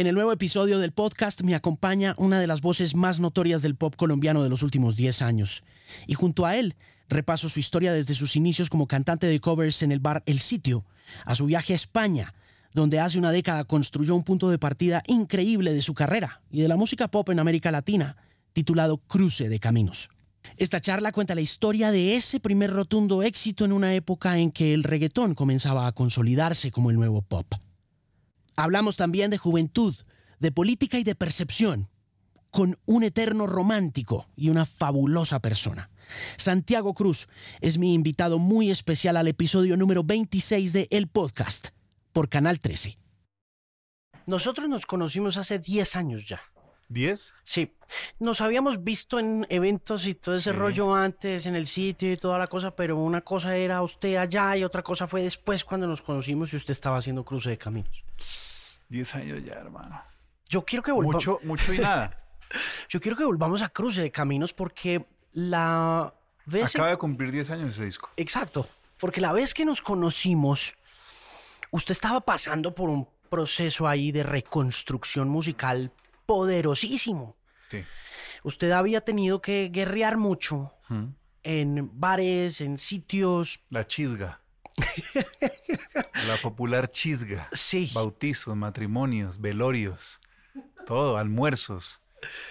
En 0.00 0.06
el 0.06 0.14
nuevo 0.14 0.32
episodio 0.32 0.78
del 0.78 0.92
podcast 0.92 1.42
me 1.42 1.54
acompaña 1.54 2.14
una 2.16 2.40
de 2.40 2.46
las 2.46 2.62
voces 2.62 2.94
más 2.94 3.20
notorias 3.20 3.60
del 3.60 3.76
pop 3.76 3.96
colombiano 3.96 4.42
de 4.42 4.48
los 4.48 4.62
últimos 4.62 4.96
10 4.96 5.20
años. 5.20 5.62
Y 6.06 6.14
junto 6.14 6.46
a 6.46 6.56
él 6.56 6.74
repaso 7.10 7.50
su 7.50 7.60
historia 7.60 7.92
desde 7.92 8.14
sus 8.14 8.34
inicios 8.34 8.70
como 8.70 8.86
cantante 8.86 9.26
de 9.26 9.40
covers 9.40 9.82
en 9.82 9.92
el 9.92 10.00
bar 10.00 10.22
El 10.24 10.40
Sitio, 10.40 10.86
a 11.26 11.34
su 11.34 11.44
viaje 11.44 11.74
a 11.74 11.76
España, 11.76 12.32
donde 12.72 12.98
hace 12.98 13.18
una 13.18 13.30
década 13.30 13.64
construyó 13.64 14.16
un 14.16 14.24
punto 14.24 14.48
de 14.48 14.56
partida 14.56 15.02
increíble 15.06 15.74
de 15.74 15.82
su 15.82 15.92
carrera 15.92 16.40
y 16.50 16.62
de 16.62 16.68
la 16.68 16.76
música 16.76 17.08
pop 17.08 17.28
en 17.28 17.38
América 17.38 17.70
Latina, 17.70 18.16
titulado 18.54 19.02
Cruce 19.06 19.50
de 19.50 19.60
Caminos. 19.60 20.08
Esta 20.56 20.80
charla 20.80 21.12
cuenta 21.12 21.34
la 21.34 21.42
historia 21.42 21.90
de 21.90 22.16
ese 22.16 22.40
primer 22.40 22.70
rotundo 22.70 23.22
éxito 23.22 23.66
en 23.66 23.72
una 23.72 23.92
época 23.92 24.38
en 24.38 24.50
que 24.50 24.72
el 24.72 24.82
reggaetón 24.82 25.34
comenzaba 25.34 25.86
a 25.86 25.92
consolidarse 25.92 26.70
como 26.70 26.88
el 26.88 26.96
nuevo 26.96 27.20
pop. 27.20 27.52
Hablamos 28.60 28.96
también 28.96 29.30
de 29.30 29.38
juventud, 29.38 29.96
de 30.38 30.52
política 30.52 30.98
y 30.98 31.02
de 31.02 31.14
percepción, 31.14 31.88
con 32.50 32.76
un 32.84 33.04
eterno 33.04 33.46
romántico 33.46 34.26
y 34.36 34.50
una 34.50 34.66
fabulosa 34.66 35.40
persona. 35.40 35.88
Santiago 36.36 36.92
Cruz 36.92 37.28
es 37.62 37.78
mi 37.78 37.94
invitado 37.94 38.38
muy 38.38 38.70
especial 38.70 39.16
al 39.16 39.28
episodio 39.28 39.78
número 39.78 40.04
26 40.04 40.74
de 40.74 40.88
El 40.90 41.08
Podcast 41.08 41.68
por 42.12 42.28
Canal 42.28 42.60
13. 42.60 42.98
Nosotros 44.26 44.68
nos 44.68 44.84
conocimos 44.84 45.38
hace 45.38 45.58
10 45.58 45.96
años 45.96 46.28
ya. 46.28 46.42
¿10? 46.90 47.32
Sí, 47.44 47.72
nos 48.18 48.42
habíamos 48.42 48.84
visto 48.84 49.18
en 49.18 49.46
eventos 49.48 50.06
y 50.06 50.14
todo 50.14 50.34
ese 50.34 50.50
Sí. 50.50 50.56
rollo 50.56 50.94
antes, 50.94 51.46
en 51.46 51.54
el 51.54 51.66
sitio 51.66 52.12
y 52.12 52.18
toda 52.18 52.36
la 52.36 52.46
cosa, 52.46 52.76
pero 52.76 52.98
una 52.98 53.22
cosa 53.22 53.56
era 53.56 53.80
usted 53.80 54.16
allá 54.16 54.54
y 54.58 54.64
otra 54.64 54.82
cosa 54.82 55.06
fue 55.06 55.22
después 55.22 55.64
cuando 55.64 55.86
nos 55.86 56.02
conocimos 56.02 56.52
y 56.52 56.56
usted 56.56 56.72
estaba 56.72 56.98
haciendo 56.98 57.24
cruce 57.24 57.48
de 57.48 57.56
caminos. 57.56 58.04
10 58.90 59.14
años 59.14 59.42
ya, 59.44 59.54
hermano. 59.54 60.02
Yo 60.48 60.64
quiero 60.64 60.82
que 60.82 60.92
volvamos. 60.92 61.14
Mucho, 61.26 61.40
mucho 61.44 61.72
y 61.72 61.78
nada. 61.78 62.16
Yo 62.88 63.00
quiero 63.00 63.16
que 63.16 63.24
volvamos 63.24 63.62
a 63.62 63.68
cruce 63.68 64.02
de 64.02 64.10
caminos 64.10 64.52
porque 64.52 65.06
la 65.32 66.12
vez 66.46 66.74
Acaba 66.74 66.90
de 66.90 66.96
cumplir 66.98 67.30
10 67.30 67.50
años 67.52 67.70
ese 67.70 67.84
disco. 67.84 68.10
Exacto, 68.16 68.68
porque 68.98 69.20
la 69.20 69.32
vez 69.32 69.54
que 69.54 69.64
nos 69.64 69.80
conocimos, 69.80 70.74
usted 71.70 71.92
estaba 71.92 72.20
pasando 72.20 72.74
por 72.74 72.90
un 72.90 73.08
proceso 73.28 73.86
ahí 73.86 74.10
de 74.10 74.24
reconstrucción 74.24 75.28
musical 75.28 75.92
poderosísimo. 76.26 77.36
Sí. 77.70 77.84
Usted 78.42 78.72
había 78.72 79.02
tenido 79.02 79.40
que 79.40 79.70
guerrear 79.72 80.16
mucho 80.16 80.72
Mm. 80.88 81.04
en 81.44 81.90
bares, 82.00 82.60
en 82.60 82.76
sitios. 82.78 83.60
La 83.70 83.86
chisga. 83.86 84.40
La 86.26 86.36
popular 86.42 86.90
chisga. 86.90 87.48
Sí. 87.52 87.90
Bautizos, 87.94 88.56
matrimonios, 88.56 89.40
velorios. 89.40 90.20
Todo, 90.86 91.16
almuerzos. 91.16 92.00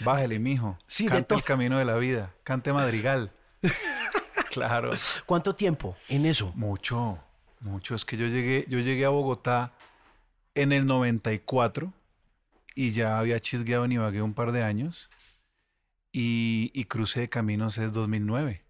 Bájale, 0.02 0.40
mijo. 0.40 0.78
Sí, 0.88 1.06
de 1.06 1.12
Cante 1.12 1.28
todo. 1.28 1.40
el 1.40 1.46
camino 1.46 1.78
de 1.78 1.86
la 1.86 1.96
vida. 1.98 2.34
Cante 2.44 2.74
madrigal. 2.74 3.32
claro. 4.52 4.92
¿Cuánto 5.26 5.56
tiempo 5.56 5.96
en 6.08 6.26
eso? 6.26 6.52
Mucho, 6.56 7.20
mucho. 7.60 7.96
Es 7.96 8.06
que 8.06 8.18
yo 8.18 8.28
llegué, 8.28 8.66
yo 8.68 8.80
llegué 8.80 9.06
a 9.06 9.10
Bogotá 9.10 9.74
en 10.56 10.72
el 10.72 10.86
94 10.86 11.94
y 12.76 12.92
ya 12.92 13.20
había 13.20 13.40
chisgueado 13.40 13.86
en 13.86 13.94
Ibagué 13.94 14.22
un 14.22 14.34
par 14.34 14.52
de 14.52 14.64
años 14.64 15.10
y, 16.12 16.72
y 16.74 16.86
cruce 16.86 17.22
de 17.22 17.30
caminos 17.30 17.78
es 17.78 17.94
2009. 17.94 18.64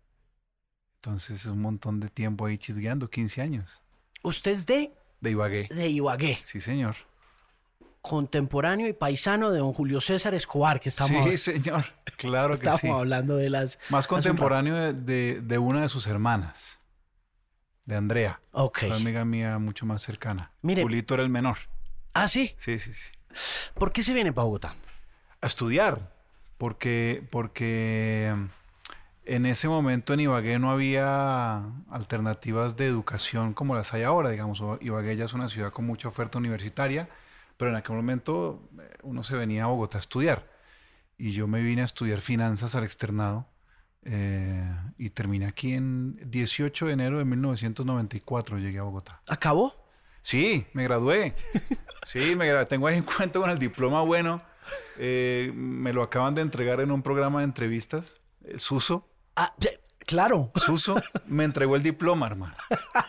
Entonces 1.01 1.41
es 1.41 1.45
un 1.45 1.61
montón 1.61 1.99
de 1.99 2.09
tiempo 2.09 2.45
ahí 2.45 2.57
chisgueando, 2.57 3.09
15 3.09 3.41
años. 3.41 3.81
Usted 4.21 4.51
es 4.51 4.65
de, 4.65 4.93
De 5.21 5.31
Ibagué. 5.31 5.67
de 5.69 5.87
Ibagué, 5.87 6.37
Sí, 6.43 6.59
señor. 6.59 6.95
contemporáneo 8.01 8.87
y 8.87 8.93
paisano 8.93 9.49
de 9.51 9.59
don 9.59 9.71
Julio 9.73 10.01
César 10.01 10.33
Escobar, 10.33 10.79
que 10.79 10.89
estamos, 10.89 11.29
sí, 11.29 11.37
señor. 11.37 11.85
Claro 12.17 12.49
que 12.49 12.55
estamos 12.65 12.81
sí. 12.81 12.87
hablando 12.89 13.37
de 13.37 13.49
las... 13.49 13.79
Más 13.89 14.07
contemporáneo 14.07 14.75
de, 14.75 14.93
de- 14.93 15.41
de 15.41 15.57
una 15.57 15.81
de 15.83 15.89
sus 15.89 16.05
hermanas, 16.07 16.79
de 17.85 17.95
Andrea. 17.95 18.41
Ok. 18.51 18.79
Una 18.87 18.95
amiga 18.97 19.23
mía 19.25 19.57
mucho 19.57 19.85
más 19.85 20.01
cercana. 20.01 20.51
Mire. 20.61 20.81
Julito 20.83 21.13
era 21.13 21.23
el 21.23 21.29
menor. 21.29 21.57
Ah, 22.13 22.27
sí. 22.27 22.53
Sí, 22.57 22.77
sí, 22.79 22.93
sí. 22.93 23.09
¿Por 23.73 23.93
qué 23.93 24.03
se 24.03 24.13
viene 24.13 24.33
para 24.33 24.45
Bogotá? 24.45 24.75
a 25.41 25.47
estudiar, 25.47 26.13
porque, 26.57 27.25
porque 27.31 28.35
en 29.29 29.45
ese 29.45 29.67
momento 29.67 30.13
en 30.13 30.21
Ibagué 30.21 30.57
no 30.57 30.71
había 30.71 31.63
alternativas 31.91 32.75
de 32.77 32.87
educación 32.87 33.53
como 33.53 33.75
las 33.75 33.93
hay 33.93 34.01
ahora, 34.01 34.31
digamos. 34.31 34.59
Ibagué 34.81 35.15
ya 35.15 35.25
es 35.25 35.33
una 35.33 35.49
ciudad 35.49 35.71
con 35.71 35.85
mucha 35.85 36.07
oferta 36.07 36.39
universitaria, 36.39 37.07
pero 37.55 37.69
en 37.69 37.77
aquel 37.77 37.95
momento 37.95 38.67
eh, 38.79 38.97
uno 39.03 39.23
se 39.23 39.35
venía 39.35 39.65
a 39.65 39.67
Bogotá 39.67 39.99
a 39.99 40.01
estudiar. 40.01 40.49
Y 41.15 41.31
yo 41.31 41.47
me 41.47 41.61
vine 41.61 41.83
a 41.83 41.85
estudiar 41.85 42.21
finanzas 42.21 42.73
al 42.73 42.83
externado 42.83 43.47
eh, 44.03 44.67
y 44.97 45.11
terminé 45.11 45.45
aquí 45.45 45.73
en 45.73 46.19
18 46.31 46.87
de 46.87 46.93
enero 46.93 47.19
de 47.19 47.25
1994, 47.25 48.57
llegué 48.57 48.79
a 48.79 48.83
Bogotá. 48.83 49.21
¿Acabó? 49.27 49.75
Sí, 50.23 50.65
me 50.73 50.83
gradué. 50.83 51.35
Sí, 52.05 52.35
me 52.35 52.47
gradué. 52.47 52.65
Tengo 52.65 52.87
ahí 52.87 52.97
en 52.97 53.03
cuenta 53.03 53.39
con 53.39 53.51
el 53.51 53.59
diploma 53.59 54.01
bueno. 54.01 54.39
Eh, 54.97 55.51
me 55.53 55.93
lo 55.93 56.01
acaban 56.01 56.33
de 56.33 56.41
entregar 56.41 56.79
en 56.79 56.89
un 56.89 57.03
programa 57.03 57.39
de 57.39 57.45
entrevistas. 57.45 58.15
El 58.43 58.59
Suso. 58.59 59.08
Ah, 59.41 59.53
claro. 60.05 60.51
Suso 60.55 61.01
me 61.27 61.43
entregó 61.45 61.75
el 61.75 61.83
diploma, 61.83 62.25
hermano. 62.27 62.55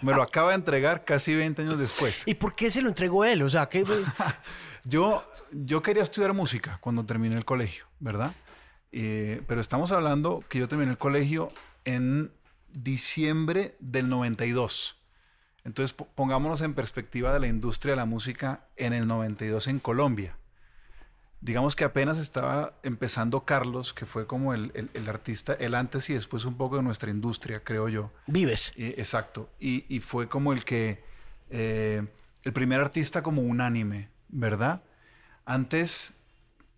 Me 0.02 0.14
lo 0.14 0.22
acaba 0.22 0.50
de 0.50 0.54
entregar 0.56 1.04
casi 1.04 1.34
20 1.34 1.62
años 1.62 1.78
después. 1.78 2.22
¿Y 2.26 2.34
por 2.34 2.54
qué 2.54 2.70
se 2.70 2.82
lo 2.82 2.88
entregó 2.88 3.24
él? 3.24 3.42
O 3.42 3.48
sea, 3.48 3.68
Yo, 4.84 5.30
yo 5.52 5.82
quería 5.82 6.02
estudiar 6.02 6.32
música 6.32 6.78
cuando 6.80 7.04
terminé 7.04 7.36
el 7.36 7.44
colegio, 7.44 7.84
¿verdad? 7.98 8.32
Eh, 8.92 9.42
pero 9.46 9.60
estamos 9.60 9.92
hablando 9.92 10.42
que 10.48 10.58
yo 10.58 10.68
terminé 10.68 10.90
el 10.92 10.98
colegio 10.98 11.52
en 11.84 12.32
diciembre 12.72 13.76
del 13.80 14.08
92. 14.08 14.96
Entonces 15.64 15.92
po- 15.92 16.08
pongámonos 16.14 16.60
en 16.62 16.72
perspectiva 16.74 17.32
de 17.34 17.40
la 17.40 17.46
industria 17.48 17.92
de 17.92 17.96
la 17.96 18.04
música 18.06 18.68
en 18.76 18.92
el 18.94 19.06
92 19.06 19.66
en 19.68 19.80
Colombia. 19.80 20.36
Digamos 21.42 21.74
que 21.74 21.84
apenas 21.84 22.18
estaba 22.18 22.74
empezando 22.82 23.44
Carlos, 23.46 23.94
que 23.94 24.04
fue 24.04 24.26
como 24.26 24.52
el, 24.52 24.70
el- 24.74 24.90
el 24.92 25.08
artista, 25.08 25.54
el 25.54 25.74
antes 25.74 26.10
y 26.10 26.14
después 26.14 26.44
un 26.44 26.56
poco 26.56 26.76
de 26.76 26.82
nuestra 26.82 27.10
industria, 27.10 27.64
creo 27.64 27.88
yo. 27.88 28.12
vives. 28.26 28.72
Eh, 28.76 28.94
exacto. 28.98 29.48
Y, 29.58 29.84
y 29.94 30.00
fue 30.00 30.28
como 30.28 30.52
el 30.52 30.64
que, 30.64 31.02
eh, 31.48 32.06
el 32.44 32.52
primer 32.52 32.80
artista 32.80 33.22
como 33.22 33.40
unánime, 33.42 34.10
¿verdad? 34.28 34.82
Antes, 35.46 36.12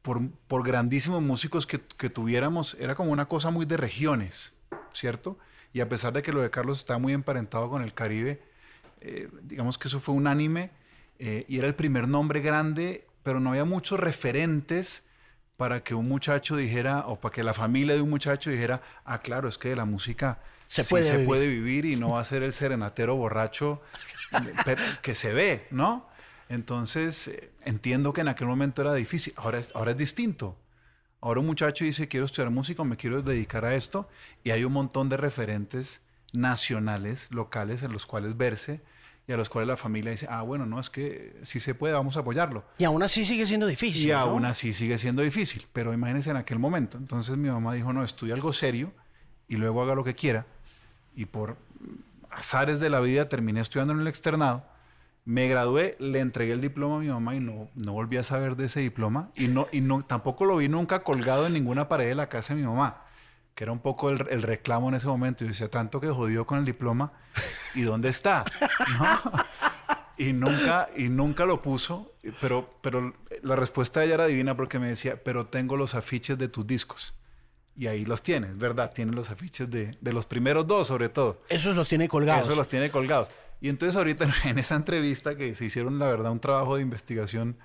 por, 0.02 0.20
por 0.46 0.64
grandísimos 0.64 1.20
músicos 1.22 1.66
que, 1.66 1.80
que 1.80 2.08
tuviéramos, 2.08 2.76
era 2.78 2.94
como 2.94 3.10
una 3.10 3.26
cosa 3.26 3.50
muy 3.50 3.66
de 3.66 3.76
regiones, 3.76 4.54
¿cierto? 4.92 5.38
Y 5.72 5.80
a 5.80 5.88
pesar 5.88 6.12
de 6.12 6.22
que 6.22 6.32
lo 6.32 6.40
de 6.40 6.50
Carlos 6.50 6.78
está 6.78 6.98
muy 6.98 7.12
emparentado 7.14 7.68
con 7.68 7.82
el 7.82 7.94
Caribe, 7.94 8.40
eh, 9.00 9.28
digamos 9.42 9.76
que 9.78 9.88
eso 9.88 9.98
fue 9.98 10.14
unánime 10.14 10.70
eh, 11.18 11.44
y 11.48 11.58
era 11.58 11.66
el 11.66 11.74
primer 11.74 12.06
nombre 12.08 12.40
grande, 12.40 13.06
pero 13.22 13.40
no 13.40 13.50
había 13.50 13.64
muchos 13.64 13.98
referentes 14.00 15.04
para 15.56 15.84
que 15.84 15.94
un 15.94 16.08
muchacho 16.08 16.56
dijera, 16.56 17.04
o 17.06 17.20
para 17.20 17.32
que 17.32 17.44
la 17.44 17.54
familia 17.54 17.94
de 17.94 18.02
un 18.02 18.10
muchacho 18.10 18.50
dijera, 18.50 18.82
ah, 19.04 19.20
claro, 19.20 19.48
es 19.48 19.58
que 19.58 19.68
de 19.68 19.76
la 19.76 19.84
música 19.84 20.40
Se 20.66 20.82
sí 20.82 20.90
puede 20.90 21.04
se 21.04 21.12
vivir". 21.12 21.26
puede 21.26 21.48
vivir 21.48 21.84
y 21.84 21.96
no 21.96 22.10
va 22.10 22.20
a 22.20 22.24
ser 22.24 22.42
el 22.42 22.52
serenatero 22.52 23.14
borracho 23.16 23.80
que 25.02 25.14
se 25.14 25.32
ve, 25.32 25.66
¿no? 25.70 26.08
Entonces, 26.48 27.28
eh, 27.28 27.50
entiendo 27.64 28.12
que 28.12 28.22
en 28.22 28.28
aquel 28.28 28.46
momento 28.48 28.82
era 28.82 28.94
difícil, 28.94 29.32
ahora 29.36 29.58
es, 29.58 29.70
ahora 29.74 29.92
es 29.92 29.96
distinto. 29.96 30.56
Ahora 31.20 31.40
un 31.40 31.46
muchacho 31.46 31.84
dice, 31.84 32.08
quiero 32.08 32.26
estudiar 32.26 32.50
música, 32.50 32.82
me 32.82 32.96
quiero 32.96 33.22
dedicar 33.22 33.64
a 33.64 33.74
esto, 33.74 34.08
y 34.42 34.50
hay 34.50 34.64
un 34.64 34.72
montón 34.72 35.08
de 35.08 35.16
referentes 35.16 36.00
nacionales, 36.32 37.28
locales, 37.30 37.82
en 37.84 37.92
los 37.92 38.06
cuales 38.06 38.36
verse, 38.36 38.80
y 39.26 39.32
a 39.32 39.36
los 39.36 39.48
cuales 39.48 39.68
la 39.68 39.76
familia 39.76 40.10
dice, 40.10 40.26
ah, 40.28 40.42
bueno, 40.42 40.66
no, 40.66 40.80
es 40.80 40.90
que 40.90 41.36
sí 41.42 41.60
se 41.60 41.74
puede, 41.74 41.94
vamos 41.94 42.16
a 42.16 42.20
apoyarlo. 42.20 42.64
Y 42.78 42.84
aún 42.84 43.02
así 43.02 43.24
sigue 43.24 43.46
siendo 43.46 43.66
difícil. 43.66 44.08
Y 44.08 44.12
¿no? 44.12 44.18
aún 44.18 44.44
así 44.44 44.72
sigue 44.72 44.98
siendo 44.98 45.22
difícil, 45.22 45.66
pero 45.72 45.92
imagínense 45.92 46.30
en 46.30 46.36
aquel 46.36 46.58
momento. 46.58 46.98
Entonces 46.98 47.36
mi 47.36 47.48
mamá 47.48 47.74
dijo, 47.74 47.92
no, 47.92 48.02
estudia 48.02 48.34
algo 48.34 48.52
serio 48.52 48.92
y 49.48 49.56
luego 49.56 49.82
haga 49.82 49.94
lo 49.94 50.02
que 50.02 50.14
quiera. 50.14 50.46
Y 51.14 51.26
por 51.26 51.56
azares 52.30 52.80
de 52.80 52.90
la 52.90 53.00
vida 53.00 53.28
terminé 53.28 53.60
estudiando 53.60 53.94
en 53.94 54.00
el 54.00 54.08
externado. 54.08 54.64
Me 55.24 55.46
gradué, 55.46 55.94
le 56.00 56.18
entregué 56.18 56.52
el 56.52 56.60
diploma 56.60 56.96
a 56.96 56.98
mi 56.98 57.06
mamá 57.06 57.36
y 57.36 57.40
no, 57.40 57.68
no 57.76 57.92
volví 57.92 58.16
a 58.16 58.24
saber 58.24 58.56
de 58.56 58.66
ese 58.66 58.80
diploma. 58.80 59.30
Y, 59.36 59.46
no, 59.46 59.68
y 59.70 59.80
no, 59.80 60.02
tampoco 60.02 60.46
lo 60.46 60.56
vi 60.56 60.68
nunca 60.68 61.04
colgado 61.04 61.46
en 61.46 61.52
ninguna 61.52 61.88
pared 61.88 62.08
de 62.08 62.16
la 62.16 62.28
casa 62.28 62.54
de 62.54 62.60
mi 62.60 62.66
mamá, 62.66 63.01
que 63.54 63.64
era 63.64 63.72
un 63.72 63.80
poco 63.80 64.10
el, 64.10 64.26
el 64.30 64.42
reclamo 64.42 64.88
en 64.88 64.94
ese 64.94 65.06
momento. 65.06 65.44
Y 65.44 65.48
decía, 65.48 65.70
tanto 65.70 66.00
que 66.00 66.08
jodió 66.08 66.46
con 66.46 66.58
el 66.58 66.64
diploma, 66.64 67.12
¿y 67.74 67.82
dónde 67.82 68.08
está? 68.08 68.44
¿No? 68.98 69.32
Y 70.16 70.32
nunca, 70.32 70.88
y 70.96 71.08
nunca 71.08 71.46
lo 71.46 71.62
puso, 71.62 72.14
pero, 72.40 72.78
pero 72.80 73.14
la 73.42 73.56
respuesta 73.56 74.00
de 74.00 74.06
ella 74.06 74.14
era 74.14 74.26
divina 74.26 74.56
porque 74.56 74.78
me 74.78 74.88
decía, 74.88 75.20
pero 75.22 75.46
tengo 75.46 75.76
los 75.76 75.94
afiches 75.94 76.38
de 76.38 76.48
tus 76.48 76.66
discos. 76.66 77.14
Y 77.74 77.86
ahí 77.86 78.04
los 78.04 78.22
tienes, 78.22 78.56
¿verdad? 78.58 78.92
Tiene 78.94 79.12
los 79.12 79.30
afiches 79.30 79.70
de, 79.70 79.96
de 80.00 80.12
los 80.12 80.26
primeros 80.26 80.66
dos, 80.66 80.86
sobre 80.86 81.08
todo. 81.08 81.38
Esos 81.48 81.74
los 81.74 81.88
tiene 81.88 82.08
colgados. 82.08 82.44
Eso 82.44 82.54
los 82.54 82.68
tiene 82.68 82.90
colgados. 82.90 83.30
Y 83.60 83.68
entonces 83.68 83.96
ahorita 83.96 84.28
en 84.44 84.58
esa 84.58 84.74
entrevista 84.74 85.36
que 85.36 85.54
se 85.54 85.64
hicieron, 85.64 85.98
la 85.98 86.06
verdad, 86.06 86.30
un 86.30 86.40
trabajo 86.40 86.76
de 86.76 86.82
investigación 86.82 87.56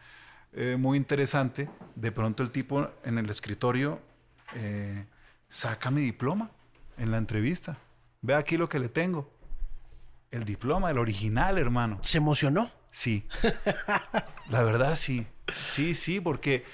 eh, 0.54 0.78
muy 0.80 0.98
interesante. 0.98 1.70
De 1.96 2.12
pronto 2.12 2.42
el 2.42 2.52
tipo 2.52 2.90
en 3.04 3.18
el 3.18 3.30
escritorio 3.30 4.00
eh, 4.56 5.06
saca 5.50 5.92
mi 5.92 6.02
diploma 6.02 6.52
en 6.98 7.12
la 7.12 7.18
entrevista. 7.18 7.78
Ve 8.22 8.36
aquí 8.36 8.58
lo 8.58 8.70
que 8.70 8.80
le 8.80 8.90
tengo. 8.90 9.32
El 10.32 10.44
diploma, 10.44 10.92
el 10.92 10.98
original, 10.98 11.58
hermano. 11.58 12.00
¿Se 12.02 12.18
emocionó? 12.18 12.70
Sí. 12.90 13.26
la 14.50 14.64
verdad, 14.64 14.96
sí. 14.96 15.26
Sí, 15.54 15.94
sí, 15.94 16.20
porque 16.20 16.66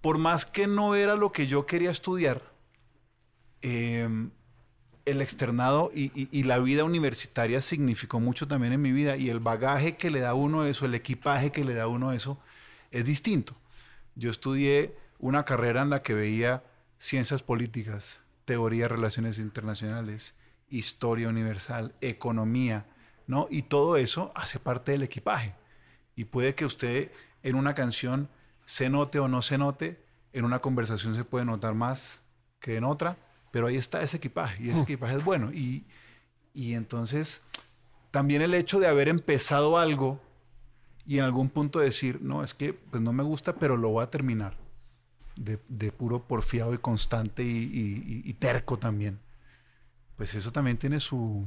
por 0.00 0.18
más 0.18 0.46
que 0.46 0.66
no 0.66 0.94
era 0.94 1.16
lo 1.16 1.32
que 1.32 1.46
yo 1.46 1.66
quería 1.66 1.90
estudiar, 1.90 2.42
em, 3.62 4.30
el 5.04 5.20
externado 5.20 5.90
y, 5.94 6.42
la 6.44 6.58
vida 6.58 6.84
universitaria 6.84 7.60
significó 7.60 8.20
mucho 8.20 8.46
también 8.48 8.72
en 8.72 8.82
mi 8.82 8.92
vida 8.92 9.16
y 9.16 9.30
el 9.30 9.40
bagaje 9.40 9.96
que 9.96 10.10
le 10.10 10.20
da 10.20 10.34
uno 10.34 10.64
eso, 10.64 10.84
el 10.84 10.94
equipaje 10.94 11.52
que 11.52 11.64
le 11.64 11.74
da 11.74 11.86
uno 11.86 12.12
eso, 12.12 12.40
es 12.90 13.04
distinto. 13.04 13.56
Yo 14.16 14.30
estudié 14.30 14.96
una 15.18 15.44
carrera 15.44 15.82
en 15.82 15.90
la 15.90 16.02
que 16.02 16.14
veía 16.14 16.64
ciencias 16.98 17.42
políticas, 17.42 18.20
teoría 18.44 18.84
de 18.84 18.88
relaciones 18.88 19.38
internacionales, 19.38 20.34
historia 20.68 21.28
universal, 21.28 21.94
economía, 22.00 22.86
¿no? 23.26 23.48
Y 23.50 23.62
todo 23.62 23.96
eso 23.96 24.32
hace 24.34 24.58
parte 24.58 24.92
del 24.92 25.02
equipaje. 25.02 25.54
Y 26.14 26.24
puede 26.24 26.54
que 26.54 26.64
usted 26.64 27.12
en 27.42 27.56
una 27.56 27.74
canción 27.74 28.28
se 28.64 28.90
note 28.90 29.18
o 29.18 29.28
no 29.28 29.42
se 29.42 29.58
note, 29.58 30.04
en 30.32 30.44
una 30.44 30.58
conversación 30.60 31.14
se 31.14 31.24
puede 31.24 31.44
notar 31.44 31.74
más 31.74 32.20
que 32.60 32.76
en 32.76 32.84
otra, 32.84 33.16
pero 33.52 33.68
ahí 33.68 33.76
está 33.76 34.02
ese 34.02 34.16
equipaje 34.16 34.64
y 34.64 34.70
ese 34.70 34.80
mm. 34.80 34.82
equipaje 34.82 35.16
es 35.16 35.24
bueno. 35.24 35.52
Y, 35.52 35.86
y 36.52 36.74
entonces 36.74 37.42
también 38.10 38.42
el 38.42 38.54
hecho 38.54 38.80
de 38.80 38.88
haber 38.88 39.08
empezado 39.08 39.78
algo 39.78 40.20
y 41.06 41.18
en 41.18 41.24
algún 41.24 41.48
punto 41.48 41.78
decir, 41.78 42.20
no, 42.20 42.42
es 42.42 42.54
que 42.54 42.72
pues 42.72 43.02
no 43.02 43.12
me 43.12 43.22
gusta, 43.22 43.54
pero 43.54 43.76
lo 43.76 43.90
voy 43.90 44.02
a 44.02 44.10
terminar. 44.10 44.56
De, 45.36 45.58
de 45.68 45.92
puro 45.92 46.22
porfiado 46.26 46.72
y 46.72 46.78
constante 46.78 47.42
y, 47.42 48.22
y, 48.24 48.32
terco 48.34 48.78
también. 48.78 49.20
Pues 50.16 50.34
eso 50.34 50.50
también 50.50 50.78
tiene 50.78 50.98
su, 50.98 51.46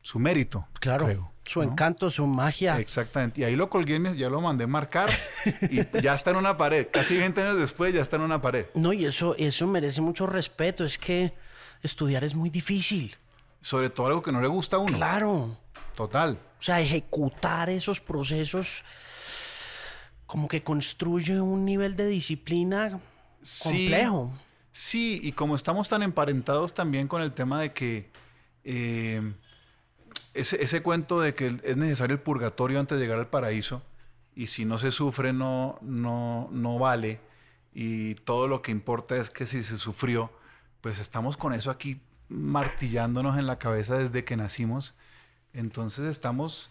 su 0.00 0.20
mérito. 0.20 0.68
Claro. 0.78 1.32
su 1.44 1.60
encanto, 1.62 2.08
su 2.08 2.24
magia. 2.28 2.78
Exactamente. 2.78 3.40
Y 3.40 3.44
ahí 3.44 3.56
lo 3.56 3.68
colgué, 3.68 4.00
ya 4.16 4.30
lo 4.30 4.40
mandé 4.40 4.68
marcar 4.68 5.10
y 5.70 5.80
ya 6.00 6.14
está 6.14 6.30
en 6.30 6.36
una 6.36 6.56
pared. 6.56 6.86
Casi 6.92 7.18
20 7.18 7.42
años 7.42 7.58
después 7.58 7.92
ya 7.92 8.02
está 8.02 8.14
en 8.14 8.22
una 8.22 8.40
pared. 8.40 8.66
No, 8.74 8.92
y 8.92 9.04
eso, 9.06 9.34
eso 9.36 9.66
merece 9.66 10.00
mucho 10.00 10.26
respeto. 10.26 10.84
Es 10.84 10.96
que 10.96 11.34
estudiar 11.82 12.22
es 12.22 12.36
muy 12.36 12.48
difícil. 12.48 13.16
Sobre 13.60 13.90
todo 13.90 14.06
algo 14.06 14.22
que 14.22 14.30
no 14.30 14.40
le 14.40 14.46
gusta 14.46 14.76
a 14.76 14.78
uno. 14.78 14.96
Claro. 14.96 15.56
Total. 15.96 16.38
O 16.60 16.62
sea, 16.62 16.80
ejecutar 16.80 17.70
esos 17.70 18.00
procesos 18.00 18.84
como 20.26 20.46
que 20.48 20.62
construye 20.62 21.40
un 21.40 21.64
nivel 21.64 21.96
de 21.96 22.06
disciplina 22.06 23.00
complejo. 23.62 24.32
Sí, 24.72 25.20
y 25.22 25.32
como 25.32 25.56
estamos 25.56 25.88
tan 25.88 26.02
emparentados 26.02 26.74
también 26.74 27.08
con 27.08 27.22
el 27.22 27.32
tema 27.32 27.60
de 27.60 27.72
que 27.72 28.10
eh, 28.64 29.22
ese, 30.34 30.82
cuento 30.82 31.20
de 31.20 31.34
que 31.34 31.46
es 31.62 31.76
necesario 31.76 32.14
el 32.14 32.20
purgatorio 32.20 32.78
antes 32.78 32.98
de 32.98 33.04
llegar 33.04 33.18
al 33.18 33.28
paraíso, 33.28 33.82
y 34.34 34.48
si 34.48 34.64
no 34.66 34.76
se 34.76 34.90
sufre 34.90 35.32
no, 35.32 35.78
no, 35.80 36.48
no 36.52 36.78
vale, 36.78 37.20
y 37.72 38.16
todo 38.16 38.48
lo 38.48 38.60
que 38.62 38.70
importa 38.70 39.16
es 39.16 39.30
que 39.30 39.46
si 39.46 39.64
se 39.64 39.78
sufrió, 39.78 40.30
pues 40.80 40.98
estamos 40.98 41.36
con 41.36 41.54
eso 41.54 41.70
aquí 41.70 42.00
martillándonos 42.28 43.38
en 43.38 43.46
la 43.46 43.58
cabeza 43.58 43.96
desde 43.96 44.24
que 44.24 44.36
nacimos. 44.36 44.94
Entonces 45.52 46.06
estamos 46.06 46.70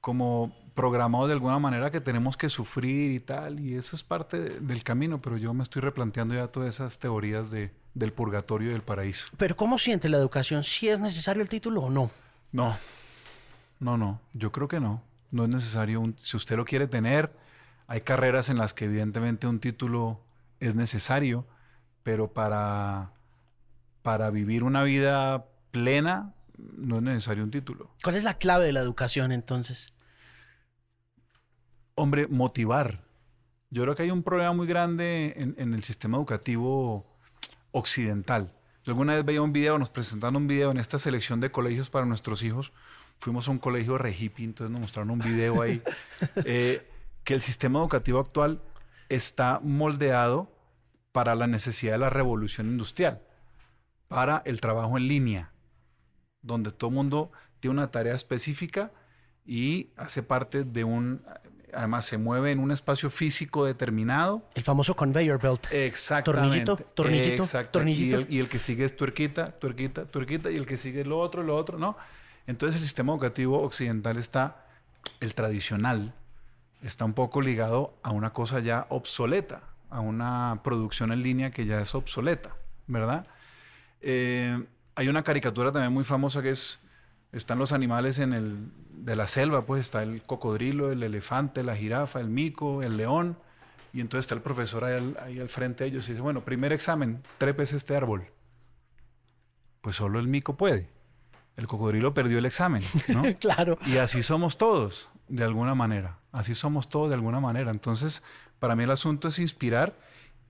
como 0.00 0.56
programados 0.78 1.26
de 1.26 1.32
alguna 1.32 1.58
manera 1.58 1.90
que 1.90 2.00
tenemos 2.00 2.36
que 2.36 2.48
sufrir 2.48 3.10
y 3.10 3.18
tal, 3.18 3.58
y 3.58 3.74
eso 3.74 3.96
es 3.96 4.04
parte 4.04 4.38
del 4.38 4.84
camino, 4.84 5.20
pero 5.20 5.36
yo 5.36 5.52
me 5.52 5.64
estoy 5.64 5.82
replanteando 5.82 6.36
ya 6.36 6.46
todas 6.46 6.68
esas 6.68 7.00
teorías 7.00 7.50
de, 7.50 7.72
del 7.94 8.12
purgatorio 8.12 8.68
y 8.68 8.72
del 8.74 8.82
paraíso. 8.82 9.26
Pero 9.36 9.56
¿cómo 9.56 9.76
siente 9.76 10.08
la 10.08 10.18
educación? 10.18 10.62
¿Si 10.62 10.88
es 10.88 11.00
necesario 11.00 11.42
el 11.42 11.48
título 11.48 11.82
o 11.82 11.90
no? 11.90 12.12
No, 12.52 12.78
no, 13.80 13.98
no, 13.98 14.20
yo 14.34 14.52
creo 14.52 14.68
que 14.68 14.78
no. 14.78 15.02
No 15.32 15.42
es 15.42 15.48
necesario. 15.48 16.00
Un, 16.00 16.14
si 16.16 16.36
usted 16.36 16.54
lo 16.54 16.64
quiere 16.64 16.86
tener, 16.86 17.32
hay 17.88 18.02
carreras 18.02 18.48
en 18.48 18.56
las 18.56 18.72
que 18.72 18.84
evidentemente 18.84 19.48
un 19.48 19.58
título 19.58 20.20
es 20.60 20.76
necesario, 20.76 21.44
pero 22.04 22.32
para, 22.32 23.10
para 24.02 24.30
vivir 24.30 24.62
una 24.62 24.84
vida 24.84 25.44
plena 25.72 26.34
no 26.56 26.98
es 26.98 27.02
necesario 27.02 27.42
un 27.42 27.50
título. 27.50 27.90
¿Cuál 28.04 28.14
es 28.14 28.22
la 28.22 28.34
clave 28.34 28.66
de 28.66 28.72
la 28.72 28.80
educación 28.80 29.32
entonces? 29.32 29.92
Hombre, 32.00 32.28
motivar. 32.28 33.02
Yo 33.70 33.82
creo 33.82 33.96
que 33.96 34.04
hay 34.04 34.12
un 34.12 34.22
problema 34.22 34.52
muy 34.52 34.68
grande 34.68 35.34
en, 35.36 35.56
en 35.58 35.74
el 35.74 35.82
sistema 35.82 36.16
educativo 36.16 37.04
occidental. 37.72 38.54
Yo 38.84 38.92
alguna 38.92 39.16
vez 39.16 39.24
veía 39.24 39.42
un 39.42 39.52
video, 39.52 39.80
nos 39.80 39.90
presentaron 39.90 40.36
un 40.36 40.46
video 40.46 40.70
en 40.70 40.76
esta 40.78 41.00
selección 41.00 41.40
de 41.40 41.50
colegios 41.50 41.90
para 41.90 42.06
nuestros 42.06 42.44
hijos, 42.44 42.72
fuimos 43.18 43.48
a 43.48 43.50
un 43.50 43.58
colegio 43.58 43.98
re 43.98 44.14
hippie, 44.16 44.44
entonces 44.44 44.70
nos 44.70 44.80
mostraron 44.80 45.10
un 45.10 45.18
video 45.18 45.60
ahí, 45.60 45.82
eh, 46.44 46.88
que 47.24 47.34
el 47.34 47.42
sistema 47.42 47.80
educativo 47.80 48.20
actual 48.20 48.62
está 49.08 49.58
moldeado 49.60 50.52
para 51.10 51.34
la 51.34 51.48
necesidad 51.48 51.94
de 51.94 51.98
la 51.98 52.10
revolución 52.10 52.68
industrial, 52.68 53.22
para 54.06 54.40
el 54.44 54.60
trabajo 54.60 54.96
en 54.98 55.08
línea, 55.08 55.52
donde 56.42 56.70
todo 56.70 56.90
el 56.90 56.94
mundo 56.94 57.32
tiene 57.58 57.72
una 57.72 57.90
tarea 57.90 58.14
específica 58.14 58.92
y 59.44 59.90
hace 59.96 60.22
parte 60.22 60.62
de 60.62 60.84
un, 60.84 61.22
además 61.72 62.06
se 62.06 62.18
mueve 62.18 62.52
en 62.52 62.58
un 62.58 62.70
espacio 62.70 63.10
físico 63.10 63.64
determinado. 63.64 64.42
El 64.54 64.62
famoso 64.62 64.94
conveyor 64.96 65.40
belt. 65.40 65.66
Exactamente. 65.72 66.64
Tornillito, 66.64 66.76
tornillito, 66.94 67.44
tornillito. 67.70 68.20
Y 68.20 68.22
el, 68.22 68.26
y 68.32 68.38
el, 68.40 68.48
que 68.48 68.58
sigue 68.58 68.84
es 68.84 68.96
tuerquita, 68.96 69.52
tuerquita, 69.58 70.06
tuerquita, 70.06 70.50
y 70.50 70.56
el 70.56 70.66
que 70.66 70.76
sigue 70.76 71.02
es 71.02 71.06
lo 71.06 71.18
otro, 71.18 71.42
lo 71.42 71.56
otro, 71.56 71.78
¿no? 71.78 71.96
Entonces 72.46 72.76
el 72.76 72.82
sistema 72.82 73.12
educativo 73.12 73.60
occidental 73.60 74.16
está, 74.16 74.64
el 75.20 75.34
tradicional, 75.34 76.14
está 76.82 77.04
un 77.04 77.12
poco 77.12 77.42
ligado 77.42 77.94
a 78.02 78.10
una 78.10 78.32
cosa 78.32 78.60
ya 78.60 78.86
obsoleta, 78.88 79.62
a 79.90 80.00
una 80.00 80.60
producción 80.64 81.12
en 81.12 81.22
línea 81.22 81.50
que 81.50 81.66
ya 81.66 81.80
es 81.80 81.94
obsoleta, 81.94 82.56
¿verdad? 82.86 83.26
Eh, 84.00 84.64
hay 84.94 85.08
una 85.08 85.22
caricatura 85.22 85.72
también 85.72 85.92
muy 85.92 86.04
famosa 86.04 86.42
que 86.42 86.50
es, 86.50 86.78
están 87.32 87.58
los 87.58 87.72
animales 87.72 88.18
en 88.18 88.32
el, 88.32 88.70
de 88.90 89.16
la 89.16 89.28
selva, 89.28 89.66
pues 89.66 89.80
está 89.80 90.02
el 90.02 90.22
cocodrilo, 90.22 90.90
el 90.92 91.02
elefante, 91.02 91.62
la 91.62 91.76
jirafa, 91.76 92.20
el 92.20 92.28
mico, 92.28 92.82
el 92.82 92.96
león, 92.96 93.38
y 93.92 94.00
entonces 94.00 94.24
está 94.24 94.34
el 94.34 94.42
profesor 94.42 94.84
ahí 94.84 94.96
al, 94.96 95.18
ahí 95.22 95.40
al 95.40 95.48
frente 95.48 95.84
de 95.84 95.90
ellos 95.90 96.08
y 96.08 96.12
dice, 96.12 96.22
bueno, 96.22 96.44
primer 96.44 96.72
examen, 96.72 97.22
trepes 97.38 97.72
este 97.72 97.96
árbol. 97.96 98.26
Pues 99.80 99.96
solo 99.96 100.18
el 100.18 100.28
mico 100.28 100.56
puede 100.56 100.90
el 101.58 101.66
cocodrilo 101.66 102.14
perdió 102.14 102.38
el 102.38 102.46
examen, 102.46 102.82
¿no? 103.08 103.24
claro. 103.40 103.78
Y 103.84 103.96
así 103.96 104.22
somos 104.22 104.56
todos, 104.56 105.10
de 105.26 105.42
alguna 105.42 105.74
manera. 105.74 106.20
Así 106.30 106.54
somos 106.54 106.88
todos 106.88 107.08
de 107.08 107.16
alguna 107.16 107.40
manera. 107.40 107.72
Entonces, 107.72 108.22
para 108.60 108.76
mí 108.76 108.84
el 108.84 108.92
asunto 108.92 109.26
es 109.26 109.40
inspirar 109.40 109.98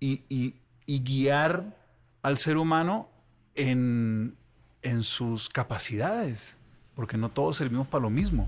y, 0.01 0.55
guiar 0.87 1.79
al 2.23 2.37
ser 2.37 2.59
humano 2.59 3.09
en, 3.55 4.37
en 4.83 5.03
sus 5.03 5.49
capacidades, 5.49 6.58
porque 6.99 7.17
no 7.17 7.29
todos 7.29 7.57
servimos 7.57 7.87
para 7.87 8.03
lo 8.03 8.11
mismo. 8.11 8.45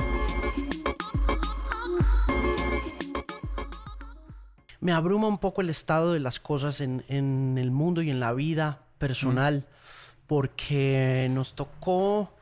Me 4.81 4.91
abruma 4.91 5.29
un 5.29 5.39
poco 5.39 5.61
el 5.61 5.71
estado 5.71 6.15
de 6.15 6.19
las 6.19 6.41
cosas 6.41 6.81
en, 6.81 7.05
el 7.09 7.71
mundo 7.71 8.03
y 8.03 8.11
en 8.11 8.19
la 8.19 8.33
vida 8.33 8.83
personal, 8.99 9.69
mm. 9.69 10.27
porque 10.27 11.29
nos 11.31 11.55
tocó 11.55 12.35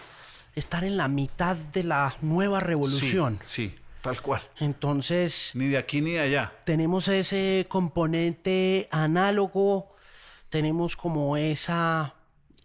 estar 0.55 0.83
en 0.83 0.97
la 0.97 1.09
mitad 1.09 1.57
de 1.57 1.85
la 1.85 2.17
nueva 2.23 2.59
revolución. 2.59 3.39
Sí, 3.43 3.75
tal 4.01 4.23
cual. 4.23 4.41
Entonces... 4.61 5.51
Ni 5.53 5.67
de 5.67 5.77
aquí 5.77 6.01
ni 6.01 6.13
de 6.13 6.21
allá. 6.21 6.55
Tenemos 6.65 7.09
ese 7.09 7.67
componente 7.69 8.89
análogo, 8.91 9.95
tenemos 10.49 10.97
como 10.97 11.37
esa 11.37 12.15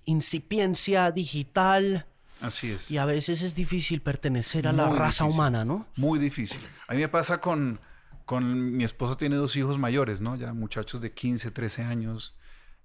incipiencia 0.05 1.12
digital. 1.12 2.05
Así 2.43 2.71
es. 2.71 2.91
Y 2.91 2.97
a 2.97 3.05
veces 3.05 3.41
es 3.41 3.55
difícil 3.55 4.01
pertenecer 4.01 4.67
a 4.67 4.73
la 4.73 4.89
raza 4.89 5.23
humana, 5.23 5.63
¿no? 5.63 5.88
Muy 5.95 6.19
difícil. 6.19 6.62
A 6.89 6.93
mí 6.93 7.00
me 7.00 7.07
pasa 7.07 7.39
con, 7.39 7.79
con 8.25 8.75
mi 8.75 8.83
esposa 8.83 9.17
tiene 9.17 9.38
dos 9.38 9.55
hijos 9.55 9.79
mayores, 9.79 10.19
¿no? 10.19 10.35
Ya 10.35 10.53
muchachos 10.53 11.00
de 11.00 11.13
15, 11.13 11.51
13 11.51 11.83
años, 11.83 12.35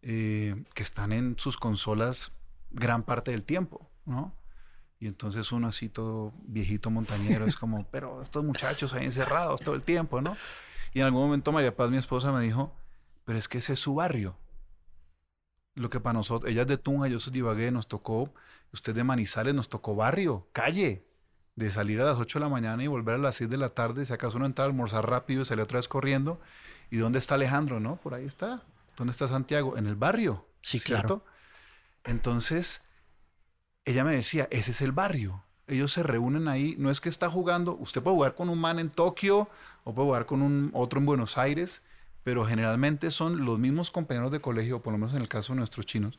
eh, 0.02 0.64
que 0.74 0.84
están 0.84 1.10
en 1.12 1.36
sus 1.38 1.56
consolas 1.56 2.30
gran 2.70 3.02
parte 3.02 3.32
del 3.32 3.44
tiempo, 3.44 3.90
¿no? 4.06 4.32
Y 5.00 5.08
entonces 5.08 5.50
uno 5.50 5.66
así 5.66 5.88
todo 5.88 6.32
viejito 6.44 6.90
montañero 6.90 7.44
es 7.44 7.56
como, 7.56 7.84
pero 7.90 8.22
estos 8.22 8.44
muchachos 8.44 8.94
ahí 8.94 9.06
encerrados 9.06 9.60
todo 9.60 9.74
el 9.74 9.82
tiempo, 9.82 10.20
¿no? 10.20 10.36
Y 10.94 11.00
en 11.00 11.06
algún 11.06 11.22
momento 11.22 11.50
María 11.50 11.74
Paz, 11.74 11.90
mi 11.90 11.96
esposa, 11.96 12.30
me 12.30 12.42
dijo, 12.42 12.72
pero 13.24 13.40
es 13.40 13.48
que 13.48 13.58
ese 13.58 13.72
es 13.72 13.80
su 13.80 13.96
barrio. 13.96 14.36
Lo 15.78 15.90
que 15.90 16.00
para 16.00 16.14
nosotros, 16.14 16.50
ella 16.50 16.62
es 16.62 16.68
de 16.68 16.76
Tunja, 16.76 17.08
yo 17.08 17.20
soy 17.20 17.32
de 17.32 17.38
Ibagué, 17.40 17.70
nos 17.70 17.87
tocó, 17.87 18.32
usted 18.73 18.94
de 18.94 19.04
Manizales, 19.04 19.54
nos 19.54 19.68
tocó 19.68 19.94
barrio, 19.94 20.49
calle, 20.52 21.04
de 21.56 21.70
salir 21.70 22.00
a 22.00 22.04
las 22.04 22.18
8 22.18 22.38
de 22.38 22.44
la 22.44 22.49
mañana 22.49 22.82
y 22.82 22.87
volver 22.87 23.16
a 23.16 23.18
las 23.18 23.37
6 23.37 23.50
de 23.50 23.56
la 23.56 23.70
tarde, 23.70 24.06
si 24.06 24.12
acaso 24.12 24.37
uno 24.37 24.47
entra 24.47 24.64
a 24.64 24.68
almorzar 24.68 25.08
rápido 25.08 25.42
y 25.42 25.44
sale 25.44 25.62
otra 25.62 25.78
vez 25.78 25.88
corriendo. 25.88 26.40
¿Y 26.90 26.97
dónde 26.99 27.18
está 27.18 27.35
Alejandro? 27.35 27.80
No, 27.80 27.97
por 27.97 28.14
ahí 28.14 28.26
está. 28.26 28.62
¿Dónde 28.97 29.11
está 29.11 29.28
Santiago? 29.28 29.76
En 29.76 29.87
el 29.87 29.97
barrio. 29.97 30.47
Sí, 30.62 30.78
¿cierto? 30.78 31.23
claro. 31.23 31.38
Entonces, 32.04 32.82
ella 33.85 34.04
me 34.04 34.12
decía, 34.12 34.49
ese 34.50 34.70
es 34.70 34.80
el 34.80 34.92
barrio. 34.92 35.44
Ellos 35.66 35.92
se 35.92 36.02
reúnen 36.02 36.49
ahí. 36.49 36.75
No 36.78 36.90
es 36.90 37.00
que 37.00 37.08
está 37.08 37.28
jugando, 37.30 37.76
usted 37.76 38.02
puede 38.02 38.16
jugar 38.16 38.35
con 38.35 38.49
un 38.49 38.58
man 38.58 38.78
en 38.78 38.90
Tokio 38.90 39.49
o 39.85 39.94
puede 39.94 40.06
jugar 40.06 40.26
con 40.26 40.42
un 40.42 40.70
otro 40.75 41.00
en 41.00 41.06
Buenos 41.06 41.38
Aires, 41.38 41.82
pero 42.28 42.44
generalmente 42.44 43.11
son 43.11 43.47
los 43.47 43.58
mismos 43.58 43.90
compañeros 43.90 44.30
de 44.30 44.38
colegio, 44.38 44.82
por 44.82 44.92
lo 44.92 44.99
menos 44.99 45.14
en 45.14 45.23
el 45.23 45.28
caso 45.28 45.54
de 45.54 45.61
nuestros 45.61 45.87
chinos, 45.87 46.18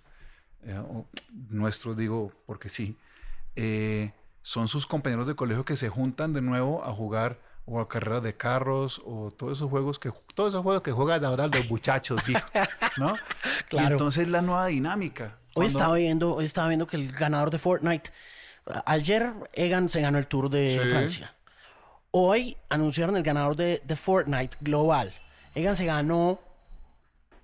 eh, 0.63 0.75
o 0.75 1.05
nuestros 1.51 1.95
digo 1.95 2.31
porque 2.47 2.67
sí, 2.67 2.97
eh, 3.55 4.11
son 4.41 4.67
sus 4.67 4.87
compañeros 4.87 5.27
de 5.27 5.35
colegio 5.35 5.65
que 5.65 5.77
se 5.77 5.87
juntan 5.87 6.33
de 6.33 6.41
nuevo 6.41 6.83
a 6.83 6.89
jugar 6.93 7.37
o 7.65 7.79
a 7.79 7.87
carreras 7.87 8.23
de 8.23 8.35
carros 8.35 8.99
o 9.05 9.29
todos 9.29 9.59
esos 9.59 9.69
juegos 9.69 9.99
que 9.99 10.11
todos 10.33 10.49
esos 10.49 10.63
juegos 10.63 10.81
que 10.81 10.91
juegan 10.91 11.23
ahora 11.23 11.45
los 11.45 11.69
muchachos, 11.69 12.19
¿no? 12.97 13.13
Claro. 13.69 13.89
Y 13.89 13.91
entonces 13.91 14.27
la 14.29 14.41
nueva 14.41 14.65
dinámica. 14.65 15.37
Hoy 15.53 15.67
estaba 15.67 15.93
viendo, 15.93 16.33
hoy 16.33 16.45
estaba 16.45 16.69
viendo 16.69 16.87
que 16.87 16.95
el 16.97 17.11
ganador 17.11 17.51
de 17.51 17.59
Fortnite, 17.59 18.09
ayer 18.87 19.31
Egan 19.53 19.89
se 19.89 20.01
ganó 20.01 20.17
el 20.17 20.25
Tour 20.25 20.49
de 20.49 20.71
Sí. 20.71 20.79
Francia. 20.89 21.35
Hoy 22.09 22.57
anunciaron 22.67 23.15
el 23.15 23.21
ganador 23.21 23.55
de, 23.55 23.83
de 23.85 23.95
Fortnite 23.95 24.57
global. 24.59 25.13
Egan 25.55 25.75
se 25.75 25.85
ganó 25.85 26.39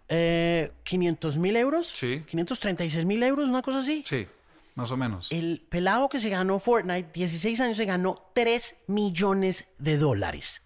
eh, 0.09 0.71
500 0.83 1.37
mil 1.37 1.55
euros. 1.55 1.89
Sí. 1.93 2.23
536 2.27 3.05
mil 3.05 3.21
euros, 3.23 3.49
una 3.49 3.61
cosa 3.61 3.79
así. 3.79 4.03
Sí, 4.05 4.27
más 4.75 4.91
o 4.91 4.97
menos. 4.97 5.31
El 5.31 5.65
pelado 5.69 6.09
que 6.09 6.19
se 6.19 6.29
ganó 6.29 6.59
Fortnite, 6.59 7.09
16 7.13 7.59
años, 7.61 7.77
se 7.77 7.85
ganó 7.85 8.29
3 8.33 8.75
millones 8.87 9.65
de 9.77 9.97
dólares 9.97 10.61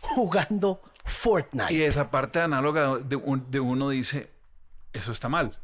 jugando 0.00 0.80
Fortnite. 1.04 1.74
Y 1.74 1.82
esa 1.82 2.10
parte 2.10 2.40
análoga 2.40 2.96
de, 2.98 3.16
un- 3.16 3.50
de 3.50 3.60
uno 3.60 3.88
dice, 3.90 4.30
eso 4.92 5.12
está 5.12 5.28
mal. 5.28 5.58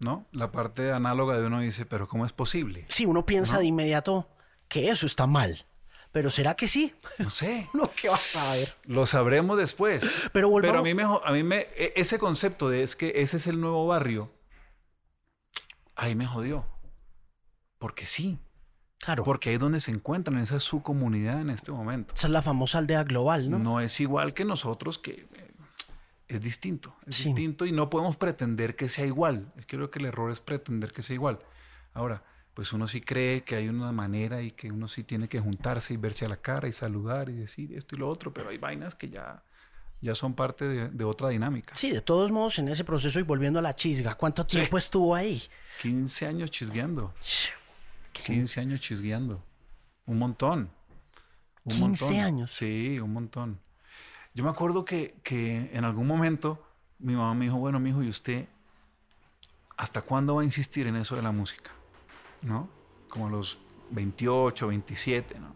¿No? 0.00 0.26
La 0.32 0.50
parte 0.52 0.92
análoga 0.92 1.38
de 1.38 1.46
uno 1.46 1.60
dice, 1.60 1.86
pero 1.86 2.08
¿cómo 2.08 2.26
es 2.26 2.32
posible? 2.32 2.84
Sí, 2.88 3.06
uno 3.06 3.24
piensa 3.24 3.58
de 3.58 3.64
inmediato 3.66 4.28
que 4.68 4.90
eso 4.90 5.06
está 5.06 5.26
mal. 5.26 5.64
Pero 6.14 6.30
¿será 6.30 6.54
que 6.54 6.68
sí? 6.68 6.94
No 7.18 7.28
sé. 7.28 7.68
No, 7.74 7.90
¿qué 7.90 8.08
vas 8.08 8.36
a 8.36 8.52
ver? 8.54 8.74
Lo 8.84 9.04
sabremos 9.04 9.58
después. 9.58 10.28
Pero 10.32 10.48
volvamos- 10.48 10.78
a 10.78 10.82
mí 10.82 10.94
me, 10.94 11.02
a 11.02 11.32
mí 11.32 11.42
me, 11.42 11.66
e- 11.76 11.92
ese 11.96 12.18
concepto 12.20 12.68
de 12.68 12.84
es 12.84 12.94
que 12.94 13.12
ese 13.16 13.36
es 13.38 13.46
el 13.48 13.60
nuevo 13.60 13.86
barrio, 13.88 14.30
ahí 15.96 16.14
me 16.14 16.26
jodió. 16.26 16.64
Porque 17.78 18.06
sí. 18.06 18.38
Claro. 18.98 19.24
Porque 19.24 19.50
ahí 19.50 19.56
es 19.56 19.60
donde 19.60 19.80
se 19.80 19.90
encuentran, 19.90 20.38
esa 20.38 20.56
es 20.56 20.62
su 20.62 20.82
comunidad 20.82 21.40
en 21.40 21.50
este 21.50 21.72
momento. 21.72 22.14
Esa 22.14 22.28
es 22.28 22.32
la 22.32 22.40
famosa 22.42 22.78
aldea 22.78 23.02
global, 23.04 23.50
¿no? 23.50 23.58
No, 23.58 23.80
es 23.80 24.00
igual 24.00 24.32
que 24.32 24.44
nosotros, 24.46 24.98
que 24.98 25.26
eh, 25.34 25.50
es 26.28 26.40
distinto. 26.40 26.96
Es 27.06 27.16
Sí. 27.16 27.24
distinto 27.24 27.66
y 27.66 27.72
no 27.72 27.90
podemos 27.90 28.16
pretender 28.16 28.76
que 28.76 28.88
sea 28.88 29.04
igual. 29.04 29.52
Es 29.58 29.66
que 29.66 29.76
creo 29.76 29.90
que 29.90 29.98
el 29.98 30.06
error 30.06 30.30
es 30.30 30.40
pretender 30.40 30.92
que 30.92 31.02
sea 31.02 31.14
igual. 31.14 31.40
Ahora, 31.92 32.22
pues 32.54 32.72
uno 32.72 32.86
sí 32.86 33.00
cree 33.00 33.42
que 33.42 33.56
hay 33.56 33.68
una 33.68 33.90
manera 33.92 34.40
y 34.40 34.52
que 34.52 34.70
uno 34.70 34.86
sí 34.86 35.02
tiene 35.02 35.28
que 35.28 35.40
juntarse 35.40 35.92
y 35.92 35.96
verse 35.96 36.24
a 36.24 36.28
la 36.28 36.36
cara 36.36 36.68
y 36.68 36.72
saludar 36.72 37.28
y 37.28 37.32
decir 37.32 37.72
esto 37.74 37.96
y 37.96 37.98
lo 37.98 38.08
otro, 38.08 38.32
pero 38.32 38.50
hay 38.50 38.58
vainas 38.58 38.94
que 38.94 39.08
ya, 39.08 39.42
ya 40.00 40.14
son 40.14 40.34
parte 40.34 40.66
de, 40.66 40.88
de 40.88 41.04
otra 41.04 41.28
dinámica. 41.30 41.74
Sí, 41.74 41.90
de 41.90 42.00
todos 42.00 42.30
modos, 42.30 42.60
en 42.60 42.68
ese 42.68 42.84
proceso 42.84 43.18
y 43.18 43.22
volviendo 43.22 43.58
a 43.58 43.62
la 43.62 43.74
chisga, 43.74 44.14
¿cuánto 44.14 44.46
tiempo 44.46 44.78
estuvo 44.78 45.16
ahí? 45.16 45.42
15 45.82 46.26
años 46.26 46.50
chisgueando. 46.52 47.12
15 48.12 48.60
años 48.60 48.80
chisgueando. 48.80 49.42
Un 50.06 50.18
montón. 50.18 50.70
Un 51.64 51.72
15 51.72 51.80
montón. 51.80 52.20
años. 52.20 52.52
Sí, 52.52 53.00
un 53.00 53.12
montón. 53.12 53.60
Yo 54.32 54.44
me 54.44 54.50
acuerdo 54.50 54.84
que, 54.84 55.16
que 55.24 55.70
en 55.72 55.84
algún 55.84 56.06
momento 56.06 56.64
mi 57.00 57.14
mamá 57.14 57.34
me 57.34 57.46
dijo, 57.46 57.56
bueno, 57.56 57.80
mi 57.80 57.90
hijo, 57.90 58.02
¿y 58.02 58.08
usted 58.08 58.46
hasta 59.76 60.02
cuándo 60.02 60.36
va 60.36 60.42
a 60.42 60.44
insistir 60.44 60.86
en 60.86 60.96
eso 60.96 61.16
de 61.16 61.22
la 61.22 61.32
música? 61.32 61.72
¿No? 62.44 62.68
Como 63.08 63.26
a 63.26 63.30
los 63.30 63.58
28, 63.90 64.68
27, 64.68 65.38
¿no? 65.40 65.54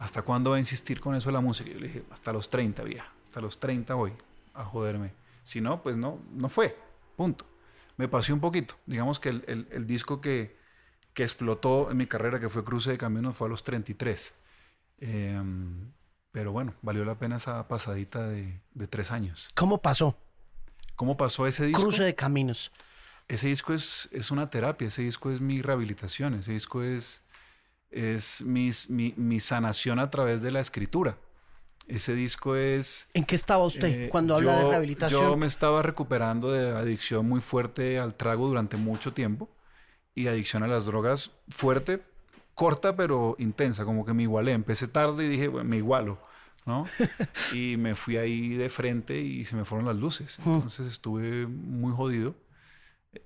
¿Hasta 0.00 0.22
cuándo 0.22 0.50
va 0.50 0.56
a 0.56 0.58
insistir 0.58 1.00
con 1.00 1.14
eso 1.14 1.30
la 1.30 1.40
música? 1.40 1.70
Yo 1.70 1.78
le 1.78 1.86
dije, 1.86 2.02
hasta 2.10 2.32
los 2.32 2.50
30, 2.50 2.82
vieja. 2.82 3.12
Hasta 3.24 3.40
los 3.40 3.60
30 3.60 3.94
voy 3.94 4.12
a 4.54 4.64
joderme. 4.64 5.12
Si 5.44 5.60
no, 5.60 5.82
pues 5.82 5.96
no, 5.96 6.18
no 6.32 6.48
fue. 6.48 6.76
Punto. 7.16 7.46
Me 7.96 8.08
pasé 8.08 8.32
un 8.32 8.40
poquito. 8.40 8.74
Digamos 8.86 9.20
que 9.20 9.28
el, 9.28 9.44
el- 9.46 9.68
el 9.70 9.86
disco 9.86 10.20
que, 10.20 10.56
que 11.14 11.22
explotó 11.22 11.90
en 11.90 11.96
mi 11.98 12.06
carrera, 12.06 12.40
que 12.40 12.48
fue 12.48 12.64
Cruce 12.64 12.90
de 12.90 12.98
Caminos, 12.98 13.36
fue 13.36 13.46
a 13.46 13.50
los 13.50 13.62
33. 13.62 14.34
Em, 15.00 15.92
pero 16.30 16.52
bueno, 16.52 16.74
valió 16.82 17.04
la 17.04 17.16
pena 17.18 17.36
esa 17.36 17.66
pasadita 17.68 18.26
de, 18.28 18.60
de 18.74 18.86
tres 18.88 19.10
años. 19.10 19.48
¿Cómo 19.54 19.78
pasó? 19.78 20.16
¿Cómo 20.96 21.16
pasó 21.16 21.46
ese 21.46 21.66
disco? 21.66 21.82
Cruce 21.82 22.02
de 22.04 22.14
caminos. 22.14 22.72
Ese 23.32 23.48
disco 23.48 23.72
es, 23.72 24.08
es 24.12 24.30
una 24.30 24.50
terapia, 24.50 24.88
ese 24.88 25.02
disco 25.02 25.30
es 25.30 25.40
mi 25.40 25.62
rehabilitación, 25.62 26.34
ese 26.34 26.52
disco 26.52 26.82
es, 26.82 27.22
es 27.90 28.42
mis- 28.42 28.90
mi, 28.90 29.14
mi 29.16 29.40
sanación 29.40 29.98
a 29.98 30.10
través 30.10 30.42
de 30.42 30.50
la 30.50 30.60
escritura. 30.60 31.16
Ese 31.88 32.14
disco 32.14 32.56
es... 32.56 33.06
¿En 33.14 33.24
qué 33.24 33.34
estaba 33.34 33.64
usted 33.64 33.88
eh, 33.88 34.08
cuando 34.10 34.36
habla 34.36 34.56
de 34.56 34.62
yo- 34.64 34.68
rehabilitación? 34.70 35.22
Yo 35.30 35.36
me 35.38 35.46
estaba 35.46 35.80
recuperando 35.82 36.52
de 36.52 36.76
adicción 36.76 37.26
muy 37.26 37.40
fuerte 37.40 37.98
al 37.98 38.14
trago 38.14 38.46
durante 38.48 38.76
mucho 38.76 39.14
tiempo 39.14 39.48
y 40.14 40.26
adicción 40.26 40.62
a 40.62 40.66
las 40.66 40.84
drogas 40.84 41.30
fuerte, 41.48 42.02
corta 42.54 42.94
pero 42.96 43.34
intensa, 43.38 43.86
como 43.86 44.04
que 44.04 44.12
me 44.12 44.24
igualé. 44.24 44.52
Empecé 44.52 44.88
tarde 44.88 45.24
y 45.24 45.28
dije, 45.28 45.48
bueno, 45.48 45.68
me 45.70 45.78
igualo, 45.78 46.18
¿no? 46.66 46.86
y 47.54 47.78
me 47.78 47.94
fui 47.94 48.18
ahí 48.18 48.50
de 48.50 48.68
frente 48.68 49.18
y 49.22 49.46
se 49.46 49.56
me 49.56 49.64
fueron 49.64 49.86
las 49.86 49.96
luces. 49.96 50.36
Entonces 50.44 50.86
estuve 50.86 51.46
muy 51.46 51.92
jodido. 51.94 52.34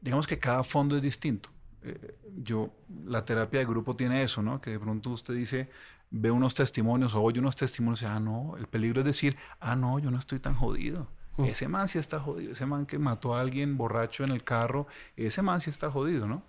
Digamos 0.00 0.26
que 0.26 0.38
cada 0.38 0.62
fondo 0.62 0.96
es 0.96 1.02
distinto. 1.02 1.48
Eh, 1.82 2.16
yo, 2.36 2.70
la 3.04 3.24
terapia 3.24 3.60
de 3.60 3.66
grupo 3.66 3.96
tiene 3.96 4.22
eso, 4.22 4.42
¿no? 4.42 4.60
Que 4.60 4.70
de 4.70 4.80
pronto 4.80 5.10
usted 5.10 5.34
dice, 5.34 5.68
ve 6.10 6.30
unos 6.30 6.54
testimonios 6.54 7.14
o 7.14 7.22
oye 7.22 7.40
unos 7.40 7.56
testimonios 7.56 8.02
y, 8.02 8.06
ah, 8.06 8.20
no, 8.20 8.56
el 8.56 8.66
peligro 8.66 9.00
es 9.00 9.06
decir, 9.06 9.36
ah, 9.60 9.76
no, 9.76 9.98
yo 9.98 10.10
no 10.10 10.18
estoy 10.18 10.38
tan 10.40 10.54
jodido. 10.54 11.08
Ese 11.38 11.68
man 11.68 11.86
sí 11.86 11.98
está 11.98 12.18
jodido, 12.18 12.52
ese 12.52 12.64
man 12.64 12.86
que 12.86 12.98
mató 12.98 13.34
a 13.34 13.42
alguien 13.42 13.76
borracho 13.76 14.24
en 14.24 14.30
el 14.30 14.42
carro, 14.42 14.86
ese 15.16 15.42
man 15.42 15.60
sí 15.60 15.68
está 15.68 15.90
jodido, 15.90 16.26
¿no? 16.26 16.42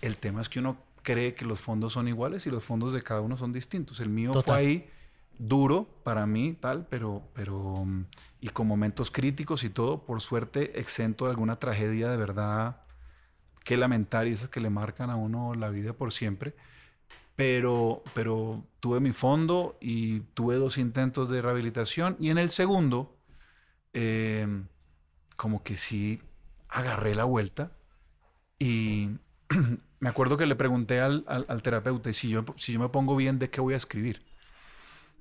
El 0.00 0.16
tema 0.16 0.42
es 0.42 0.48
que 0.48 0.58
uno 0.58 0.76
cree 1.04 1.34
que 1.34 1.44
los 1.44 1.60
fondos 1.60 1.92
son 1.92 2.08
iguales 2.08 2.44
y 2.44 2.50
los 2.50 2.64
fondos 2.64 2.92
de 2.92 3.02
cada 3.02 3.20
uno 3.20 3.36
son 3.36 3.52
distintos. 3.52 4.00
El 4.00 4.08
mío 4.08 4.32
fue 4.32 4.42
Total. 4.42 4.56
ahí 4.56 4.90
duro 5.38 5.86
para 6.02 6.26
mí, 6.26 6.56
tal, 6.60 6.84
pero, 6.90 7.22
pero, 7.32 7.84
mm, 7.84 8.06
y 8.40 8.48
con 8.50 8.66
momentos 8.66 9.10
críticos 9.10 9.64
y 9.64 9.70
todo, 9.70 10.04
por 10.04 10.20
suerte, 10.20 10.78
exento 10.80 11.24
de 11.26 11.32
alguna 11.32 11.58
tragedia 11.58 12.08
de 12.10 12.16
verdad 12.16 12.82
que 13.64 13.76
lamentar 13.76 14.26
y 14.28 14.32
esas 14.32 14.50
que 14.50 14.60
le 14.60 14.70
marcan 14.70 15.10
a 15.10 15.16
uno 15.16 15.54
la 15.54 15.70
vida 15.70 15.92
por 15.94 16.12
siempre. 16.12 16.54
Pero, 17.36 18.02
pero 18.14 18.64
tuve 18.80 19.00
mi 19.00 19.12
fondo 19.12 19.78
y 19.80 20.20
tuve 20.34 20.56
dos 20.56 20.78
intentos 20.78 21.30
de 21.30 21.42
rehabilitación 21.42 22.16
y 22.20 22.30
en 22.30 22.38
el 22.38 22.50
segundo, 22.50 23.16
eh, 23.94 24.46
como 25.36 25.62
que 25.64 25.76
sí 25.78 26.22
agarré 26.68 27.14
la 27.14 27.24
vuelta 27.24 27.72
y 28.58 29.10
me 30.00 30.08
acuerdo 30.10 30.36
que 30.36 30.46
le 30.46 30.56
pregunté 30.56 31.00
al, 31.00 31.24
al- 31.28 31.46
al 31.48 31.62
terapeuta, 31.62 32.10
y 32.10 32.14
si 32.14 32.30
yo, 32.30 32.44
si 32.56 32.74
yo 32.74 32.80
me 32.80 32.88
pongo 32.90 33.16
bien, 33.16 33.38
¿de 33.38 33.50
qué 33.50 33.60
voy 33.60 33.74
a 33.74 33.78
escribir? 33.78 34.20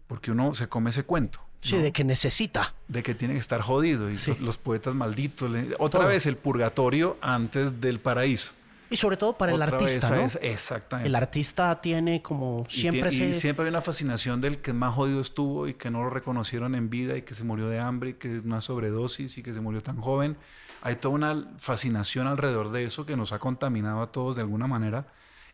Porque 0.07 0.31
uno 0.31 0.53
se 0.53 0.69
come 0.69 0.89
ese 0.89 1.03
cuento. 1.03 1.39
Sí, 1.59 1.75
¿no? 1.75 1.81
de 1.81 1.91
que 1.91 2.03
necesita. 2.03 2.73
de 2.87 3.03
que 3.03 3.15
tiene 3.15 3.33
que 3.33 3.39
estar 3.39 3.61
jodido 3.61 4.09
y 4.09 4.17
Sí. 4.17 4.31
los, 4.31 4.39
los 4.41 4.57
poetas 4.57 4.93
malditos. 4.95 5.49
le- 5.51 5.75
Otra 5.79 6.01
Todo. 6.01 6.09
vez 6.09 6.25
el 6.25 6.37
purgatorio 6.37 7.17
antes 7.21 7.81
del 7.81 7.99
paraíso. 7.99 8.53
Y 8.89 8.95
sobre 8.95 9.17
todo 9.17 9.37
para 9.37 9.51
el 9.51 9.61
artista, 9.61 10.09
vez 10.09 10.19
¿no? 10.19 10.25
es- 10.27 10.39
exactamente. 10.41 11.07
El 11.09 11.15
artista 11.15 11.81
tiene 11.81 12.21
como 12.21 12.65
Y 12.69 12.73
siempre 12.73 13.09
y, 13.13 13.17
se... 13.17 13.33
siempre 13.33 13.65
hay 13.65 13.69
una 13.69 13.81
fascinación 13.81 14.39
del 14.39 14.59
que 14.59 14.71
más 14.71 14.93
jodido 14.93 15.19
estuvo 15.19 15.67
y 15.67 15.73
que 15.73 15.91
no 15.91 15.99
lo 16.03 16.09
reconocieron 16.09 16.73
en 16.73 16.89
vida 16.89 17.17
y 17.17 17.23
que 17.23 17.35
se 17.35 17.43
murió 17.43 17.67
de 17.67 17.79
hambre 17.79 18.11
y 18.11 18.13
que 18.13 18.33
es 18.37 18.43
una 18.43 18.61
sobredosis 18.61 19.37
y 19.37 19.43
que 19.43 19.53
se 19.53 19.59
murió 19.59 19.83
tan 19.83 19.97
joven. 19.99 20.37
Hay 20.83 20.95
toda 20.97 21.15
una 21.15 21.47
fascinación 21.57 22.27
alrededor 22.27 22.69
de 22.71 22.85
eso 22.85 23.05
que 23.05 23.17
nos 23.17 23.33
ha 23.33 23.39
contaminado 23.39 24.01
a 24.01 24.11
todos 24.11 24.35
de 24.37 24.43
alguna 24.43 24.67
manera 24.67 25.07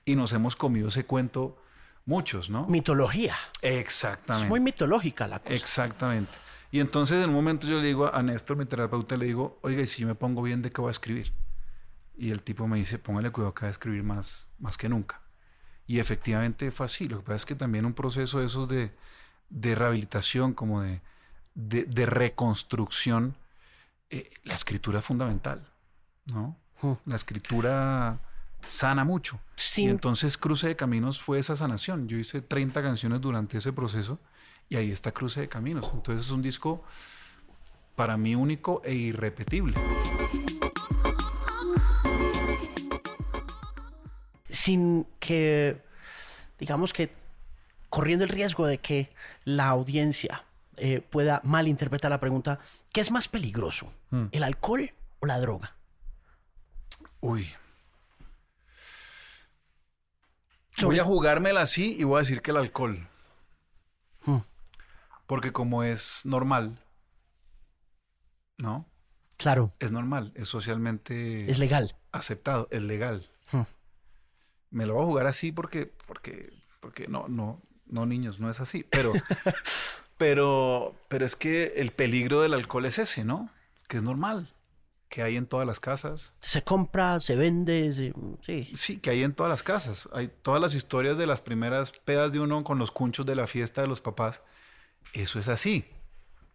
y 0.05 0.15
nos 0.15 0.31
hemos 0.33 0.55
comido 0.55 0.89
ese 0.89 1.05
cuento 1.05 1.57
muchos, 2.05 2.49
¿no? 2.49 2.65
Mitología. 2.67 3.35
Es 3.61 3.79
Exactamente. 3.79 4.49
muy 4.49 4.59
mitológica 4.59 5.27
la 5.27 5.39
cosa. 5.39 5.53
Exactamente. 5.53 6.31
Y 6.71 6.79
entonces 6.79 7.23
en 7.23 7.29
un 7.29 7.35
momento 7.35 7.67
yo 7.67 7.79
le 7.79 7.87
digo 7.87 8.13
a 8.13 8.23
Néstor, 8.23 8.57
mi 8.57 8.65
terapeuta, 8.65 9.15
le 9.15 9.25
digo, 9.25 9.59
oiga, 9.61 9.83
¿y 9.83 9.87
si 9.87 10.01
yo 10.01 10.07
me 10.07 10.15
pongo 10.15 10.41
bien, 10.41 10.61
¿de 10.61 10.71
qué 10.71 10.81
voy 10.81 10.89
a 10.89 10.91
escribir? 10.91 11.31
Y 12.17 12.31
el 12.31 12.41
tipo 12.41 12.67
me 12.67 12.77
dice, 12.77 12.97
póngale 12.97 13.31
cuidado 13.31 13.51
acá 13.51 13.67
a 13.67 13.69
escribir 13.69 14.03
más, 14.03 14.47
más 14.59 14.77
que 14.77 14.89
nunca. 14.89 15.21
Y 15.85 15.99
efectivamente 15.99 16.71
fue 16.71 16.85
así. 16.85 17.07
Lo 17.07 17.17
que 17.19 17.23
pasa 17.25 17.35
es 17.35 17.45
que 17.45 17.55
también 17.55 17.85
un 17.85 17.93
proceso 17.93 18.39
de 18.39 18.47
esos 18.47 18.67
de, 18.67 18.91
de 19.49 19.75
rehabilitación, 19.75 20.53
como 20.53 20.81
de, 20.81 21.01
de, 21.53 21.85
de 21.85 22.05
reconstrucción, 22.05 23.35
eh, 24.09 24.31
la 24.43 24.53
escritura 24.55 24.99
es 24.99 25.05
fundamental, 25.05 25.67
¿no? 26.25 26.57
Hmm. 26.81 26.93
La 27.05 27.15
escritura 27.15 28.19
sana 28.65 29.03
mucho. 29.03 29.39
Sí. 29.55 29.83
Y 29.83 29.89
entonces 29.89 30.37
Cruce 30.37 30.67
de 30.67 30.75
Caminos 30.75 31.21
fue 31.21 31.39
esa 31.39 31.55
sanación. 31.55 32.07
Yo 32.07 32.17
hice 32.17 32.41
30 32.41 32.81
canciones 32.81 33.21
durante 33.21 33.57
ese 33.57 33.73
proceso 33.73 34.19
y 34.69 34.75
ahí 34.75 34.91
está 34.91 35.11
Cruce 35.11 35.41
de 35.41 35.49
Caminos. 35.49 35.91
Entonces 35.93 36.25
es 36.25 36.31
un 36.31 36.41
disco 36.41 36.83
para 37.95 38.17
mí 38.17 38.35
único 38.35 38.81
e 38.83 38.93
irrepetible. 38.93 39.75
Sin 44.49 45.05
que, 45.19 45.81
digamos 46.59 46.93
que, 46.93 47.11
corriendo 47.89 48.23
el 48.23 48.29
riesgo 48.29 48.65
de 48.65 48.79
que 48.79 49.11
la 49.45 49.67
audiencia 49.67 50.45
eh, 50.77 51.01
pueda 51.01 51.41
malinterpretar 51.43 52.09
la 52.09 52.19
pregunta, 52.19 52.59
¿qué 52.91 53.01
es 53.01 53.11
más 53.11 53.27
peligroso? 53.27 53.91
¿El 54.31 54.43
alcohol 54.43 54.91
o 55.19 55.25
la 55.25 55.39
droga? 55.39 55.75
Uy. 57.19 57.49
Voy 60.87 60.99
a 60.99 61.03
jugármela 61.03 61.61
así 61.61 61.95
y 61.99 62.03
voy 62.03 62.17
a 62.17 62.19
decir 62.19 62.41
que 62.41 62.51
el 62.51 62.57
alcohol. 62.57 63.07
Hmm. 64.25 64.39
Porque 65.27 65.51
como 65.51 65.83
es 65.83 66.21
normal, 66.25 66.79
¿no? 68.57 68.85
Claro, 69.37 69.73
Es 69.79 69.91
normal, 69.91 70.31
es 70.35 70.47
socialmente 70.47 71.49
es 71.49 71.59
legal. 71.59 71.95
aceptado, 72.11 72.67
es 72.71 72.81
legal. 72.81 73.29
Hmm. 73.51 73.63
Me 74.69 74.85
lo 74.85 74.93
voy 74.95 75.03
a 75.03 75.07
jugar 75.07 75.27
así 75.27 75.51
porque, 75.51 75.91
porque, 76.07 76.53
porque 76.79 77.07
no, 77.07 77.27
no, 77.27 77.61
no, 77.85 78.05
niños, 78.05 78.39
no 78.39 78.49
es 78.49 78.59
así. 78.59 78.83
Pero, 78.89 79.11
pero, 80.17 80.95
pero 81.09 81.25
es 81.25 81.35
que 81.35 81.73
el 81.77 81.91
peligro 81.91 82.41
del 82.41 82.53
alcohol 82.53 82.85
es 82.85 82.99
ese, 82.99 83.23
¿no? 83.23 83.49
Que 83.87 83.97
es 83.97 84.03
normal, 84.03 84.53
que 85.13 85.21
hay 85.21 85.37
en 85.37 85.45
todas 85.45 85.67
las 85.67 85.79
casas. 85.79 86.33
Se 86.41 86.63
compra, 86.63 87.19
se 87.19 87.35
vende, 87.35 87.91
se- 87.93 88.15
sí. 88.41 88.71
Sí, 88.75 88.97
que 88.97 89.11
hay 89.11 89.21
en 89.21 89.35
todas 89.35 89.51
las 89.51 89.61
casas. 89.61 90.09
Hay 90.11 90.27
todas 90.27 90.59
las 90.59 90.73
historias 90.73 91.19
de 91.19 91.27
las 91.27 91.43
primeras 91.43 91.91
pedas 91.91 92.31
de 92.31 92.39
uno 92.39 92.63
con 92.63 92.79
los 92.79 92.89
cunchos 92.89 93.23
de 93.23 93.35
la 93.35 93.45
fiesta 93.45 93.81
de 93.83 93.87
los 93.87 94.01
papás. 94.01 94.41
Eso 95.13 95.37
es 95.37 95.49
así. 95.49 95.85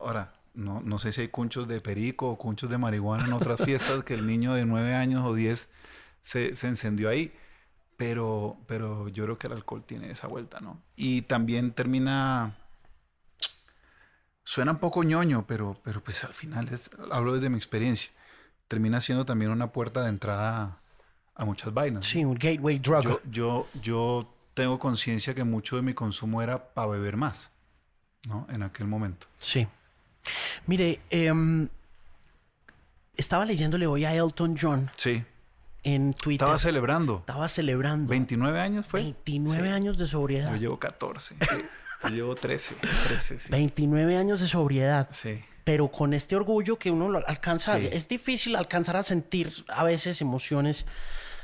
Ahora, 0.01 0.35
no, 0.55 0.81
no 0.81 0.99
sé 0.99 1.13
si 1.13 1.21
hay 1.21 1.29
cunchos 1.29 1.69
de 1.69 1.81
perico 1.81 2.31
o 2.31 2.37
cunchos 2.37 2.69
de 2.69 2.79
marihuana 2.79 3.27
en 3.27 3.33
otras 3.33 3.63
fiestas 3.63 4.03
que 4.03 4.15
el 4.15 4.27
niño 4.27 4.55
de 4.55 4.65
nueve 4.65 4.93
años 4.93 5.25
o 5.25 5.35
diez 5.35 5.69
se, 6.23 6.57
se 6.57 6.67
encendió 6.67 7.11
ahí. 7.11 7.33
Pero, 7.97 8.57
pero 8.67 9.07
yo 9.07 9.23
creo 9.23 9.39
que 9.39 9.47
el 9.47 9.53
alcohol 9.53 9.85
tiene 9.87 10.11
esa 10.11 10.27
vuelta, 10.27 10.59
¿no? 10.59 10.83
Y 10.97 11.23
también 11.23 11.71
termina... 11.71 12.57
Suena 14.43 14.73
un 14.73 14.79
poco 14.79 15.05
ñoño, 15.05 15.45
pero, 15.47 15.79
pero 15.85 16.03
pues 16.03 16.25
al 16.25 16.35
final 16.35 16.69
es, 16.71 16.91
hablo 17.13 17.35
desde 17.35 17.51
mi 17.51 17.57
experiencia. 17.57 18.11
Termina 18.69 19.01
siendo 19.01 19.25
también 19.25 19.51
una 19.51 19.73
puerta 19.73 20.03
de 20.03 20.11
entrada 20.11 20.79
a 21.35 21.45
muchas 21.45 21.73
vainas. 21.73 22.05
Sí, 22.07 22.25
un 22.25 22.35
gateway 22.35 22.79
drug. 22.79 23.03
Yo, 23.03 23.21
yo, 23.31 23.69
yo 23.83 24.35
tengo 24.55 24.79
conciencia 24.79 25.35
que 25.35 25.45
mucho 25.45 25.77
de 25.77 25.83
mi 25.83 25.95
consumo 25.95 26.43
era 26.43 26.75
para 26.75 26.89
beber 26.89 27.17
más, 27.17 27.51
¿no? 28.29 28.47
En 28.51 28.63
aquel 28.63 28.87
momento. 28.87 29.27
Sí. 29.39 29.67
Mire, 30.67 31.01
em, 31.11 31.69
estaba 33.17 33.45
leyéndole 33.45 33.87
hoy 33.87 34.05
a 34.05 34.15
Elton 34.15 34.57
John 34.61 34.91
Sí. 34.97 35.25
en 35.83 36.13
Twitter. 36.15 36.45
Estaba 36.45 36.59
celebrando. 36.59 37.19
Estaba 37.21 37.49
celebrando 37.49 38.09
29 38.09 38.61
años 38.61 38.85
fue. 38.87 39.03
29 39.03 39.69
Sí. 39.69 39.75
años 39.75 39.97
de 39.99 40.07
sobriedad. 40.07 40.51
Yo 40.53 40.57
llevo 40.57 40.79
14. 40.79 41.37
Yo 42.03 42.09
llevo 42.11 42.35
13. 42.35 42.75
13, 43.09 43.39
sí. 43.39 43.51
29 43.51 44.17
años 44.17 44.41
de 44.41 44.47
sobriedad. 44.47 45.09
Sí. 45.13 45.43
Pero 45.69 45.91
con 45.91 46.15
este 46.15 46.35
orgullo 46.35 46.79
que 46.79 46.91
uno 46.91 47.11
lo 47.11 47.19
alcanza, 47.29 47.77
Sí. 47.77 47.91
es 47.93 48.09
difícil 48.09 48.57
alcanzar 48.57 48.97
a 48.97 49.03
sentir 49.03 49.53
a 49.69 49.85
veces 49.85 50.23
emociones 50.23 50.87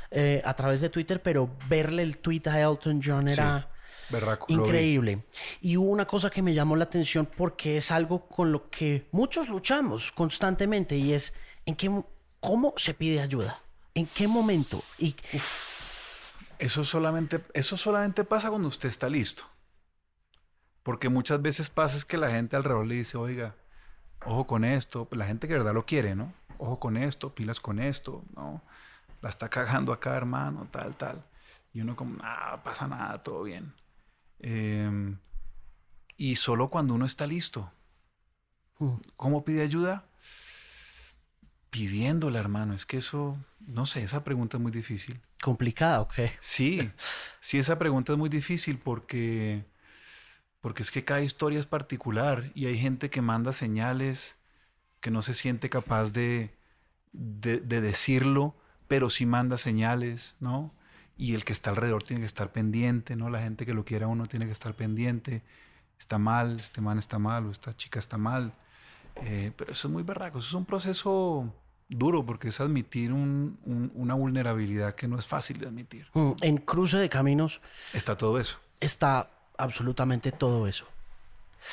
eh, 0.09 0.41
a 0.43 0.55
través 0.55 0.81
de 0.81 0.89
Twitter, 0.89 1.21
pero 1.21 1.47
verle 1.69 2.01
el 2.01 2.17
tweet 2.17 2.41
a 2.47 2.59
Elton 2.59 3.01
John 3.03 3.27
era 3.27 3.69
vi. 4.09 4.17
increíble. 4.55 5.19
Y 5.61 5.77
hubo 5.77 5.91
una 5.91 6.05
cosa 6.07 6.31
que 6.31 6.41
me 6.41 6.55
llamó 6.55 6.75
la 6.75 6.85
atención 6.85 7.27
porque 7.37 7.77
es 7.77 7.91
algo 7.91 8.27
con 8.27 8.51
lo 8.51 8.67
que 8.71 9.07
muchos 9.11 9.47
luchamos 9.47 10.11
constantemente 10.11 10.95
y 10.97 11.13
es 11.13 11.31
en 11.67 11.75
qué, 11.75 11.89
mo- 11.89 12.09
cómo 12.39 12.73
se 12.77 12.95
pide 12.95 13.21
ayuda, 13.21 13.61
en 13.93 14.07
qué 14.07 14.27
momento 14.27 14.81
y 14.97 15.15
Eso 16.57 16.83
solamente, 16.83 17.41
eso 17.53 17.77
solamente 17.77 18.23
pasa 18.23 18.49
cuando 18.49 18.69
usted 18.69 18.89
está 18.89 19.07
listo. 19.07 19.43
Porque 20.81 21.09
muchas 21.09 21.41
veces 21.43 21.69
pasa 21.69 21.95
es 21.95 22.05
que 22.05 22.17
la 22.17 22.31
gente 22.31 22.55
alrededor 22.55 22.87
le 22.87 22.95
dice, 22.95 23.17
oiga, 23.17 23.53
ojo 24.25 24.47
con 24.47 24.63
esto, 24.65 25.07
la 25.11 25.25
gente 25.25 25.47
que 25.47 25.53
de 25.53 25.59
verdad 25.59 25.73
lo 25.73 25.85
quiere, 25.85 26.15
¿no? 26.15 26.33
Ojo 26.57 26.79
con 26.79 26.97
esto, 26.97 27.33
pilas 27.33 27.59
con 27.59 27.79
esto, 27.79 28.23
¿no? 28.35 28.61
La 29.21 29.29
está 29.29 29.49
cagando 29.49 29.93
acá, 29.93 30.15
hermano, 30.15 30.67
tal, 30.71 30.95
tal. 30.95 31.23
Y 31.73 31.81
uno 31.81 31.95
como, 31.95 32.17
nada, 32.17 32.63
pasa 32.63 32.87
nada, 32.87 33.21
todo 33.21 33.43
bien. 33.43 33.73
Em, 34.39 35.17
y 36.17 36.35
solo 36.35 36.69
cuando 36.69 36.93
uno 36.93 37.05
está 37.05 37.27
listo. 37.27 37.71
Mm. 38.79 38.95
¿Cómo 39.17 39.43
pide 39.43 39.61
ayuda? 39.63 40.05
Pidiéndola, 41.69 42.39
hermano. 42.39 42.73
Es 42.73 42.85
que 42.85 42.97
eso, 42.97 43.37
no 43.59 43.85
sé, 43.85 44.03
esa 44.03 44.23
pregunta 44.23 44.57
es 44.57 44.63
muy 44.63 44.71
difícil. 44.71 45.21
complicada, 45.41 46.01
¿ok? 46.01 46.13
Sí, 46.39 46.89
sí, 47.39 47.59
esa 47.59 47.77
pregunta 47.77 48.13
es 48.13 48.17
muy 48.17 48.29
difícil 48.29 48.79
porque, 48.79 49.65
porque 50.65 50.81
es 50.81 50.89
que 50.89 51.05
cada 51.05 51.21
historia 51.21 51.59
es 51.59 51.67
particular 51.67 52.49
y 52.55 52.65
hay 52.65 52.75
gente 52.79 53.11
que 53.11 53.21
manda 53.21 53.53
señales 53.53 54.35
que 54.99 55.11
no 55.11 55.21
se 55.21 55.35
siente 55.35 55.69
capaz 55.69 56.11
de, 56.11 56.55
de, 57.13 57.59
de 57.59 57.81
decirlo, 57.81 58.55
pero 58.87 59.11
sí 59.11 59.27
manda 59.27 59.59
señales, 59.59 60.33
¿no? 60.39 60.73
Y 61.19 61.35
el 61.35 61.45
que 61.45 61.53
está 61.53 61.69
alrededor 61.69 62.01
tiene 62.01 62.21
que 62.21 62.25
estar 62.25 62.51
pendiente, 62.51 63.15
¿no? 63.15 63.29
La 63.29 63.41
gente 63.41 63.67
que 63.67 63.75
lo 63.75 63.85
quiera 63.85 64.07
uno 64.07 64.25
tiene 64.25 64.47
que 64.47 64.53
estar 64.53 64.73
pendiente. 64.73 65.43
Está 65.99 66.17
mal, 66.17 66.55
este 66.55 66.81
man 66.81 66.97
está 66.97 67.19
mal 67.19 67.45
o 67.45 67.51
esta 67.51 67.77
chica 67.77 67.99
está 67.99 68.17
mal. 68.17 68.51
Eh, 69.17 69.51
pero 69.55 69.71
eso 69.71 69.87
es 69.87 69.93
muy 69.93 70.01
berraco, 70.01 70.39
eso 70.39 70.47
es 70.47 70.53
un 70.55 70.65
proceso 70.65 71.53
duro 71.89 72.25
porque 72.25 72.47
es 72.47 72.59
admitir 72.59 73.13
un- 73.13 73.59
un- 73.65 73.91
una 73.93 74.15
vulnerabilidad 74.15 74.95
que 74.95 75.07
no 75.07 75.19
es 75.19 75.27
fácil 75.27 75.59
de 75.59 75.67
admitir. 75.67 76.07
Mm, 76.15 76.31
En 76.41 76.57
Cruce 76.57 76.97
de 76.97 77.07
Caminos 77.07 77.61
Está 77.93 78.17
todo 78.17 78.39
eso, 78.39 78.57
está 78.79 79.29
absolutamente 79.57 80.31
todo 80.31 80.67
eso. 80.67 80.85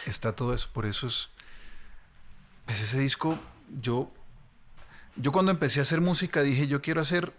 está 0.06 0.34
todo 0.34 0.54
eso. 0.54 0.68
Por 0.72 0.86
eso 0.86 1.06
es. 1.06 1.28
Pues 2.66 2.80
ese 2.80 2.98
disco, 2.98 3.38
yo. 3.80 4.10
Yo 5.16 5.30
cuando 5.32 5.50
empecé 5.52 5.80
a 5.80 5.82
hacer 5.82 6.00
música 6.00 6.40
dije, 6.42 6.66
yo 6.68 6.80
quiero 6.80 7.00
hacer 7.02 7.34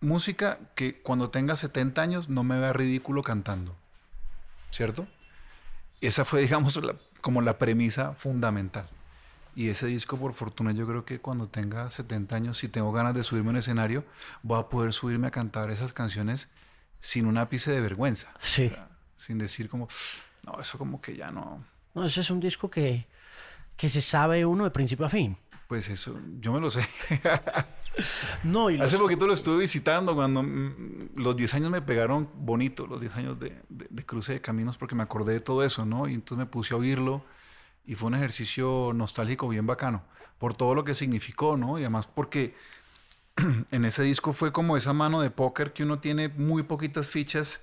música 0.00 0.58
que 0.74 1.02
cuando 1.02 1.28
tenga 1.30 1.56
70 1.56 2.00
años 2.00 2.28
no 2.30 2.42
me 2.44 2.58
vea 2.58 2.72
ridículo 2.72 3.22
cantando. 3.22 3.76
¿Cierto? 4.70 5.06
Esa 6.00 6.24
fue, 6.24 6.40
digamos, 6.42 6.76
la- 6.82 6.96
como 7.20 7.42
la 7.42 7.58
premisa 7.58 8.14
fundamental. 8.14 8.88
Y 9.56 9.68
ese 9.70 9.86
disco, 9.86 10.16
por 10.16 10.32
fortuna, 10.34 10.70
yo 10.72 10.86
creo 10.86 11.04
que 11.04 11.20
cuando 11.20 11.48
tenga 11.48 11.90
70 11.90 12.36
años, 12.36 12.58
si 12.58 12.68
tengo 12.68 12.92
ganas 12.92 13.12
de 13.14 13.24
subirme 13.24 13.48
a 13.48 13.52
un 13.52 13.56
escenario, 13.56 14.04
voy 14.42 14.60
a 14.60 14.68
poder 14.68 14.92
subirme 14.92 15.26
a 15.26 15.30
cantar 15.32 15.70
esas 15.70 15.92
canciones 15.92 16.48
sin 17.00 17.26
un 17.26 17.36
ápice 17.38 17.72
de 17.72 17.80
vergüenza. 17.80 18.32
Sí. 18.38 18.66
O 18.66 18.70
sea, 18.70 18.87
sin 19.18 19.36
decir 19.36 19.68
como, 19.68 19.86
no, 20.44 20.58
eso 20.58 20.78
como 20.78 21.02
que 21.02 21.14
ya 21.14 21.30
no. 21.30 21.62
No, 21.94 22.06
ese 22.06 22.22
es 22.22 22.30
un 22.30 22.40
disco 22.40 22.70
que, 22.70 23.06
que 23.76 23.90
se 23.90 24.00
sabe 24.00 24.46
uno 24.46 24.64
de 24.64 24.70
principio 24.70 25.04
a 25.04 25.10
fin. 25.10 25.36
Pues 25.66 25.90
eso, 25.90 26.18
yo 26.40 26.52
me 26.54 26.60
lo 26.60 26.70
sé. 26.70 26.88
No, 28.44 28.70
y 28.70 28.76
los- 28.76 28.86
Hace 28.86 28.96
poquito 28.98 29.26
lo 29.26 29.32
estuve 29.34 29.58
visitando 29.58 30.14
cuando 30.14 30.44
mm, 30.44 31.08
los 31.16 31.34
10 31.36 31.54
años 31.54 31.70
me 31.70 31.82
pegaron 31.82 32.30
bonito, 32.36 32.86
los 32.86 33.00
10 33.00 33.16
años 33.16 33.40
de, 33.40 33.60
de- 33.68 33.88
de 33.90 34.06
cruce 34.06 34.34
de 34.34 34.40
caminos, 34.40 34.78
porque 34.78 34.94
me 34.94 35.02
acordé 35.02 35.32
de 35.32 35.40
todo 35.40 35.64
eso, 35.64 35.84
¿no? 35.84 36.06
Y 36.08 36.14
entonces 36.14 36.38
me 36.38 36.46
puse 36.46 36.74
a 36.74 36.76
oírlo 36.76 37.24
y 37.84 37.96
fue 37.96 38.06
un 38.06 38.14
ejercicio 38.14 38.92
nostálgico 38.94 39.48
bien 39.48 39.66
bacano, 39.66 40.04
por 40.38 40.54
todo 40.54 40.76
lo 40.76 40.84
que 40.84 40.94
significó, 40.94 41.56
¿no? 41.56 41.76
Y 41.76 41.82
además 41.82 42.06
porque 42.06 42.54
en 43.72 43.84
ese 43.84 44.04
disco 44.04 44.32
fue 44.32 44.52
como 44.52 44.76
esa 44.76 44.92
mano 44.92 45.20
de 45.20 45.30
póker 45.32 45.72
que 45.72 45.82
uno 45.82 45.98
tiene 45.98 46.28
muy 46.28 46.62
poquitas 46.62 47.08
fichas 47.08 47.60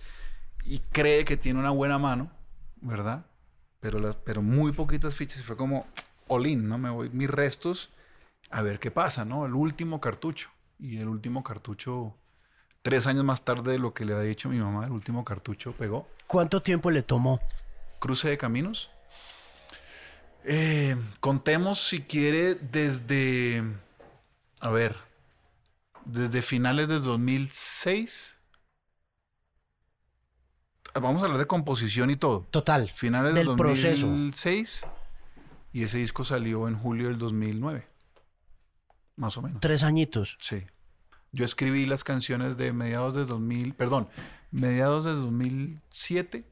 y 0.66 0.80
cree 0.92 1.26
que 1.26 1.38
tiene 1.38 1.60
una 1.60 1.72
buena 1.72 1.98
mano, 1.98 2.32
¿verdad? 2.82 3.26
Pero, 3.80 4.00
las, 4.00 4.16
pero 4.16 4.42
muy 4.42 4.72
poquitas 4.72 5.16
fichas 5.16 5.40
y 5.40 5.44
fue 5.44 5.56
como 5.56 5.86
in, 6.46 6.68
¿no? 6.68 6.78
Me 6.78 6.90
voy 6.90 7.10
mis 7.10 7.30
restos 7.30 7.90
a 8.50 8.62
ver 8.62 8.80
qué 8.80 8.92
pasa, 8.92 9.26
¿no? 9.26 9.46
El 9.46 9.54
último 9.54 10.00
cartucho. 10.00 10.50
Y 10.80 10.98
el 10.98 11.08
último 11.08 11.44
cartucho, 11.44 12.16
tres 12.82 13.08
años 13.08 13.24
más 13.24 13.44
tarde 13.44 13.74
de 13.74 13.80
lo 13.80 13.94
que 13.94 14.06
le 14.06 14.14
había 14.14 14.30
dicho 14.30 14.50
mi 14.50 14.58
mamá, 14.58 14.86
el 14.86 14.92
último 14.92 15.24
cartucho 15.24 15.72
pegó. 15.74 16.08
¿Cuánto 16.28 16.62
tiempo 16.62 16.92
le 16.92 17.02
tomó? 17.02 17.40
Cruce 18.00 18.30
de 18.30 18.38
caminos. 18.38 18.90
Eh, 20.44 20.96
contemos, 21.22 21.80
si 21.80 22.02
quiere, 22.02 22.56
desde, 22.56 23.64
a 24.60 24.70
ver, 24.70 24.98
desde 26.06 26.42
finales 26.42 26.88
de 26.88 27.00
2006. 27.00 28.36
Vamos 31.02 31.22
a 31.22 31.26
hablar 31.26 31.40
de 31.40 31.46
composición 31.48 32.10
y 32.10 32.16
todo. 32.16 32.48
Total. 32.52 32.90
Finales 32.90 33.34
Del 33.34 33.48
del 33.48 33.56
proceso. 33.56 34.08
2006. 34.08 34.86
Y 35.74 35.84
ese 35.84 35.98
disco 35.98 36.24
salió 36.24 36.68
en 36.68 36.76
julio 36.76 37.08
del 37.10 37.18
2009. 37.18 37.88
Más 39.18 39.38
o 39.38 39.42
menos. 39.42 39.60
Tres 39.62 39.84
añitos. 39.84 40.38
Sí. 40.40 40.64
Yo 41.32 41.44
escribí 41.46 41.86
las 41.86 42.04
canciones 42.04 42.56
de 42.58 42.72
mediados 42.74 43.14
de 43.14 43.26
2000, 43.26 43.74
perdón, 43.74 44.08
mediados 44.52 45.04
de 45.04 45.12
2007 45.12 46.46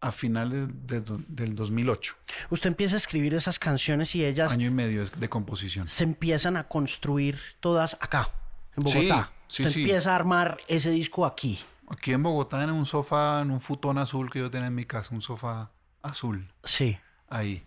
a 0.00 0.12
finales 0.12 0.68
de 0.86 1.02
del 1.26 1.56
2008. 1.56 2.14
Usted 2.50 2.68
empieza 2.68 2.94
a 2.94 2.98
escribir 2.98 3.34
esas 3.34 3.58
canciones 3.58 4.14
y 4.14 4.24
ellas 4.24 4.52
Año 4.52 4.68
y 4.68 4.70
medio 4.70 5.04
de- 5.04 5.10
de 5.16 5.28
composición. 5.28 5.88
se 5.88 6.04
empiezan 6.04 6.56
a 6.56 6.68
construir 6.68 7.40
todas 7.58 7.96
acá, 8.00 8.30
en 8.76 8.84
Bogotá. 8.84 9.32
Sí, 9.48 9.56
sí, 9.56 9.62
Usted 9.64 9.74
sí. 9.74 9.80
empieza 9.82 10.12
a 10.12 10.16
armar 10.16 10.58
ese 10.68 10.90
disco 10.90 11.26
aquí. 11.26 11.58
Aquí 11.90 12.12
en 12.12 12.22
Bogotá, 12.22 12.62
en 12.62 12.70
un 12.70 12.86
sofá, 12.86 13.40
en 13.40 13.50
un 13.50 13.60
futón 13.60 13.98
azul 13.98 14.30
que 14.30 14.40
yo 14.40 14.50
tenía 14.50 14.66
en 14.68 14.74
mi 14.74 14.84
casa, 14.84 15.14
un 15.14 15.22
sofá 15.22 15.70
azul, 16.02 16.52
Sí. 16.64 16.98
ahí. 17.28 17.64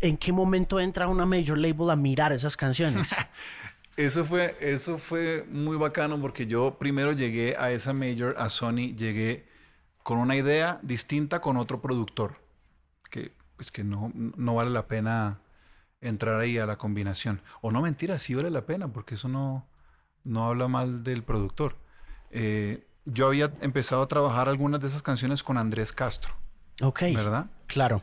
¿En 0.00 0.16
qué 0.16 0.32
momento 0.32 0.80
entra 0.80 1.06
una 1.08 1.24
major 1.24 1.56
label 1.58 1.90
a 1.90 1.96
mirar 1.96 2.32
esas 2.32 2.56
canciones? 2.56 3.14
Eso 3.96 4.24
fue, 4.24 4.56
eso 4.58 4.96
fue 4.96 5.46
muy 5.50 5.76
bacano 5.76 6.18
porque 6.18 6.46
yo 6.46 6.78
primero 6.78 7.12
llegué 7.12 7.56
a 7.58 7.72
esa 7.72 7.92
major, 7.92 8.34
a 8.38 8.48
Sony, 8.48 8.96
llegué 8.96 9.46
con 10.02 10.18
una 10.18 10.34
idea 10.34 10.80
distinta 10.82 11.42
con 11.42 11.58
otro 11.58 11.82
productor, 11.82 12.38
que 13.10 13.34
pues 13.56 13.70
que 13.70 13.84
no, 13.84 14.10
no 14.14 14.54
vale 14.54 14.70
la 14.70 14.88
pena 14.88 15.40
entrar 16.00 16.40
ahí 16.40 16.56
a 16.56 16.64
la 16.64 16.78
combinación. 16.78 17.42
O 17.60 17.70
no 17.70 17.82
mentira, 17.82 18.18
sí 18.18 18.34
vale 18.34 18.48
la 18.50 18.64
pena 18.64 18.88
porque 18.88 19.16
eso 19.16 19.28
no, 19.28 19.66
no 20.24 20.46
habla 20.46 20.68
mal 20.68 21.04
del 21.04 21.22
productor. 21.22 21.76
Eh, 22.32 22.86
yo 23.04 23.26
había 23.26 23.50
empezado 23.60 24.02
a 24.02 24.08
trabajar 24.08 24.48
algunas 24.48 24.80
de 24.80 24.88
esas 24.88 25.02
canciones 25.02 25.42
con 25.42 25.58
Andrés 25.58 25.92
Castro, 25.92 26.34
ok. 26.80 27.02
¿verdad? 27.14 27.46
Claro. 27.66 28.02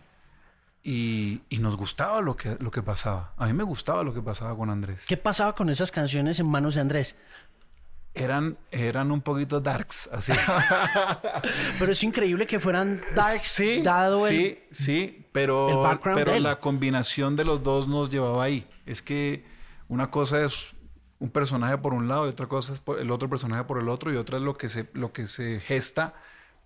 Y, 0.83 1.41
y 1.49 1.57
nos 1.57 1.75
gustaba 1.75 2.21
lo 2.21 2.37
que, 2.37 2.55
lo 2.59 2.71
que 2.71 2.81
pasaba. 2.81 3.33
A 3.37 3.47
mí 3.47 3.53
me 3.53 3.63
gustaba 3.63 4.03
lo 4.03 4.13
que 4.13 4.21
pasaba 4.21 4.55
con 4.55 4.69
Andrés. 4.69 5.03
¿Qué 5.07 5.17
pasaba 5.17 5.55
con 5.55 5.69
esas 5.69 5.91
canciones 5.91 6.39
en 6.39 6.47
manos 6.47 6.75
de 6.75 6.81
Andrés? 6.81 7.15
Eran, 8.13 8.57
eran 8.71 9.11
un 9.11 9.21
poquito 9.21 9.61
darks, 9.61 10.09
así. 10.11 10.31
Pero 11.79 11.91
es 11.91 12.03
increíble 12.03 12.47
que 12.47 12.59
fueran 12.59 13.01
darks 13.15 13.41
sí, 13.41 13.81
dado 13.81 14.27
el... 14.27 14.35
sí, 14.35 14.59
sí, 14.71 15.25
pero, 15.31 15.91
el 15.91 15.99
pero 15.99 16.39
la 16.39 16.59
combinación 16.59 17.35
de 17.35 17.45
los 17.45 17.61
dos 17.61 17.87
nos 17.87 18.09
llevaba 18.09 18.43
ahí. 18.43 18.67
Es 18.85 19.01
que 19.01 19.45
una 19.87 20.09
cosa 20.09 20.43
es 20.43 20.73
un 21.19 21.29
personaje 21.31 21.77
por 21.77 21.93
un 21.93 22.07
lado 22.07 22.25
y 22.25 22.29
otra 22.29 22.47
cosa 22.47 22.73
es 22.73 22.79
por- 22.79 22.99
el 22.99 23.11
otro 23.11 23.29
personaje 23.29 23.63
por 23.65 23.79
el 23.79 23.89
otro 23.89 24.11
y 24.13 24.15
otra 24.15 24.37
es 24.37 24.43
lo 24.43 24.57
que 24.57 24.69
se, 24.69 24.89
lo 24.93 25.11
que 25.11 25.27
se 25.27 25.59
gesta 25.59 26.13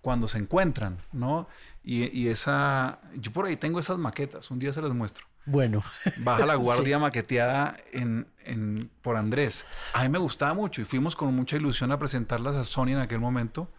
cuando 0.00 0.28
se 0.28 0.38
encuentran, 0.38 0.98
¿no? 1.12 1.48
Y, 1.82 2.04
y 2.18 2.28
esa... 2.28 3.00
Yo 3.16 3.32
por 3.32 3.46
ahí 3.46 3.56
tengo 3.56 3.80
esas 3.80 3.98
maquetas, 3.98 4.50
un 4.50 4.58
día 4.58 4.72
se 4.72 4.80
las 4.82 4.92
muestro. 4.94 5.26
Bueno, 5.46 5.82
Baja 6.18 6.46
la 6.46 6.54
guardia 6.66 6.98
maqueteada 6.98 7.76
en, 7.92 8.26
en- 8.44 8.90
por 9.02 9.16
Andrés. 9.16 9.66
A 9.92 10.02
mí 10.02 10.08
me 10.08 10.18
gustaba 10.18 10.54
mucho 10.54 10.80
y 10.80 10.84
fuimos 10.84 11.16
con 11.16 11.34
mucha 11.34 11.56
ilusión 11.56 11.90
a 11.92 11.98
presentarlas 11.98 12.54
a 12.54 12.64
Sony 12.64 12.88
en 12.90 12.98
aquel 12.98 13.18
momento. 13.20 13.70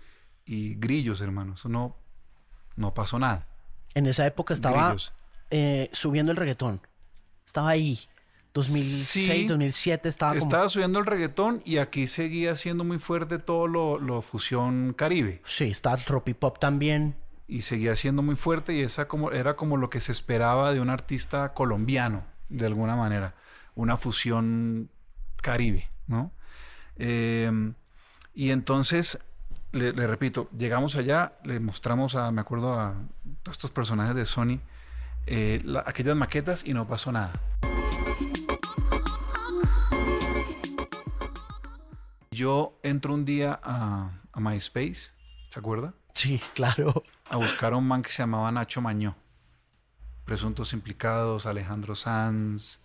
Y 0.45 0.75
grillos, 0.75 1.21
hermano, 1.21 1.53
eso 1.55 1.69
no, 1.69 1.95
no 2.75 2.93
pasó 2.93 3.17
nada. 3.17 3.47
en 3.95 4.05
esa 4.07 4.25
época 4.27 4.53
estaba 4.53 4.95
eh, 5.49 5.89
subiendo 5.93 6.31
el 6.31 6.37
reggaetón. 6.37 6.81
Estaba 7.47 7.69
ahí. 7.69 7.99
2006, 8.55 9.07
Sí. 9.27 9.45
2007 9.45 10.09
estaba 10.09 10.31
como... 10.33 10.43
Estaba 10.43 10.69
subiendo 10.69 10.97
el 10.99 11.05
reggaetón 11.05 11.61
y 11.65 11.77
aquí 11.77 12.07
seguía 12.07 12.55
siendo 12.55 12.83
muy 12.83 12.97
fuerte 12.97 13.37
todo 13.37 13.67
lo, 13.67 13.99
lo 13.99 14.21
fusión 14.23 14.93
caribe. 14.97 15.41
Sí, 15.45 15.65
estaba 15.65 15.97
el 15.97 16.03
tropipop 16.05 16.57
también. 16.57 17.15
Y 17.47 17.61
seguía 17.61 17.95
siendo 17.95 18.23
muy 18.23 18.35
fuerte 18.35 18.73
y 18.73 18.79
esa 18.79 19.07
como, 19.07 19.31
era 19.31 19.55
como 19.55 19.77
lo 19.77 19.89
que 19.91 20.01
se 20.01 20.11
esperaba 20.11 20.73
de 20.73 20.79
un 20.79 20.89
artista 20.89 21.53
colombiano, 21.53 22.23
de 22.49 22.65
alguna 22.65 22.95
manera. 22.95 23.35
Una 23.75 23.97
fusión 23.97 24.89
caribe, 25.41 25.89
¿no? 26.07 26.31
Eh, 26.95 27.51
y 28.33 28.49
entonces, 28.51 29.19
le, 29.73 29.91
le 29.93 30.07
repito, 30.07 30.49
llegamos 30.57 30.95
allá, 30.95 31.33
le 31.43 31.59
mostramos 31.59 32.15
a, 32.15 32.31
me 32.31 32.41
acuerdo, 32.41 32.79
a 32.79 32.95
todos 33.43 33.57
estos 33.57 33.71
personajes 33.71 34.15
de 34.15 34.25
Sony, 34.25 34.59
eh, 35.27 35.61
la- 35.65 35.83
aquellas 35.85 36.15
maquetas 36.15 36.65
y 36.65 36.73
no 36.73 36.87
pasó 36.87 37.11
nada. 37.11 37.33
Yo 42.35 42.77
entro 42.83 43.13
un 43.13 43.23
día 43.23 43.59
a, 43.63 44.11
a 44.33 44.39
MySpace, 44.41 45.11
¿se 45.49 45.57
acuerda? 45.59 45.93
Sí, 46.13 46.41
claro. 46.53 47.03
A 47.29 47.37
buscar 47.37 47.71
a 47.71 47.77
un 47.77 47.87
man 47.87 48.03
que 48.03 48.11
se 48.11 48.17
llamaba 48.23 48.51
Nacho 48.51 48.81
Mañó. 48.81 49.15
Presuntos 50.25 50.73
implicados, 50.73 51.45
Alejandro 51.45 51.95
Sanz, 51.95 52.79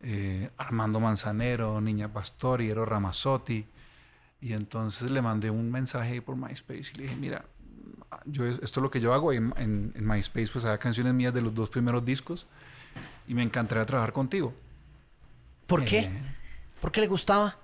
eh, 0.00 0.50
Armando 0.56 1.00
Manzanero, 1.00 1.80
Niña 1.80 2.12
Pastori, 2.12 2.70
Ero 2.70 2.84
Ramazzotti. 2.84 3.66
Y 4.40 4.52
entonces 4.52 5.10
le 5.10 5.20
mandé 5.20 5.50
un 5.50 5.70
mensaje 5.72 6.22
por 6.22 6.36
MySpace 6.36 6.92
y 6.94 6.98
le 6.98 7.02
dije, 7.04 7.16
mira, 7.16 7.44
yo, 8.26 8.46
esto 8.46 8.64
es 8.64 8.76
lo 8.76 8.90
que 8.90 9.00
yo 9.00 9.14
hago. 9.14 9.32
En, 9.32 9.52
en- 9.56 9.92
en 9.96 10.06
MySpace 10.06 10.48
pues 10.52 10.64
hay 10.64 10.78
canciones 10.78 11.12
mías 11.12 11.34
de 11.34 11.42
los 11.42 11.52
dos 11.54 11.70
primeros 11.70 12.04
discos 12.04 12.46
y 13.26 13.34
me 13.34 13.42
encantaría 13.42 13.84
trabajar 13.84 14.12
contigo. 14.12 14.54
¿Por 15.66 15.84
qué? 15.84 16.00
Eh, 16.00 16.22
¿Por 16.80 16.92
qué 16.92 17.00
le 17.00 17.08
gustaba? 17.08 17.56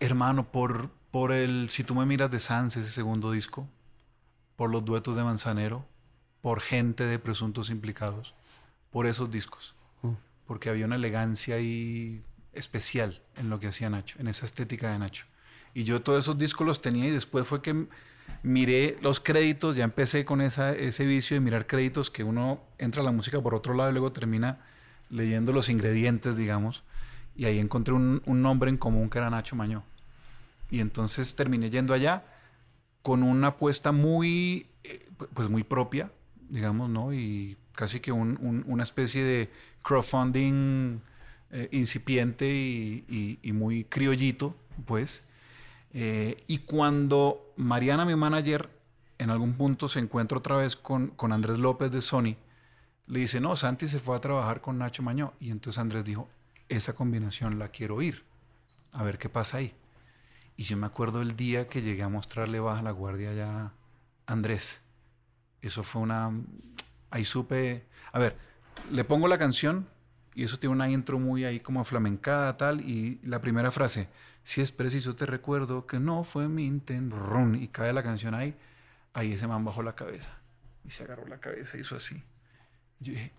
Hermano, 0.00 0.50
por, 0.50 0.90
por 1.10 1.32
el 1.32 1.70
Si 1.70 1.84
tú 1.84 1.94
me 1.94 2.06
miras 2.06 2.30
de 2.30 2.40
Sanz, 2.40 2.76
ese 2.76 2.90
segundo 2.90 3.32
disco, 3.32 3.68
por 4.56 4.70
los 4.70 4.84
duetos 4.84 5.16
de 5.16 5.24
Manzanero, 5.24 5.86
por 6.40 6.60
gente 6.60 7.04
de 7.04 7.18
presuntos 7.18 7.70
implicados, 7.70 8.34
por 8.90 9.06
esos 9.06 9.30
discos. 9.30 9.74
Porque 10.46 10.68
había 10.68 10.86
una 10.86 10.96
elegancia 10.96 11.54
ahí 11.54 12.22
especial 12.52 13.22
en 13.36 13.48
lo 13.48 13.60
que 13.60 13.68
hacía 13.68 13.88
Nacho, 13.88 14.18
en 14.18 14.28
esa 14.28 14.44
estética 14.44 14.92
de 14.92 14.98
Nacho. 14.98 15.24
Y 15.72 15.84
yo 15.84 16.02
todos 16.02 16.24
esos 16.24 16.36
discos 16.36 16.66
los 16.66 16.82
tenía 16.82 17.06
y 17.06 17.10
después 17.10 17.46
fue 17.46 17.62
que 17.62 17.86
miré 18.42 18.98
los 19.00 19.20
créditos, 19.20 19.76
ya 19.76 19.84
empecé 19.84 20.24
con 20.24 20.40
esa, 20.40 20.72
ese 20.72 21.06
vicio 21.06 21.34
de 21.34 21.40
mirar 21.40 21.66
créditos 21.66 22.10
que 22.10 22.24
uno 22.24 22.60
entra 22.78 23.02
a 23.02 23.04
la 23.04 23.12
música 23.12 23.40
por 23.40 23.54
otro 23.54 23.74
lado 23.74 23.90
y 23.90 23.92
luego 23.92 24.12
termina 24.12 24.58
leyendo 25.08 25.52
los 25.52 25.68
ingredientes, 25.68 26.36
digamos. 26.36 26.82
Y 27.36 27.44
ahí 27.46 27.58
encontré 27.58 27.94
un, 27.94 28.22
un 28.26 28.42
nombre 28.42 28.70
en 28.70 28.76
común 28.76 29.08
que 29.10 29.18
era 29.18 29.30
Nacho 29.30 29.56
Mañó. 29.56 29.82
Y 30.70 30.80
entonces 30.80 31.34
terminé 31.34 31.70
yendo 31.70 31.94
allá 31.94 32.24
con 33.02 33.22
una 33.22 33.48
apuesta 33.48 33.92
muy, 33.92 34.66
eh, 34.84 35.08
pu- 35.18 35.28
pues 35.34 35.48
muy 35.50 35.64
propia, 35.64 36.10
digamos, 36.48 36.88
¿no? 36.90 37.12
Y 37.12 37.56
casi 37.74 38.00
que 38.00 38.12
un- 38.12 38.38
un- 38.40 38.64
una 38.66 38.82
especie 38.84 39.22
de 39.24 39.50
crowdfunding 39.82 41.00
eh, 41.54 41.68
incipiente 41.72 42.48
y, 42.54 43.04
y- 43.08 43.38
y 43.42 43.52
muy 43.52 43.84
criollito, 43.84 44.56
pues. 44.86 45.22
Eh, 45.92 46.42
y 46.46 46.58
cuando 46.60 47.52
Mariana, 47.56 48.04
mi 48.06 48.16
manager, 48.16 48.70
en 49.18 49.28
algún 49.30 49.52
punto 49.54 49.86
se 49.88 49.98
encuentra 49.98 50.38
otra 50.38 50.56
vez 50.56 50.76
con, 50.76 51.08
con 51.08 51.30
Andrés 51.32 51.58
López 51.58 51.90
de 51.92 52.00
Sony, 52.00 52.36
le 53.06 53.20
dice, 53.20 53.40
no, 53.40 53.54
Santi 53.56 53.86
se 53.88 53.98
fue 53.98 54.16
a 54.16 54.20
trabajar 54.20 54.62
con 54.62 54.78
Nacho 54.78 55.02
Mañó. 55.02 55.34
Y 55.40 55.50
entonces 55.50 55.78
Andrés 55.78 56.04
dijo, 56.04 56.28
esa 56.76 56.94
combinación 56.94 57.58
la 57.58 57.68
quiero 57.68 57.96
oír, 57.96 58.24
a 58.92 59.02
ver 59.02 59.18
qué 59.18 59.28
pasa 59.28 59.58
ahí. 59.58 59.74
Y 60.56 60.64
yo 60.64 60.76
me 60.76 60.86
acuerdo 60.86 61.22
el 61.22 61.36
día 61.36 61.68
que 61.68 61.82
llegué 61.82 62.02
a 62.02 62.08
mostrarle 62.08 62.60
Baja 62.60 62.82
la 62.82 62.90
Guardia 62.90 63.32
ya 63.32 63.60
a 63.66 63.72
Andrés. 64.26 64.80
Eso 65.60 65.82
fue 65.82 66.02
una... 66.02 66.30
Ahí 67.10 67.24
supe... 67.24 67.86
A 68.12 68.18
ver, 68.18 68.36
le 68.90 69.04
pongo 69.04 69.28
la 69.28 69.38
canción 69.38 69.88
y 70.34 70.44
eso 70.44 70.58
tiene 70.58 70.74
una 70.74 70.90
intro 70.90 71.18
muy 71.18 71.44
ahí 71.44 71.60
como 71.60 71.84
flamencada 71.84 72.56
tal 72.56 72.80
y 72.80 73.20
la 73.22 73.40
primera 73.40 73.70
frase, 73.70 74.08
si 74.44 74.60
es 74.60 74.72
preciso 74.72 75.14
te 75.14 75.26
recuerdo 75.26 75.86
que 75.86 76.00
no 76.00 76.24
fue 76.24 76.48
mi 76.48 76.64
intención 76.66 77.54
y 77.54 77.68
cae 77.68 77.92
la 77.92 78.02
canción 78.02 78.34
ahí, 78.34 78.54
ahí 79.14 79.32
ese 79.32 79.46
man 79.46 79.64
bajó 79.64 79.82
la 79.82 79.94
cabeza 79.94 80.30
y 80.84 80.90
se 80.90 81.04
agarró 81.04 81.26
la 81.26 81.38
cabeza 81.38 81.76
y 81.76 81.80
hizo 81.80 81.96
así. 81.96 82.22
Y 83.00 83.04
yo 83.04 83.12
dije, 83.12 83.32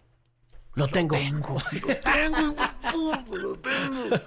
Lo 0.76 0.88
tengo. 0.88 1.16
tengo, 1.16 1.58
lo 1.88 1.96
tengo, 1.98 2.56
puta, 2.92 3.24
lo 3.32 3.56
tengo. 3.60 4.18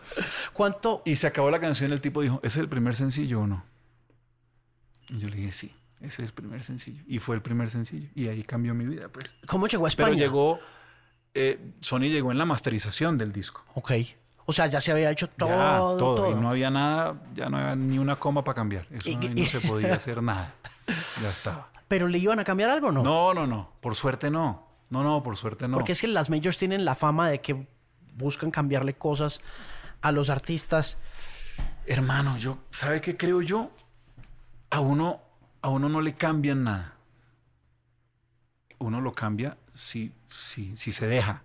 ¿Cuánto? 0.53 1.03
Y 1.05 1.16
se 1.16 1.27
acabó 1.27 1.51
la 1.51 1.61
canción, 1.61 1.92
el 1.92 2.01
tipo 2.01 2.23
dijo, 2.23 2.37
¿ese 2.42 2.59
es 2.59 2.62
el 2.62 2.69
primer 2.69 2.97
sencillo 2.97 3.42
o 3.42 3.47
no? 3.47 3.64
Y 5.09 5.19
yo 5.19 5.29
le 5.29 5.37
dije, 5.37 5.53
sí, 5.53 5.75
ese 6.01 6.23
es 6.23 6.29
el 6.29 6.35
primer 6.35 6.62
sencillo. 6.64 7.03
Y 7.07 7.19
fue 7.19 7.37
el 7.37 7.42
primer 7.42 7.71
sencillo. 7.71 8.09
Y 8.14 8.29
ahí 8.29 8.42
cambió 8.42 8.75
mi 8.75 8.85
vida, 8.87 9.09
pues. 9.09 9.35
¿Cómo 9.47 9.66
llegó 9.69 9.85
a 9.85 9.88
España? 9.88 10.09
Pero 10.09 10.19
llegó, 10.19 10.61
eh, 11.35 11.61
Sony 11.81 12.01
llegó 12.09 12.33
en 12.33 12.38
la 12.38 12.45
masterización 12.47 13.19
del 13.19 13.33
disco. 13.33 13.64
Ok. 13.75 13.92
O 14.49 14.53
sea, 14.53 14.66
ya 14.69 14.81
se 14.81 14.92
había 14.92 15.11
hecho 15.11 15.29
todo. 15.29 15.49
Ya, 15.49 15.77
todo, 15.79 15.97
todo. 15.99 16.31
Y 16.33 16.35
no 16.35 16.51
había 16.51 16.71
nada, 16.71 17.21
ya 17.35 17.49
no 17.49 17.59
había 17.59 17.75
ni 17.77 17.99
una 17.99 18.16
coma 18.16 18.45
para 18.45 18.55
cambiar. 18.55 18.87
Eso 18.90 19.09
Y- 19.09 19.16
no, 19.16 19.25
y 19.27 19.29
no 19.42 19.47
se 19.47 19.61
podía 19.61 19.95
hacer 19.97 20.23
nada. 20.23 20.55
Ya 21.21 21.29
estaba. 21.29 21.71
¿Pero 21.88 22.09
le 22.09 22.19
iban 22.19 22.38
a 22.38 22.45
cambiar 22.45 22.71
algo 22.71 22.88
o 22.88 22.92
no? 22.92 23.03
No, 23.03 23.35
no, 23.35 23.47
no. 23.47 23.73
Por 23.81 23.95
suerte 23.97 24.31
no. 24.31 24.66
No, 24.90 25.03
no, 25.03 25.21
por 25.23 25.37
suerte 25.37 25.66
no. 25.66 25.77
Porque 25.77 25.92
es 25.92 26.01
que 26.01 26.07
las 26.07 26.31
majors 26.31 26.59
tienen 26.59 26.85
la 26.85 26.95
fama 26.95 27.29
de 27.29 27.40
que 27.40 27.66
buscan 28.16 28.50
cambiarle 28.50 28.94
cosas 28.94 29.40
a 30.02 30.12
los 30.12 30.31
artistas. 30.31 30.98
Hermano, 31.87 32.37
yo, 32.37 32.59
¿sabe 32.70 33.00
qué 33.00 33.16
creo 33.16 33.42
yo? 33.42 33.70
A 34.70 34.81
uno, 34.81 35.20
a 35.62 35.68
uno 35.68 35.88
no 35.88 36.00
le 36.00 36.14
cambian 36.14 36.64
nada. 36.64 36.94
Uno 38.79 39.00
lo 39.00 39.12
cambia 39.12 39.57
si, 39.72 40.12
si, 40.29 40.76
si 40.76 40.92
se 40.92 41.07
deja. 41.07 41.42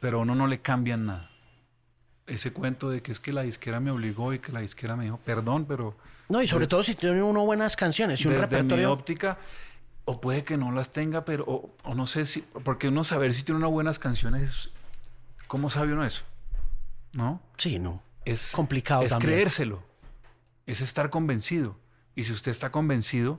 Pero 0.00 0.18
a 0.18 0.22
uno 0.22 0.34
no 0.34 0.46
le 0.46 0.60
cambian 0.60 1.06
nada. 1.06 1.30
ese 2.26 2.52
cuento 2.52 2.90
de 2.90 3.02
que 3.02 3.12
es 3.12 3.20
que 3.20 3.32
la 3.32 3.42
disquera 3.42 3.80
me 3.80 3.90
obligó 3.90 4.32
y 4.32 4.38
que 4.38 4.52
la 4.52 4.60
disquera 4.60 4.96
me 4.96 5.04
dijo, 5.04 5.18
perdón, 5.18 5.66
pero... 5.66 5.96
No, 6.28 6.42
y 6.42 6.46
sobre 6.46 6.66
todo 6.66 6.82
si 6.82 6.94
tiene 6.94 7.22
uno 7.22 7.44
buenas 7.44 7.76
canciones 7.76 8.20
y 8.20 8.28
un 8.28 8.34
desde 8.34 8.46
repertorio... 8.46 8.88
mi 8.88 8.92
óptica, 8.92 9.38
o 10.06 10.20
puede 10.20 10.44
que 10.44 10.56
no 10.56 10.72
las 10.72 10.92
tenga, 10.92 11.24
pero... 11.24 11.44
O, 11.46 11.74
o 11.82 11.94
no 11.94 12.06
sé 12.06 12.24
si... 12.26 12.40
Porque 12.40 12.88
uno 12.88 13.04
saber 13.04 13.34
si 13.34 13.42
tiene 13.42 13.58
unas 13.58 13.70
buenas 13.70 13.98
canciones, 13.98 14.70
¿cómo 15.54 15.70
sabe 15.70 15.92
uno 15.92 16.04
eso? 16.04 16.22
¿No? 17.12 17.40
Sí, 17.58 17.78
no. 17.78 18.02
Es 18.24 18.50
Complicado 18.50 19.02
Es 19.02 19.10
también. 19.10 19.34
creérselo. 19.34 19.84
Es 20.66 20.80
estar 20.80 21.10
convencido. 21.10 21.78
Y 22.16 22.24
si 22.24 22.32
usted 22.32 22.50
está 22.50 22.72
convencido 22.72 23.38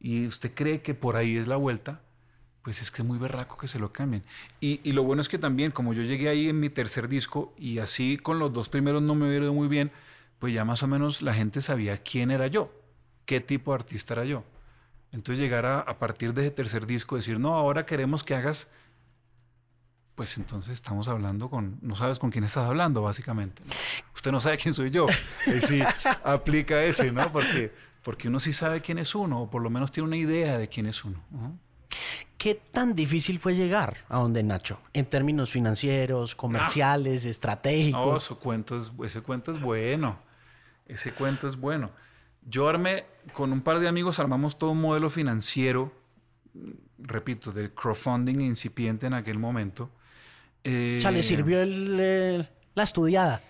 y 0.00 0.26
usted 0.26 0.54
cree 0.54 0.80
que 0.80 0.94
por 0.94 1.16
ahí 1.16 1.36
es 1.36 1.46
la 1.46 1.56
vuelta, 1.56 2.00
pues 2.62 2.80
es 2.80 2.90
que 2.90 3.02
es 3.02 3.06
muy 3.06 3.18
berraco 3.18 3.58
que 3.58 3.68
se 3.68 3.78
lo 3.78 3.92
cambien. 3.92 4.24
Y, 4.58 4.80
y 4.84 4.92
lo 4.92 5.02
bueno 5.02 5.20
es 5.20 5.28
que 5.28 5.36
también, 5.36 5.70
como 5.70 5.92
yo 5.92 6.00
llegué 6.00 6.30
ahí 6.30 6.48
en 6.48 6.60
mi 6.60 6.70
tercer 6.70 7.08
disco 7.08 7.52
y 7.58 7.78
así 7.78 8.16
con 8.16 8.38
los 8.38 8.50
dos 8.50 8.70
primeros 8.70 9.02
no 9.02 9.14
me 9.14 9.28
hubiera 9.28 9.44
ido 9.44 9.52
muy 9.52 9.68
bien, 9.68 9.92
pues 10.38 10.54
ya 10.54 10.64
más 10.64 10.82
o 10.82 10.86
menos 10.86 11.20
la 11.20 11.34
gente 11.34 11.60
sabía 11.60 11.98
quién 11.98 12.30
era 12.30 12.46
yo, 12.46 12.72
qué 13.26 13.42
tipo 13.42 13.72
de 13.72 13.80
artista 13.80 14.14
era 14.14 14.24
yo. 14.24 14.44
Entonces 15.12 15.42
llegar 15.42 15.66
a, 15.66 15.80
a 15.80 15.98
partir 15.98 16.32
de 16.32 16.40
ese 16.46 16.52
tercer 16.52 16.86
disco, 16.86 17.16
decir, 17.16 17.38
no, 17.38 17.52
ahora 17.52 17.84
queremos 17.84 18.24
que 18.24 18.34
hagas, 18.34 18.66
pues 20.14 20.36
entonces 20.38 20.72
estamos 20.74 21.08
hablando 21.08 21.50
con, 21.50 21.78
no 21.82 21.96
sabes 21.96 22.18
con 22.18 22.30
quién 22.30 22.44
estás 22.44 22.66
hablando, 22.68 23.02
básicamente. 23.02 23.62
Usted 24.14 24.30
no 24.32 24.40
sabe 24.40 24.56
quién 24.58 24.74
soy 24.74 24.90
yo. 24.90 25.06
Y 25.46 25.60
sí, 25.60 25.82
aplica 26.24 26.82
ese, 26.84 27.10
¿no? 27.10 27.30
Porque, 27.32 27.72
porque 28.02 28.28
uno 28.28 28.38
sí 28.40 28.52
sabe 28.52 28.80
quién 28.80 28.98
es 28.98 29.14
uno, 29.14 29.42
o 29.42 29.50
por 29.50 29.62
lo 29.62 29.70
menos 29.70 29.90
tiene 29.90 30.06
una 30.08 30.16
idea 30.16 30.58
de 30.58 30.68
quién 30.68 30.86
es 30.86 31.04
uno. 31.04 31.20
¿no? 31.30 31.58
¿Qué 32.38 32.54
tan 32.54 32.94
difícil 32.94 33.38
fue 33.38 33.54
llegar 33.54 34.04
a 34.08 34.18
donde 34.18 34.42
Nacho? 34.42 34.78
En 34.92 35.06
términos 35.06 35.50
financieros, 35.50 36.34
comerciales, 36.34 37.24
No, 37.24 37.30
estratégicos. 37.30 38.22
su 38.22 38.38
cuento 38.38 38.78
es, 38.78 38.92
ese 39.04 39.20
cuento 39.22 39.52
es 39.54 39.60
bueno. 39.60 40.18
Ese 40.86 41.12
cuento 41.12 41.48
es 41.48 41.56
bueno. 41.56 41.90
Yo 42.46 42.68
armé, 42.68 43.04
con 43.32 43.52
un 43.52 43.62
par 43.62 43.78
de 43.80 43.88
amigos, 43.88 44.18
armamos 44.20 44.58
todo 44.58 44.72
un 44.72 44.80
modelo 44.82 45.08
financiero, 45.08 45.92
repito, 46.98 47.52
de 47.52 47.72
crowdfunding 47.72 48.40
incipiente 48.40 49.06
en 49.06 49.14
aquel 49.14 49.38
momento. 49.38 49.90
O 50.64 51.00
sea, 51.00 51.10
le 51.10 51.20
Eh, 51.20 51.22
sirvió 51.22 51.60
el, 51.62 52.00
el- 52.00 52.48
la 52.74 52.82
estudiada. 52.82 53.42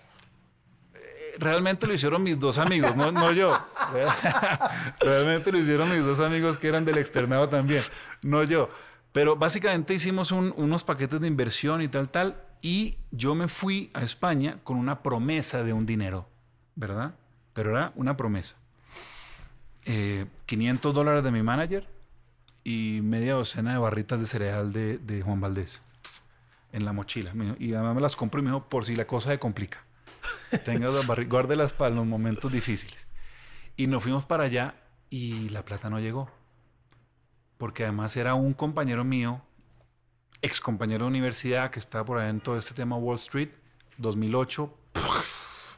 Realmente 1.37 1.85
lo 1.87 1.93
hicieron 1.93 2.23
mis 2.23 2.39
dos 2.39 2.57
amigos, 2.57 2.95
no, 2.95 3.11
no 3.11 3.31
yo. 3.31 3.57
Realmente 5.01 5.51
lo 5.51 5.57
hicieron 5.59 5.89
mis 5.89 6.03
dos 6.03 6.19
amigos 6.21 6.57
que 6.57 6.67
eran 6.67 6.85
del 6.85 6.97
externado 6.97 7.49
también, 7.49 7.81
no 8.21 8.43
yo. 8.43 8.69
Pero 9.11 9.35
básicamente 9.35 9.93
hicimos 9.93 10.31
un- 10.31 10.53
unos 10.57 10.83
paquetes 10.83 11.19
de 11.19 11.27
inversión 11.27 11.81
y 11.81 11.87
tal, 11.87 12.09
tal. 12.09 12.37
Y 12.61 12.97
yo 13.11 13.35
me 13.35 13.47
fui 13.47 13.91
a 13.93 14.01
España 14.01 14.57
con 14.63 14.77
una 14.77 15.03
promesa 15.03 15.63
de 15.63 15.73
un 15.73 15.85
dinero, 15.85 16.27
¿verdad? 16.75 17.15
Pero 17.53 17.71
era 17.71 17.91
una 17.95 18.15
promesa. 18.17 18.55
Eh, 19.85 20.25
500 20.45 20.93
dólares 20.93 21.23
de 21.23 21.31
mi 21.31 21.43
manager 21.43 21.87
y 22.63 23.01
media 23.03 23.33
docena 23.35 23.73
de 23.73 23.77
barritas 23.77 24.19
de 24.19 24.25
cereal 24.25 24.71
de, 24.73 24.97
de 24.97 25.21
Juan 25.21 25.39
Valdés 25.41 25.81
en 26.75 26.83
la 26.83 26.91
mochila. 26.91 27.33
Y 27.57 27.73
además 27.73 27.95
me 27.95 28.01
las 28.01 28.15
compro 28.15 28.41
y 28.41 28.43
me 28.43 28.49
dijo, 28.49 28.67
por 28.67 28.85
si 28.85 28.95
la 28.95 29.07
cosa 29.07 29.31
se 29.31 29.39
complica. 29.39 29.85
Tenga 30.65 30.89
las 30.89 31.07
guárdelas 31.27 31.71
para 31.71 31.95
los 31.95 32.05
momentos 32.05 32.51
difíciles. 32.51 33.07
Y 33.77 33.87
nos 33.87 34.03
fuimos 34.03 34.25
para 34.25 34.43
allá 34.43 34.75
y 35.09 35.49
la 35.49 35.63
plata 35.63 35.89
no 35.89 35.99
llegó. 35.99 36.29
Porque 37.57 37.83
además 37.83 38.17
era 38.17 38.33
un 38.35 38.53
compañero 38.53 39.05
mío, 39.05 39.41
ex 40.41 40.59
compañero 40.59 41.05
de 41.05 41.09
universidad, 41.11 41.71
que 41.71 41.79
estaba 41.79 42.03
por 42.03 42.17
ahí 42.17 42.29
en 42.29 42.41
todo 42.41 42.57
este 42.57 42.73
tema 42.73 42.97
Wall 42.97 43.17
Street, 43.17 43.49
2008. 43.97 44.77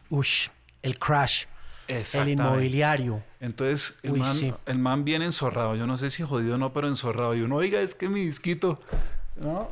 Ush, 0.10 0.48
el 0.82 0.98
crash, 0.98 1.46
el 1.88 2.30
inmobiliario. 2.30 3.24
Entonces 3.40 3.94
el, 4.02 4.14
Uy, 4.14 4.20
man, 4.20 4.36
sí. 4.36 4.52
el 4.66 4.80
man 4.80 5.06
viene 5.06 5.26
enzorrado. 5.26 5.76
Yo 5.76 5.86
no 5.86 6.00
sé 6.00 6.10
si 6.10 6.24
jodido 6.24 6.56
o 6.56 6.58
no, 6.58 6.74
pero 6.74 6.88
enzorrado. 6.88 7.36
Y 7.36 7.42
uno, 7.42 7.58
oiga, 7.58 7.82
es 7.82 7.94
que 7.94 8.10
mi 8.10 8.22
disquito, 8.22 8.80
¿no? 9.36 9.70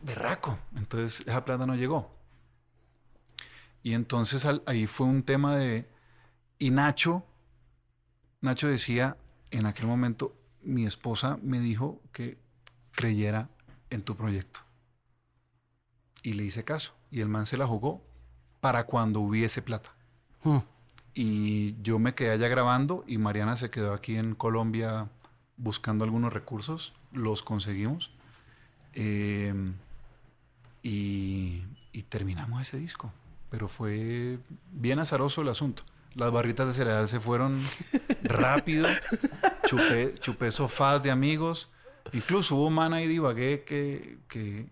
Berraco. 0.00 0.58
Entonces 0.76 1.26
esa 1.26 1.44
plata 1.44 1.66
no 1.66 1.74
llegó. 1.76 2.14
Y 3.82 3.94
entonces 3.94 4.44
al- 4.44 4.62
ahí 4.66 4.86
fue 4.86 5.06
un 5.06 5.22
tema 5.22 5.56
de... 5.56 5.88
Y 6.58 6.70
Nacho, 6.70 7.24
Nacho 8.40 8.66
decía, 8.68 9.16
en 9.50 9.66
aquel 9.66 9.86
momento, 9.86 10.34
mi 10.62 10.86
esposa 10.86 11.38
me 11.42 11.60
dijo 11.60 12.00
que 12.12 12.38
creyera 12.92 13.48
en 13.90 14.02
tu 14.02 14.16
proyecto. 14.16 14.60
Y 16.22 16.32
le 16.32 16.44
hice 16.44 16.64
caso. 16.64 16.94
Y 17.10 17.20
el 17.20 17.28
man 17.28 17.46
se 17.46 17.56
la 17.56 17.66
jugó 17.66 18.02
para 18.60 18.84
cuando 18.86 19.20
hubiese 19.20 19.62
plata. 19.62 19.94
Hmm. 20.42 20.58
Y 21.14 21.80
yo 21.82 21.98
me 21.98 22.14
quedé 22.14 22.32
allá 22.32 22.48
grabando 22.48 23.04
y 23.06 23.18
Mariana 23.18 23.56
se 23.56 23.70
quedó 23.70 23.92
aquí 23.92 24.16
en 24.16 24.34
Colombia 24.34 25.08
buscando 25.56 26.04
algunos 26.04 26.32
recursos. 26.32 26.94
Los 27.12 27.42
conseguimos. 27.42 28.12
Eh, 28.94 29.54
y, 30.88 31.64
y 31.92 32.02
terminamos 32.02 32.62
ese 32.62 32.76
disco. 32.78 33.12
Pero 33.50 33.68
fue 33.68 34.38
bien 34.72 34.98
azaroso 34.98 35.42
el 35.42 35.48
asunto. 35.48 35.82
Las 36.14 36.30
barritas 36.32 36.66
de 36.66 36.72
cereal 36.72 37.08
se 37.08 37.20
fueron 37.20 37.60
rápido. 38.22 38.88
Chupé, 39.66 40.14
chupé 40.20 40.50
sofás 40.52 41.02
de 41.02 41.10
amigos. 41.10 41.70
Incluso 42.12 42.56
hubo 42.56 42.66
un 42.68 42.74
man 42.74 42.92
ahí 42.94 43.06
de 43.06 43.14
Ibagué 43.14 43.64
que, 43.64 44.18
que 44.28 44.66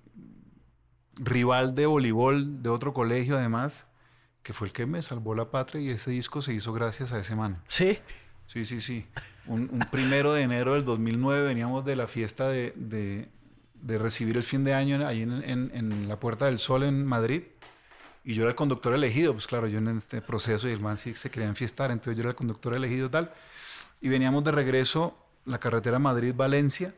rival 1.16 1.74
de 1.74 1.87
voleibol 1.87 2.62
de 2.62 2.68
otro 2.70 2.92
colegio 2.92 3.37
además, 3.37 3.87
que 4.42 4.53
fue 4.53 4.68
el 4.68 4.72
que 4.72 4.87
me 4.87 5.03
salvó 5.03 5.35
la 5.35 5.50
patria 5.50 5.81
y 5.83 5.88
ese 5.90 6.11
disco 6.11 6.42
se 6.42 6.53
hizo 6.55 6.72
gracias 6.72 7.12
a 7.12 7.18
ese 7.18 7.35
man. 7.37 7.62
Sí. 7.68 7.98
Sí, 8.46 8.64
sí, 8.64 8.81
sí. 8.81 9.07
Un, 9.46 9.68
un 9.72 9.81
primero 9.90 10.33
de 10.33 10.42
enero 10.42 10.74
del 10.74 10.85
2009 10.85 11.44
veníamos 11.46 11.85
de 11.85 11.96
la 11.96 12.07
fiesta 12.07 12.48
de, 12.48 12.72
de- 12.77 13.29
de 13.85 13.99
recibir 13.99 14.37
el 14.38 14.42
fin 14.42 14.64
de 14.64 14.73
año 14.73 15.07
ahí 15.07 15.20
en, 15.20 16.09
la 16.09 16.18
Puerta 16.18 16.47
del 16.47 16.59
Sol 16.59 16.85
en 16.85 17.05
Madrid. 17.05 17.42
Y 18.25 18.35
yo 18.35 18.42
era 18.42 18.51
el 18.51 18.57
conductor 18.57 18.94
elegido, 18.94 19.35
pues 19.35 19.47
claro, 19.47 19.66
yo 19.66 19.79
en 19.79 19.88
este 19.88 20.23
proceso 20.23 20.66
y 20.68 20.73
el 20.73 20.81
man 20.81 20.97
sí 20.97 21.14
se 21.14 21.29
quería 21.29 21.49
enfiestar, 21.49 21.90
entonces 21.90 22.16
yo 22.16 22.23
era 22.23 22.31
el 22.31 22.37
conductor 22.37 22.75
elegido 22.75 23.11
tal. 23.11 23.31
Y 24.01 24.09
veníamos 24.09 24.42
de 24.42 24.53
regreso 24.53 25.18
la 25.44 25.59
carretera 25.59 25.99
Madrid-Valencia. 25.99 26.94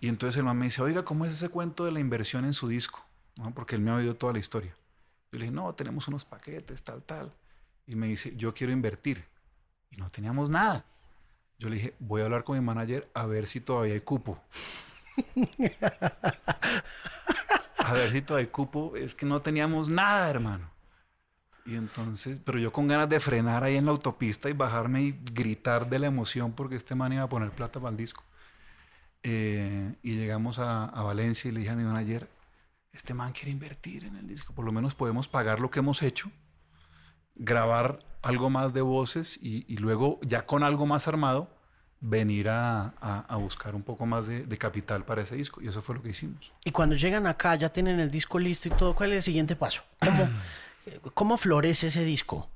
Y 0.00 0.08
entonces 0.08 0.36
el 0.36 0.44
man 0.44 0.58
me 0.58 0.66
dice, 0.66 0.82
oiga, 0.82 1.02
¿cómo 1.02 1.24
es 1.24 1.32
ese 1.32 1.48
cuento 1.48 1.86
de 1.86 1.92
la 1.92 2.00
inversión 2.00 2.44
en 2.44 2.52
su 2.52 2.68
disco? 2.68 3.02
¿No? 3.36 3.54
Porque 3.54 3.76
él 3.76 3.80
me 3.80 3.90
ha 3.90 3.94
oído 3.94 4.14
toda 4.14 4.34
la 4.34 4.38
historia. 4.38 4.74
Yo 5.30 5.38
le 5.38 5.46
dije, 5.46 5.54
no, 5.54 5.74
tenemos 5.74 6.08
unos 6.08 6.26
paquetes, 6.26 6.82
tal, 6.82 7.02
tal. 7.04 7.32
Y 7.86 7.96
me 7.96 8.08
dice, 8.08 8.34
yo 8.36 8.52
quiero 8.52 8.72
invertir. 8.74 9.24
Y 9.90 9.96
no 9.96 10.10
teníamos 10.10 10.50
nada. 10.50 10.84
Yo 11.58 11.70
le 11.70 11.76
dije, 11.76 11.94
voy 12.00 12.20
a 12.20 12.24
hablar 12.24 12.44
con 12.44 12.58
mi 12.58 12.62
manager 12.62 13.08
a 13.14 13.24
ver 13.24 13.48
si 13.48 13.60
todavía 13.60 13.94
hay 13.94 14.00
cupo. 14.00 14.38
a 17.78 17.92
ver 17.92 18.12
si 18.12 18.22
todavía 18.22 18.50
cupo. 18.50 18.96
Es 18.96 19.14
que 19.14 19.26
no 19.26 19.42
teníamos 19.42 19.88
nada, 19.88 20.30
hermano. 20.30 20.70
Y 21.64 21.76
entonces, 21.76 22.40
pero 22.44 22.58
yo 22.58 22.72
con 22.72 22.88
ganas 22.88 23.08
de 23.08 23.20
frenar 23.20 23.62
ahí 23.62 23.76
en 23.76 23.86
la 23.86 23.92
autopista 23.92 24.50
y 24.50 24.52
bajarme 24.52 25.02
y 25.02 25.20
gritar 25.32 25.88
de 25.88 26.00
la 26.00 26.08
emoción 26.08 26.52
porque 26.52 26.74
este 26.74 26.94
man 26.94 27.12
iba 27.12 27.22
a 27.22 27.28
poner 27.28 27.52
plata 27.52 27.78
para 27.78 27.90
el 27.90 27.96
disco. 27.96 28.24
Eh, 29.22 29.94
y 30.02 30.16
llegamos 30.16 30.58
a, 30.58 30.86
Valencia 31.02 31.48
y 31.48 31.52
le 31.52 31.60
dije 31.60 31.72
a 31.72 31.76
mi 31.76 31.84
manager, 31.84 32.28
este 32.92 33.14
man 33.14 33.32
quiere 33.32 33.52
invertir 33.52 34.04
en 34.04 34.16
el 34.16 34.26
disco, 34.26 34.52
por 34.52 34.64
lo 34.64 34.72
menos 34.72 34.96
podemos 34.96 35.28
pagar 35.28 35.60
lo 35.60 35.70
que 35.70 35.78
hemos 35.78 36.02
hecho, 36.02 36.32
grabar 37.36 38.00
algo 38.22 38.50
más 38.50 38.72
de 38.72 38.80
voces 38.80 39.38
y 39.40 39.76
luego 39.76 40.18
ya 40.22 40.44
con 40.44 40.64
algo 40.64 40.86
más 40.86 41.06
armado, 41.06 41.48
venir 42.04 42.48
a, 42.48 42.92
a- 43.00 43.24
a 43.28 43.36
buscar 43.36 43.74
un 43.76 43.82
poco 43.82 44.04
más 44.06 44.26
de, 44.26 44.44
de 44.44 44.58
capital 44.58 45.04
para 45.04 45.22
ese 45.22 45.36
disco. 45.36 45.62
Y 45.62 45.68
eso 45.68 45.80
fue 45.80 45.94
lo 45.94 46.02
que 46.02 46.10
hicimos. 46.10 46.52
Y 46.64 46.72
cuando 46.72 46.96
llegan 46.96 47.26
acá, 47.28 47.54
ya 47.54 47.68
tienen 47.72 48.00
el 48.00 48.10
disco 48.10 48.38
listo 48.40 48.66
y 48.68 48.72
todo, 48.72 48.94
¿cuál 48.94 49.10
es 49.12 49.16
el 49.18 49.22
siguiente 49.22 49.54
paso? 49.56 49.82
¿Cómo, 50.00 50.28
cómo 51.14 51.36
florece 51.38 51.86
ese 51.86 52.04
disco? 52.04 52.50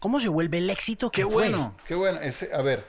¿Cómo 0.00 0.20
se 0.20 0.28
vuelve 0.28 0.58
el 0.58 0.68
éxito 0.70 1.10
que 1.10 1.22
Qué 1.22 1.24
fue? 1.24 1.48
bueno, 1.48 1.74
qué 1.86 1.94
bueno. 1.94 2.20
Ese, 2.20 2.54
a 2.54 2.62
ver, 2.62 2.86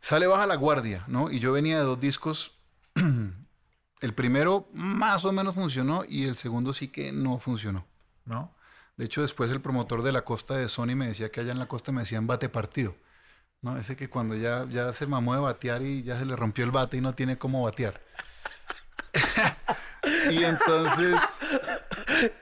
sale 0.00 0.26
Baja 0.26 0.46
la 0.46 0.56
Guardia, 0.56 1.04
¿no? 1.06 1.30
Y 1.30 1.38
yo 1.38 1.52
venía 1.52 1.78
de 1.78 1.84
dos 1.84 1.98
discos. 2.00 2.58
el 4.00 4.14
primero 4.14 4.68
más 4.72 5.24
o 5.24 5.32
menos 5.32 5.54
funcionó 5.54 6.04
y 6.08 6.24
el 6.24 6.36
segundo 6.36 6.72
sí 6.72 6.88
que 6.88 7.12
no 7.12 7.38
funcionó, 7.38 7.86
¿no? 8.24 8.52
De 8.96 9.04
hecho, 9.06 9.22
después 9.22 9.50
el 9.50 9.60
promotor 9.60 10.02
de 10.02 10.12
la 10.12 10.22
costa 10.24 10.54
de 10.56 10.68
Sony 10.68 10.94
me 10.96 11.06
decía 11.06 11.30
que 11.30 11.40
allá 11.40 11.52
en 11.52 11.58
la 11.58 11.66
costa 11.66 11.92
me 11.92 12.02
decían 12.02 12.26
bate 12.26 12.48
partido, 12.48 12.94
¿no? 13.62 13.78
Ese 13.78 13.96
que 13.96 14.10
cuando 14.10 14.34
ya, 14.34 14.66
ya 14.68 14.92
se 14.92 15.06
mamó 15.06 15.34
de 15.34 15.40
batear 15.40 15.82
y 15.82 16.02
ya 16.02 16.18
se 16.18 16.26
le 16.26 16.36
rompió 16.36 16.64
el 16.64 16.70
bate 16.70 16.98
y 16.98 17.00
no 17.00 17.14
tiene 17.14 17.38
cómo 17.38 17.62
batear. 17.62 18.00
y 20.30 20.44
entonces... 20.44 21.18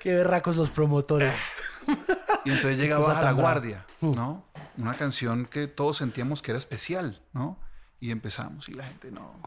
Qué 0.00 0.16
berracos 0.16 0.56
los 0.56 0.70
promotores. 0.70 1.34
Y 2.44 2.50
entonces 2.50 2.78
llega 2.78 2.96
cosa 2.96 3.14
Baja 3.14 3.22
la. 3.24 3.32
Guardia, 3.32 3.86
¿no? 4.00 4.46
Una 4.78 4.94
canción 4.94 5.44
que 5.44 5.66
todos 5.66 5.98
sentíamos 5.98 6.40
que 6.40 6.52
era 6.52 6.58
especial, 6.58 7.20
¿no? 7.32 7.58
Y 8.00 8.12
empezamos 8.12 8.68
y 8.68 8.72
la 8.72 8.84
gente 8.84 9.10
no, 9.10 9.38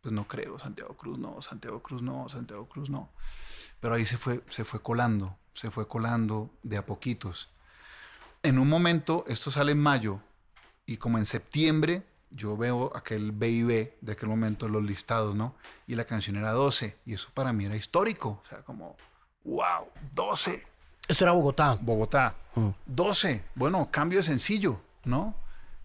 pues 0.00 0.12
no 0.12 0.26
creo, 0.26 0.58
Santiago 0.58 0.96
Cruz 0.96 1.18
no, 1.18 1.40
Santiago 1.42 1.80
Cruz 1.80 2.02
no, 2.02 2.28
Santiago 2.28 2.68
Cruz 2.68 2.90
no. 2.90 3.12
Pero 3.78 3.94
ahí 3.94 4.04
se 4.04 4.18
fue, 4.18 4.42
se 4.48 4.64
fue 4.64 4.82
colando, 4.82 5.36
se 5.52 5.70
fue 5.70 5.86
colando 5.86 6.50
de 6.62 6.76
a 6.76 6.86
poquitos. 6.86 7.50
En 8.42 8.58
un 8.58 8.68
momento, 8.68 9.24
esto 9.28 9.50
sale 9.50 9.72
en 9.72 9.80
mayo, 9.80 10.20
y 10.86 10.96
como 10.96 11.18
en 11.18 11.26
septiembre, 11.26 12.02
yo 12.30 12.56
veo 12.56 12.92
aquel 12.96 13.32
BIB 13.32 13.94
de 14.00 14.12
aquel 14.12 14.28
momento, 14.28 14.68
los 14.68 14.82
listados, 14.82 15.34
¿no? 15.34 15.54
Y 15.86 15.94
la 15.94 16.04
canción 16.04 16.36
era 16.36 16.52
12, 16.52 16.96
y 17.06 17.14
eso 17.14 17.28
para 17.32 17.52
mí 17.52 17.64
era 17.64 17.76
histórico. 17.76 18.42
O 18.44 18.48
sea, 18.48 18.62
como, 18.62 18.96
wow, 19.44 19.86
12. 20.14 20.62
Esto 21.06 21.24
era 21.24 21.32
Bogotá. 21.32 21.78
Bogotá. 21.80 22.34
12. 22.86 23.44
Bueno, 23.54 23.88
cambio 23.90 24.18
de 24.18 24.24
sencillo, 24.24 24.80
¿no? 25.04 25.34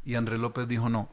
Y 0.06 0.16
Andrés 0.16 0.40
López 0.40 0.68
dijo, 0.68 0.90
no, 0.90 1.10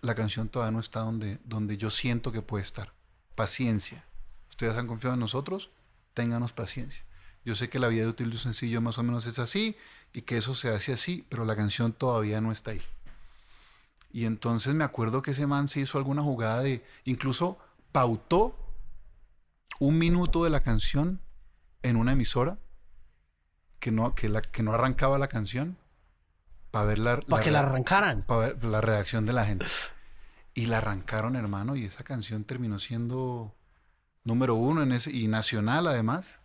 la 0.00 0.14
canción 0.14 0.48
todavía 0.48 0.72
no 0.72 0.80
está 0.80 1.00
donde, 1.00 1.38
donde 1.44 1.76
yo 1.76 1.90
siento 1.90 2.32
que 2.32 2.42
puede 2.42 2.64
estar. 2.64 2.92
Paciencia. 3.34 4.04
Ustedes 4.48 4.76
han 4.76 4.86
confiado 4.86 5.14
en 5.14 5.20
nosotros, 5.20 5.70
ténganos 6.14 6.52
paciencia. 6.52 7.04
Yo 7.44 7.54
sé 7.54 7.68
que 7.68 7.78
la 7.78 7.88
vida 7.88 8.04
de 8.04 8.10
útil 8.10 8.30
de 8.30 8.36
un 8.36 8.42
sencillo 8.42 8.80
más 8.80 8.98
o 8.98 9.02
menos 9.02 9.26
es 9.26 9.38
así 9.38 9.76
y 10.12 10.22
que 10.22 10.36
eso 10.36 10.54
se 10.54 10.68
hace 10.68 10.92
así, 10.92 11.24
pero 11.28 11.44
la 11.44 11.56
canción 11.56 11.92
todavía 11.92 12.40
no 12.40 12.52
está 12.52 12.72
ahí. 12.72 12.82
Y 14.12 14.24
entonces 14.24 14.74
me 14.74 14.84
acuerdo 14.84 15.22
que 15.22 15.32
ese 15.32 15.46
man 15.46 15.68
se 15.68 15.80
hizo 15.80 15.98
alguna 15.98 16.22
jugada 16.22 16.60
de, 16.62 16.84
incluso 17.04 17.58
pautó 17.92 18.56
un 19.78 19.98
minuto 19.98 20.44
de 20.44 20.50
la 20.50 20.62
canción 20.62 21.20
en 21.82 21.96
una 21.96 22.12
emisora 22.12 22.58
que 23.78 23.90
no, 23.90 24.14
que 24.14 24.28
la, 24.28 24.42
que 24.42 24.62
no 24.62 24.72
arrancaba 24.72 25.18
la 25.18 25.28
canción 25.28 25.78
para 26.70 26.84
ver 26.84 26.98
la, 26.98 27.20
para 27.20 27.42
que 27.42 27.50
la 27.50 27.60
arrancaran. 27.60 28.22
Para 28.22 28.52
ver 28.52 28.64
la 28.64 28.80
reacción 28.80 29.26
de 29.26 29.32
la 29.32 29.44
gente. 29.44 29.66
Y 30.54 30.66
la 30.66 30.78
arrancaron, 30.78 31.36
hermano, 31.36 31.76
y 31.76 31.84
esa 31.84 32.04
canción 32.04 32.44
terminó 32.44 32.78
siendo 32.78 33.54
número 34.24 34.54
uno 34.54 34.82
en 34.82 34.92
ese, 34.92 35.10
y 35.10 35.28
nacional 35.28 35.86
además. 35.86 36.40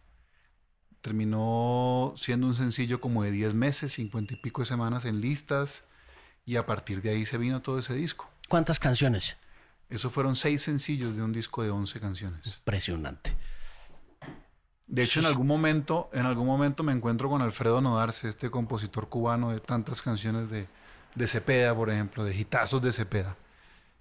Terminó 1.02 2.14
siendo 2.16 2.48
un 2.48 2.56
sencillo 2.56 3.00
como 3.00 3.24
de 3.24 3.32
10 3.32 3.54
meses, 3.54 3.94
50 3.94 4.34
y 4.34 4.38
pico 4.38 4.62
de 4.62 4.66
semanas 4.66 5.06
en 5.06 5.22
listas, 5.22 5.84
y 6.46 6.58
a 6.58 6.66
partir 6.66 7.02
de 7.02 7.10
ahí 7.10 7.26
se 7.26 7.38
vino 7.38 7.62
todo 7.62 7.80
ese 7.80 7.96
disco. 7.96 8.30
¿Cuántas 8.48 8.80
canciones? 8.80 9.38
Eso 9.90 10.10
fueron 10.10 10.36
seis 10.36 10.62
sencillos 10.62 11.16
de 11.16 11.24
un 11.24 11.32
disco 11.32 11.64
de 11.64 11.70
11 11.70 12.00
canciones. 12.00 12.58
Impresionante. 12.58 13.36
De 14.88 15.04
hecho, 15.04 15.20
en 15.20 15.26
algún 15.26 15.48
momento, 15.48 16.10
en 16.14 16.26
algún 16.26 16.46
momento 16.46 16.84
me 16.84 16.92
encuentro 16.92 17.30
con 17.30 17.42
Alfredo 17.42 17.82
Nodarse, 17.82 18.30
este 18.30 18.52
compositor 18.52 19.10
cubano 19.10 19.50
de 19.50 19.60
tantas 19.60 20.02
canciones 20.02 20.50
de, 20.50 20.68
de 21.16 21.28
Cepeda, 21.28 21.76
por 21.76 21.90
ejemplo, 21.90 22.24
de 22.24 22.36
hitazos 22.36 22.82
de 22.82 22.94
Cepeda. 22.94 23.36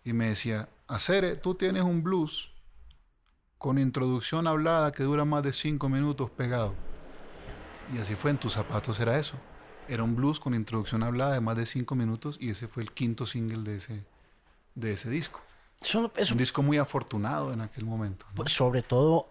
Y 0.05 0.13
me 0.13 0.29
decía, 0.29 0.69
Acere, 0.87 1.37
tú 1.37 1.55
tienes 1.55 1.85
un 1.85 2.03
blues 2.03 2.53
con 3.57 3.79
introducción 3.79 4.47
hablada 4.47 4.93
que 4.93 5.05
dura 5.05 5.25
más 5.25 5.43
de 5.43 5.55
cinco 5.55 5.89
minutos 5.89 6.31
pegado. 6.31 6.75
Y 7.95 7.99
así 7.99 8.15
fue, 8.15 8.31
en 8.31 8.39
tus 8.39 8.53
zapatos 8.53 9.01
era 9.01 9.19
eso. 9.19 9.37
Era 9.88 10.03
un 10.03 10.16
blues 10.16 10.40
con 10.40 10.55
introducción 10.55 11.03
hablada 11.03 11.35
de 11.35 11.40
más 11.40 11.57
de 11.57 11.66
cinco 11.66 11.94
minutos 11.94 12.38
y 12.40 12.51
ese 12.51 12.68
fue 12.68 12.83
el 12.83 12.92
quinto 12.92 13.27
single 13.27 13.62
de 13.62 13.77
ese, 13.77 14.05
de 14.75 14.92
ese 14.92 15.11
disco. 15.11 15.40
Eso, 15.81 16.11
eso, 16.16 16.33
Un 16.35 16.38
disco 16.38 16.62
muy 16.62 16.79
afortunado 16.79 17.53
en 17.53 17.61
aquel 17.61 17.85
momento. 17.85 18.25
¿no? 18.31 18.35
pues, 18.37 18.53
sobre 18.53 18.83
todo 18.83 19.29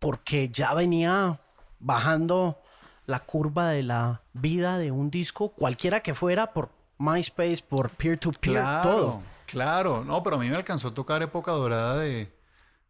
porque 0.00 0.48
ya 0.48 0.74
venía 0.74 1.40
bajando 1.78 2.58
la 3.06 3.20
curva 3.20 3.68
de 3.70 3.84
la 3.84 4.22
vida 4.32 4.78
de 4.78 4.90
un 4.90 5.10
disco, 5.10 5.50
cualquiera 5.50 6.02
que 6.02 6.14
fuera, 6.14 6.52
por 6.52 6.70
MySpace, 6.98 7.62
por 7.68 7.90
peer-to-peer, 7.90 8.56
Claro, 8.56 8.90
todo. 8.90 9.22
claro. 9.46 10.04
No, 10.04 10.22
pero 10.24 10.36
a 10.36 10.38
mí 10.40 10.48
me 10.48 10.56
alcanzó 10.56 10.88
a 10.88 10.94
tocar 10.94 11.22
época 11.22 11.52
dorada 11.52 11.98
de, 11.98 12.32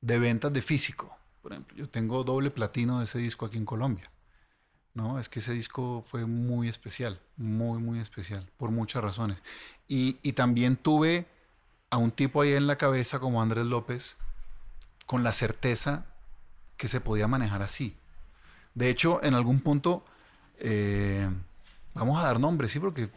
de 0.00 0.18
ventas 0.18 0.50
de 0.52 0.62
físico. 0.62 1.14
Por 1.42 1.52
ejemplo, 1.52 1.76
yo 1.76 1.88
tengo 1.90 2.24
doble 2.24 2.50
platino 2.50 2.98
de 2.98 3.04
ese 3.04 3.18
disco 3.18 3.44
aquí 3.44 3.58
en 3.58 3.66
Colombia. 3.66 4.10
No, 4.96 5.18
es 5.18 5.28
que 5.28 5.40
ese 5.40 5.52
disco 5.52 6.02
fue 6.06 6.24
muy 6.24 6.70
especial, 6.70 7.20
muy, 7.36 7.78
muy 7.78 7.98
especial, 7.98 8.42
por 8.56 8.70
muchas 8.70 9.02
razones. 9.02 9.42
Y, 9.88 10.16
y 10.22 10.32
también 10.32 10.76
tuve 10.76 11.26
a 11.90 11.98
un 11.98 12.10
tipo 12.10 12.40
ahí 12.40 12.54
en 12.54 12.66
la 12.66 12.76
cabeza 12.76 13.18
como 13.18 13.42
Andrés 13.42 13.66
López, 13.66 14.16
con 15.04 15.22
la 15.22 15.34
certeza 15.34 16.06
que 16.78 16.88
se 16.88 17.02
podía 17.02 17.28
manejar 17.28 17.60
así. 17.60 17.94
De 18.74 18.88
hecho, 18.88 19.22
en 19.22 19.34
algún 19.34 19.60
punto, 19.60 20.02
eh, 20.60 21.28
vamos 21.92 22.18
a 22.18 22.26
dar 22.26 22.40
nombres, 22.40 22.72
sí, 22.72 22.80
porque 22.80 23.10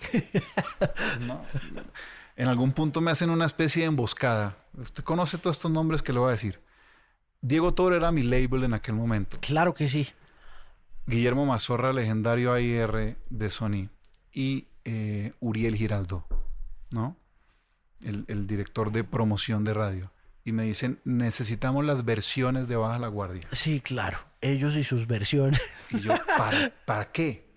no, 1.20 1.44
en 2.34 2.48
algún 2.48 2.72
punto 2.72 3.00
me 3.00 3.12
hacen 3.12 3.30
una 3.30 3.46
especie 3.46 3.82
de 3.82 3.86
emboscada. 3.86 4.56
Usted 4.76 5.04
conoce 5.04 5.38
todos 5.38 5.58
estos 5.58 5.70
nombres 5.70 6.02
que 6.02 6.12
le 6.12 6.18
voy 6.18 6.30
a 6.30 6.32
decir. 6.32 6.60
Diego 7.40 7.72
Toro 7.72 7.94
era 7.94 8.10
mi 8.10 8.24
label 8.24 8.64
en 8.64 8.74
aquel 8.74 8.96
momento. 8.96 9.38
Claro 9.40 9.74
que 9.74 9.86
sí. 9.86 10.08
Guillermo 11.06 11.46
Mazorra, 11.46 11.92
legendario 11.92 12.52
AIR 12.52 13.16
de 13.28 13.50
Sony. 13.50 13.88
Y 14.32 14.68
eh, 14.84 15.32
Uriel 15.40 15.76
Giraldo, 15.76 16.26
¿no? 16.90 17.16
El, 18.00 18.24
el 18.28 18.46
director 18.46 18.92
de 18.92 19.04
promoción 19.04 19.64
de 19.64 19.74
radio. 19.74 20.12
Y 20.44 20.52
me 20.52 20.62
dicen, 20.64 21.00
necesitamos 21.04 21.84
las 21.84 22.04
versiones 22.04 22.66
de 22.66 22.76
Baja 22.76 22.98
la 22.98 23.08
Guardia. 23.08 23.46
Sí, 23.52 23.80
claro. 23.80 24.18
Ellos 24.40 24.74
y 24.76 24.84
sus 24.84 25.06
versiones. 25.06 25.60
Y 25.90 26.00
yo, 26.00 26.14
¿para, 26.38 26.72
¿para 26.86 27.12
qué? 27.12 27.50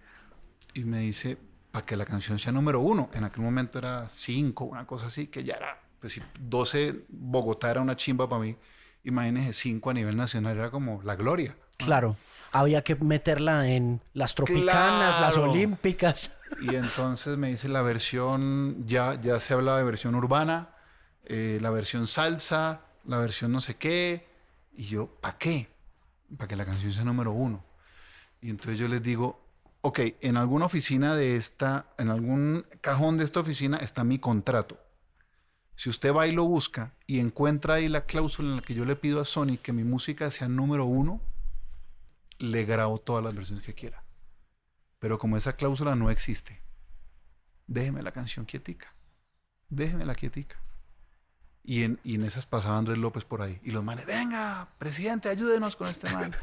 Y 0.74 0.84
me 0.84 1.00
dice, 1.00 1.38
para 1.72 1.86
que 1.86 1.96
la 1.96 2.06
canción 2.06 2.40
sea 2.40 2.52
número 2.52 2.82
uno. 2.82 3.10
En 3.14 3.24
aquel 3.24 3.42
momento 3.44 3.80
era 3.80 4.10
cinco, 4.10 4.66
una 4.66 4.86
cosa 4.86 5.08
así, 5.08 5.28
que 5.28 5.44
ya 5.44 5.56
era, 5.56 5.82
pues 6.00 6.14
si 6.14 6.22
12, 6.42 7.06
Bogotá 7.10 7.72
era 7.72 7.82
una 7.82 7.96
chimba 7.96 8.28
para 8.28 8.42
mí. 8.42 8.58
Imagínese, 9.06 9.54
cinco 9.54 9.90
a 9.90 9.94
nivel 9.94 10.18
nacional 10.18 10.58
era 10.58 10.70
como 10.70 11.02
la 11.04 11.16
gloria. 11.16 11.56
Claro. 11.86 12.16
Había 12.52 12.84
que 12.84 12.96
meterla 12.96 13.68
en 13.68 14.00
las 14.14 14.36
tropicanas, 14.36 15.20
las 15.20 15.34
Claro. 15.34 15.52
olímpicas. 15.52 16.32
Y 16.62 16.76
entonces 16.76 17.38
me 17.38 17.48
dice 17.50 17.68
la 17.68 17.82
versión, 17.82 18.86
ya, 18.88 19.20
ya 19.20 19.40
se 19.40 19.54
hablaba 19.54 19.80
de 19.80 19.84
versión 19.84 20.14
urbana, 20.14 20.70
eh, 21.26 21.58
la 21.62 21.72
versión 21.72 22.06
salsa, 22.06 22.82
la 23.06 23.18
versión 23.18 23.52
no 23.52 23.60
sé 23.62 23.76
qué. 23.76 24.28
Y 24.76 24.86
yo, 24.86 25.08
¿para 25.20 25.38
qué? 25.38 25.68
Para 26.38 26.48
que 26.48 26.56
la 26.56 26.66
canción 26.66 26.94
sea 26.94 27.04
número 27.04 27.32
uno. 27.32 27.64
Y 28.40 28.50
entonces 28.52 28.78
yo 28.78 28.88
les 28.88 29.02
digo, 29.02 29.42
ok, 29.82 30.00
en 30.22 30.38
alguna 30.38 30.66
oficina 30.66 31.16
de 31.16 31.36
esta, 31.36 31.88
en 31.98 32.10
algún 32.10 32.66
cajón 32.82 33.18
de 33.18 33.24
esta 33.24 33.40
oficina 33.40 33.78
está 33.78 34.04
mi 34.04 34.20
contrato. 34.20 34.78
Si 35.76 35.90
usted 35.90 36.14
va 36.14 36.28
y 36.28 36.32
lo 36.32 36.44
busca 36.46 36.94
y 37.08 37.20
encuentra 37.20 37.76
ahí 37.76 37.90
la 37.90 38.06
cláusula 38.06 38.50
en 38.50 38.56
la 38.58 38.62
que 38.62 38.76
yo 38.76 38.86
le 38.86 38.96
pido 38.96 39.20
a 39.20 39.26
Sony 39.26 39.58
que 39.62 39.74
mi 39.74 39.84
música 39.84 40.30
sea 40.30 40.48
número 40.48 40.86
uno, 40.86 41.20
le 42.44 42.66
grabo 42.66 42.98
todas 42.98 43.24
las 43.24 43.34
versiones 43.34 43.64
que 43.64 43.74
quiera. 43.74 44.04
Pero 45.00 45.18
como 45.18 45.38
esa 45.38 45.56
cláusula 45.56 45.96
no 45.96 46.10
existe, 46.10 46.62
déjeme 47.68 48.04
la 48.04 48.12
canción 48.12 48.46
quietica. 48.46 48.94
Déjeme 49.70 50.04
la 50.06 50.14
quietica. 50.14 50.58
Y 51.64 51.84
en, 51.84 52.02
y 52.04 52.16
en 52.16 52.26
esas 52.26 52.46
pasaba 52.46 52.78
Andrés 52.78 52.98
López 52.98 53.24
por 53.24 53.42
ahí. 53.42 53.62
Y 53.64 53.72
los 53.72 53.82
manes, 53.82 54.06
venga, 54.06 54.68
presidente, 54.78 55.30
ayúdenos 55.30 55.78
con 55.78 55.88
este 55.88 56.12
man. 56.12 56.36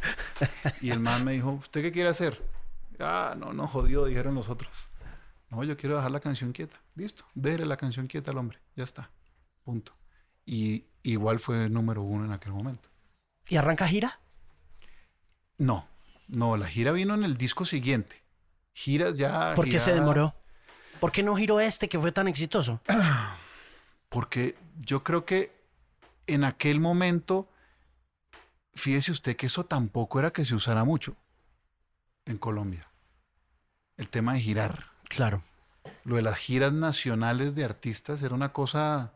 y 0.80 0.88
el 0.88 1.00
man 1.00 1.22
me 1.22 1.32
dijo, 1.32 1.50
¿usted 1.50 1.82
qué 1.82 1.92
quiere 1.92 2.08
hacer? 2.08 2.42
Ah, 2.98 3.34
no, 3.36 3.52
no, 3.52 3.66
jodido, 3.66 4.06
dijeron 4.06 4.34
los 4.34 4.48
otros. 4.48 4.70
No, 5.50 5.64
yo 5.64 5.76
quiero 5.76 5.96
dejar 5.96 6.12
la 6.12 6.20
canción 6.20 6.52
quieta. 6.52 6.80
Listo, 6.94 7.26
déjele 7.34 7.66
la 7.66 7.76
canción 7.76 8.06
quieta 8.06 8.30
al 8.30 8.38
hombre. 8.38 8.58
Ya 8.74 8.84
está. 8.84 9.10
Punto. 9.64 9.92
Y 10.46 10.86
igual 11.02 11.40
fue 11.40 11.68
número 11.68 12.02
uno 12.02 12.24
en 12.24 12.32
aquel 12.32 12.52
momento. 12.52 12.88
¿Y 13.48 13.56
arranca 13.56 13.86
gira? 13.86 14.18
No, 15.60 15.86
no, 16.26 16.56
la 16.56 16.66
gira 16.66 16.90
vino 16.90 17.12
en 17.12 17.22
el 17.22 17.36
disco 17.36 17.66
siguiente. 17.66 18.22
Giras 18.72 19.18
ya. 19.18 19.52
¿Por 19.54 19.68
qué 19.68 19.78
se 19.78 19.92
demoró? 19.92 20.34
¿Por 21.00 21.12
qué 21.12 21.22
no 21.22 21.36
giró 21.36 21.60
este 21.60 21.86
que 21.90 22.00
fue 22.00 22.12
tan 22.12 22.28
exitoso? 22.28 22.80
Porque 24.08 24.56
yo 24.78 25.04
creo 25.04 25.26
que 25.26 25.52
en 26.26 26.44
aquel 26.44 26.80
momento, 26.80 27.46
fíjese 28.72 29.12
usted 29.12 29.36
que 29.36 29.46
eso 29.46 29.66
tampoco 29.66 30.18
era 30.18 30.30
que 30.30 30.46
se 30.46 30.54
usara 30.54 30.84
mucho 30.84 31.14
en 32.24 32.38
Colombia. 32.38 32.88
El 33.98 34.08
tema 34.08 34.32
de 34.32 34.40
girar. 34.40 34.86
Claro. 35.10 35.42
Lo 36.04 36.16
de 36.16 36.22
las 36.22 36.38
giras 36.38 36.72
nacionales 36.72 37.54
de 37.54 37.64
artistas 37.64 38.22
era 38.22 38.34
una 38.34 38.54
cosa 38.54 39.12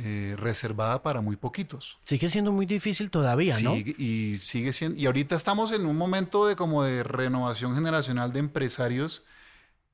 eh, 0.00 0.36
reservada 0.38 1.02
para 1.02 1.20
muy 1.20 1.34
poquitos. 1.36 1.98
Sigue 2.04 2.28
siendo 2.28 2.52
muy 2.52 2.66
difícil 2.66 3.10
todavía, 3.10 3.58
¿no? 3.60 3.74
Sigue- 3.74 3.96
y 3.98 4.38
sigue 4.38 4.72
siendo. 4.72 4.96
Y 5.00 5.06
ahorita 5.06 5.34
estamos 5.34 5.72
en 5.72 5.86
un 5.86 5.96
momento 5.96 6.46
de 6.46 6.54
como 6.54 6.84
de 6.84 7.02
renovación 7.02 7.74
generacional 7.74 8.32
de 8.32 8.38
empresarios 8.38 9.24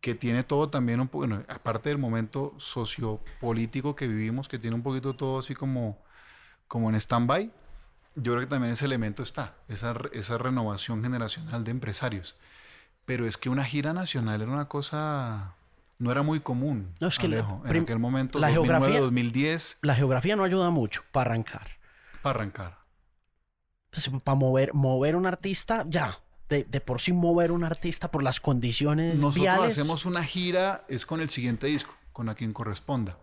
que 0.02 0.14
tiene 0.14 0.42
todo 0.44 0.68
también 0.68 1.00
un 1.00 1.08
poco, 1.08 1.26
bueno, 1.26 1.42
aparte 1.48 1.88
del 1.88 1.96
momento 1.96 2.52
sociopolítico 2.58 3.96
que 3.96 4.06
vivimos, 4.06 4.48
que 4.48 4.58
tiene 4.58 4.76
un 4.76 4.82
poquito 4.82 5.14
todo 5.14 5.38
así 5.38 5.54
como, 5.54 5.98
como 6.68 6.90
en 6.90 6.96
stand-by, 6.96 7.50
yo 8.16 8.32
creo 8.32 8.40
que 8.40 8.46
también 8.46 8.72
ese 8.74 8.84
elemento 8.84 9.22
está, 9.22 9.54
esa, 9.68 9.94
esa 10.12 10.38
renovación 10.38 11.02
generacional 11.02 11.64
de 11.64 11.70
empresarios. 11.70 12.36
Pero 13.06 13.26
es 13.26 13.36
que 13.36 13.48
una 13.48 13.64
gira 13.64 13.92
nacional 13.92 14.42
era 14.42 14.50
una 14.50 14.66
cosa, 14.68 15.54
no 15.98 16.10
era 16.10 16.22
muy 16.22 16.40
común, 16.40 16.94
No, 17.00 17.08
es 17.08 17.18
que 17.18 17.28
la- 17.28 17.36
Alejo. 17.36 17.62
en 17.66 17.82
aquel 17.82 17.98
momento, 17.98 18.38
la 18.38 18.48
2009, 18.48 18.78
geografía- 18.80 19.00
2010, 19.00 19.78
La 19.82 19.94
geografía 19.94 20.36
no 20.36 20.44
ayuda 20.44 20.70
mucho 20.70 21.02
para 21.12 21.30
arrancar. 21.30 21.68
para 22.22 22.38
arrancar. 22.40 22.78
Pues, 23.90 24.10
para 24.24 24.34
mover, 24.34 24.74
mover 24.74 25.14
un 25.16 25.26
artista, 25.26 25.84
ya. 25.88 26.18
De, 26.48 26.64
de, 26.64 26.80
por 26.80 27.00
sí 27.00 27.12
mover 27.12 27.52
un 27.52 27.64
artista 27.64 28.10
por 28.10 28.22
las 28.22 28.38
condiciones 28.38 29.14
Nosotros 29.18 29.42
viales. 29.42 29.72
hacemos 29.78 30.04
una 30.04 30.22
gira, 30.24 30.84
es 30.88 31.06
con 31.06 31.20
el 31.22 31.30
siguiente 31.30 31.66
disco, 31.68 31.94
con 32.12 32.28
a 32.28 32.34
quien 32.34 32.52
corresponda. 32.52 33.16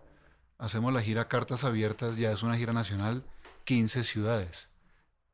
Hacemos 0.58 0.92
la 0.92 1.02
gira 1.02 1.28
Cartas 1.28 1.64
Abiertas, 1.64 2.18
ya 2.18 2.32
es 2.32 2.42
una 2.42 2.58
gira 2.58 2.74
nacional, 2.74 3.24
15 3.66 4.04
ciudades. 4.04 4.70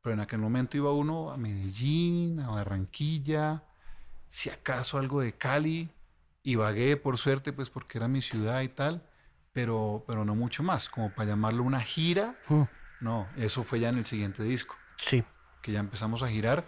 Pero 0.02 0.14
en 0.14 0.20
aquel 0.20 0.38
momento 0.38 0.76
iba 0.76 0.92
uno 0.92 1.30
a 1.30 1.36
Medellín, 1.38 2.40
a 2.40 2.48
Barranquilla, 2.50 3.62
si 4.28 4.50
acaso 4.50 4.98
algo 4.98 5.20
de 5.22 5.32
Cali, 5.32 5.88
Ibagué, 6.42 6.96
por 6.96 7.18
suerte, 7.18 7.52
pues 7.52 7.70
porque 7.70 7.98
era 7.98 8.08
mi 8.08 8.22
ciudad 8.22 8.60
y 8.62 8.68
tal, 8.68 9.02
pero, 9.52 10.04
pero 10.06 10.24
no 10.24 10.34
mucho 10.34 10.62
más, 10.62 10.88
como 10.88 11.10
para 11.14 11.30
llamarlo 11.30 11.62
una 11.62 11.80
gira. 11.80 12.36
Mm, 12.48 12.62
No, 13.00 13.28
eso 13.36 13.62
fue 13.64 13.80
ya 13.80 13.88
en 13.90 13.98
el 13.98 14.04
siguiente 14.04 14.42
disco, 14.42 14.74
sí. 14.96 15.22
que 15.62 15.72
ya 15.72 15.80
empezamos 15.80 16.22
a 16.22 16.28
girar. 16.28 16.64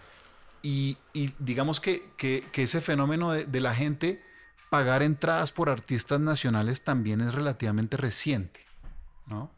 Y, 0.61 0.97
y 1.13 1.33
digamos 1.39 1.79
que, 1.79 2.11
que- 2.17 2.47
que 2.51 2.63
ese 2.63 2.81
fenómeno 2.81 3.31
de, 3.31 3.45
de 3.45 3.61
la 3.61 3.73
gente 3.73 4.23
pagar 4.69 5.01
entradas 5.03 5.51
por 5.51 5.69
artistas 5.69 6.19
nacionales 6.19 6.83
también 6.83 7.19
es 7.21 7.33
relativamente 7.33 7.97
reciente, 7.97 8.65
¿no? 9.25 9.51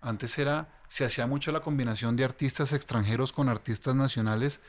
Antes 0.00 0.38
era, 0.38 0.68
se 0.88 1.04
hacía 1.04 1.26
mucho 1.26 1.50
la 1.52 1.60
combinación 1.60 2.16
de 2.16 2.24
artistas 2.24 2.72
extranjeros 2.72 3.32
con 3.32 3.48
artistas 3.48 3.94
nacionales 3.96 4.60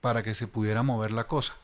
para 0.00 0.22
que 0.22 0.34
se 0.34 0.46
pudiera 0.46 0.82
mover 0.82 1.10
la 1.12 1.24
cosa. 1.24 1.54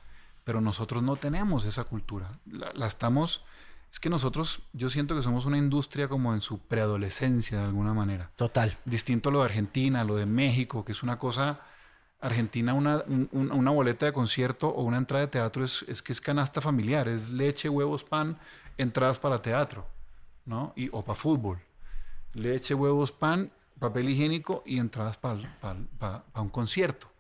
Pero 0.45 0.61
nosotros 0.61 1.03
no 1.03 1.17
tenemos 1.17 1.65
esa 1.65 1.85
cultura. 1.85 2.39
La, 2.47 2.73
la 2.75 2.87
estamos, 2.87 3.45
es 3.93 4.01
que 4.01 4.09
nosotros, 4.11 4.63
yo 4.73 4.89
siento 4.91 5.15
que 5.17 5.23
somos 5.23 5.47
una 5.47 5.59
industria 5.59 6.09
como 6.09 6.33
en 6.35 6.41
su 6.41 6.59
preadolescencia 6.59 7.59
de 7.59 7.65
alguna 7.67 7.93
manera. 7.95 8.31
Total. 8.37 8.79
Distinto 8.85 9.29
a 9.29 9.33
lo 9.33 9.41
de 9.41 9.47
Argentina, 9.47 10.05
lo 10.05 10.17
de 10.17 10.27
México, 10.27 10.85
que 10.85 10.93
es 10.93 11.03
una 11.03 11.19
cosa, 11.19 11.61
Argentina 12.21 12.75
una, 12.75 13.03
un- 13.07 13.29
un- 13.33 13.51
una 13.53 13.71
boleta 13.71 14.07
de 14.07 14.13
concierto 14.13 14.69
o 14.69 14.83
una 14.83 14.99
entrada 14.99 15.25
de 15.27 15.31
teatro 15.31 15.65
es, 15.65 15.85
es 15.89 16.03
que 16.03 16.13
es 16.13 16.21
canasta 16.21 16.61
familiar, 16.61 17.09
es 17.09 17.31
leche, 17.31 17.69
huevos, 17.69 18.05
pan, 18.05 18.39
entradas 18.79 19.19
para 19.19 19.41
teatro, 19.43 19.87
¿no? 20.47 20.73
Y, 20.77 20.89
o 20.93 21.03
para 21.05 21.17
fútbol. 21.17 21.59
Leche, 22.35 22.75
huevos, 22.75 23.11
pan, 23.13 23.51
papel 23.79 24.09
higiénico 24.11 24.63
y 24.67 24.79
entradas 24.79 25.17
para 25.19 26.23
un 26.35 26.49
concierto. 26.51 27.11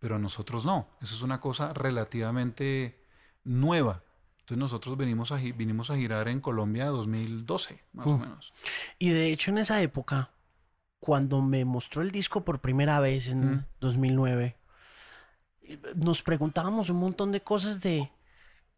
Pero 0.00 0.16
a 0.16 0.18
nosotros 0.18 0.64
no, 0.64 0.88
eso 1.00 1.14
es 1.14 1.22
una 1.22 1.40
cosa 1.40 1.72
relativamente 1.72 3.04
nueva. 3.44 4.02
Entonces 4.40 4.58
nosotros 4.58 4.96
venimos 4.96 5.30
a, 5.30 5.36
vinimos 5.36 5.90
a 5.90 5.96
girar 5.96 6.26
en 6.26 6.40
Colombia 6.40 6.86
2012, 6.86 7.84
más 7.92 8.06
o 8.06 8.18
menos. 8.18 8.52
Y 8.98 9.10
de 9.10 9.30
hecho 9.32 9.50
en 9.52 9.58
esa 9.58 9.80
época, 9.82 10.30
cuando 10.98 11.40
me 11.40 11.64
mostró 11.64 12.02
el 12.02 12.10
disco 12.10 12.44
por 12.44 12.60
primera 12.60 12.98
vez 12.98 13.28
en 13.28 13.52
Mm. 13.52 13.64
2009, 13.80 14.56
eh, 15.62 15.78
nos 15.94 16.22
preguntábamos 16.22 16.90
un 16.90 16.98
montón 16.98 17.30
de 17.30 17.42
cosas 17.42 17.80
de 17.80 18.10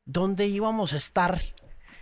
dónde 0.05 0.47
íbamos 0.49 0.93
a 0.93 0.97
estar 0.97 1.41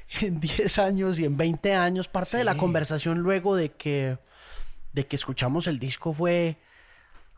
en 0.22 0.40
10 0.40 0.78
años 0.78 1.20
y 1.20 1.26
en 1.26 1.36
20 1.36 1.74
años. 1.74 2.08
Parte 2.08 2.38
de 2.38 2.44
la 2.44 2.56
conversación 2.56 3.18
luego 3.20 3.54
de 3.54 3.70
que, 3.72 4.18
de 4.92 5.06
que 5.06 5.16
escuchamos 5.16 5.66
el 5.66 5.78
disco 5.78 6.12
fue 6.12 6.56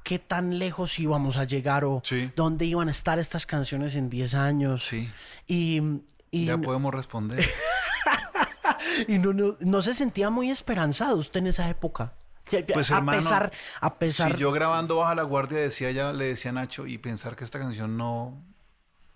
qué 0.03 0.19
tan 0.19 0.59
lejos 0.59 0.99
íbamos 0.99 1.37
a 1.37 1.45
llegar 1.45 1.85
o 1.85 2.01
Sí. 2.05 2.31
dónde 2.37 2.65
iban 2.67 2.89
a 2.89 2.91
estar 2.91 3.19
estas 3.19 3.47
canciones 3.47 3.97
en 3.97 4.11
10 4.11 4.35
años. 4.35 4.85
Sí. 4.85 5.11
Y, 5.47 5.81
y, 6.31 6.47
Ya 6.47 6.59
podemos 6.59 6.93
responder. 6.93 7.45
y 9.09 9.19
no, 9.19 9.33
no, 9.33 9.57
no 9.61 9.83
se 9.83 9.95
sentía 9.95 10.31
muy 10.31 10.51
esperanzado 10.51 11.17
usted 11.17 11.41
en 11.41 11.47
esa 11.49 11.69
época. 11.69 12.15
Pues, 12.73 12.91
a 12.91 12.99
hermano, 12.99 13.19
pesar, 13.19 13.53
a 13.81 13.95
pesar, 13.95 14.33
Si 14.33 14.39
yo 14.39 14.53
grabando 14.53 14.97
Baja 14.97 15.15
la 15.15 15.23
Guardia 15.23 15.59
decía 15.59 15.91
ya, 15.91 16.13
le 16.13 16.27
decía 16.27 16.51
a 16.51 16.55
Nacho, 16.55 16.87
y 16.87 16.99
pensar 16.99 17.37
que 17.37 17.45
esta 17.45 17.59
canción 17.59 17.97
no, 17.97 18.43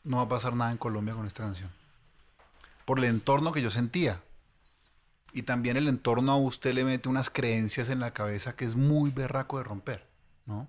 no 0.04 0.18
va 0.18 0.22
a 0.22 0.28
pasar 0.28 0.54
nada 0.54 0.70
en 0.70 0.78
Colombia 0.78 1.14
con 1.14 1.26
esta 1.26 1.42
canción. 1.42 1.70
Por 2.84 2.98
el 2.98 3.04
entorno 3.04 3.52
que 3.52 3.62
yo 3.62 3.70
sentía. 3.70 4.20
Y 5.32 5.42
también 5.42 5.76
el 5.76 5.88
entorno 5.88 6.32
a 6.32 6.36
usted 6.36 6.72
le 6.72 6.84
mete 6.84 7.08
unas 7.10 7.28
creencias 7.28 7.90
en 7.90 8.00
la 8.00 8.12
cabeza 8.12 8.56
que 8.56 8.64
es 8.64 8.74
muy 8.74 9.10
berraco 9.10 9.58
de 9.58 9.64
romper, 9.64 10.06
¿no? 10.46 10.66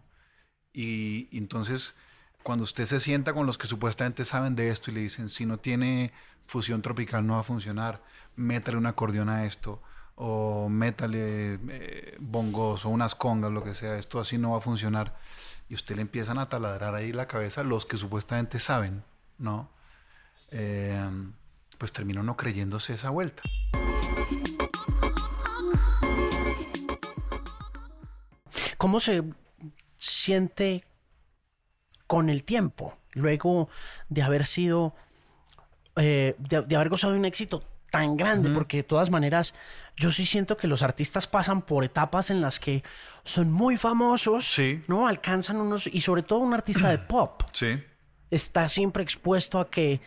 Y, 0.77 1.27
entonces, 1.35 1.95
cuando 2.43 2.63
usted 2.63 2.85
se 2.85 2.99
sienta 2.99 3.33
con 3.33 3.47
los 3.47 3.57
que 3.57 3.65
supuestamente 3.65 4.25
saben 4.25 4.55
de 4.55 4.69
esto 4.69 4.91
y 4.91 4.93
le 4.93 4.99
dicen, 4.99 5.27
si 5.27 5.47
no 5.47 5.57
tiene 5.57 6.13
fusión 6.45 6.83
tropical 6.83 7.25
no 7.25 7.33
va 7.33 7.39
a 7.39 7.43
funcionar, 7.43 8.03
métale 8.35 8.77
un 8.77 8.85
acordeón 8.85 9.27
a 9.27 9.45
esto, 9.45 9.81
o 10.13 10.69
métale 10.69 11.59
eh, 11.69 12.17
bongos 12.19 12.85
o 12.85 12.89
unas 12.89 13.15
congas, 13.15 13.51
lo 13.51 13.63
que 13.63 13.73
sea, 13.73 13.97
esto 13.97 14.19
así 14.19 14.37
no 14.37 14.51
va 14.51 14.59
a 14.59 14.61
funcionar. 14.61 15.17
Y 15.67 15.73
usted 15.73 15.95
le 15.95 16.03
empiezan 16.03 16.37
a 16.37 16.47
taladrar 16.47 16.93
ahí 16.93 17.11
la 17.11 17.27
cabeza 17.27 17.63
los 17.63 17.87
que 17.87 17.97
supuestamente 17.97 18.59
saben, 18.59 19.03
¿no? 19.39 19.71
Eh, 20.51 21.09
pues 21.79 21.91
terminó 21.91 22.21
no 22.21 22.37
creyéndose 22.37 22.93
esa 22.93 23.09
vuelta. 23.09 23.41
¿cómo 28.77 28.99
se 28.99 29.23
siente 30.09 30.83
con 32.07 32.29
el 32.29 32.43
tiempo? 32.43 32.97
Luego 33.13 33.69
de 34.09 34.21
haber 34.23 34.45
sido, 34.45 34.95
eh, 35.95 36.35
de, 36.37 36.61
de 36.61 36.75
haber 36.75 36.89
gozado 36.89 37.13
de 37.13 37.19
un 37.19 37.25
éxito 37.25 37.63
tan 37.89 38.17
grande, 38.17 38.49
porque 38.49 38.77
de 38.77 38.83
todas 38.83 39.09
maneras, 39.09 39.53
yo 39.95 40.11
sí 40.11 40.25
siento 40.25 40.57
que 40.57 40.67
los 40.67 40.83
artistas 40.83 41.25
pasan 41.25 41.61
por 41.61 41.83
etapas 41.85 42.29
en 42.29 42.41
las 42.41 42.59
que 42.59 42.83
son 43.23 43.51
muy 43.51 43.77
famosos, 43.77 44.45
Sí. 44.45 44.83
¿no? 44.87 45.07
Alcanzan 45.07 45.57
unos, 45.57 45.87
y 45.87 46.01
sobre 46.01 46.21
todo 46.21 46.39
un 46.39 46.53
artista 46.53 46.89
de 46.89 46.97
pop. 46.99 47.43
Sí. 47.53 47.79
está 48.29 48.67
siempre 48.67 49.03
expuesto 49.03 49.57
a 49.57 49.69
que 49.69 50.01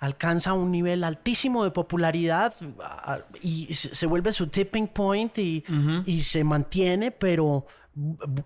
alcanza 0.00 0.54
un 0.54 0.72
nivel 0.72 1.04
altísimo 1.04 1.62
de 1.62 1.70
popularidad 1.70 2.52
a- 2.82 3.20
y 3.40 3.72
se 3.72 3.94
se 3.94 4.06
vuelve 4.06 4.32
su 4.32 4.48
tipping 4.48 4.88
point 4.88 5.38
y, 5.38 5.64
y 6.04 6.22
se 6.22 6.42
mantiene, 6.42 7.12
pero 7.12 7.64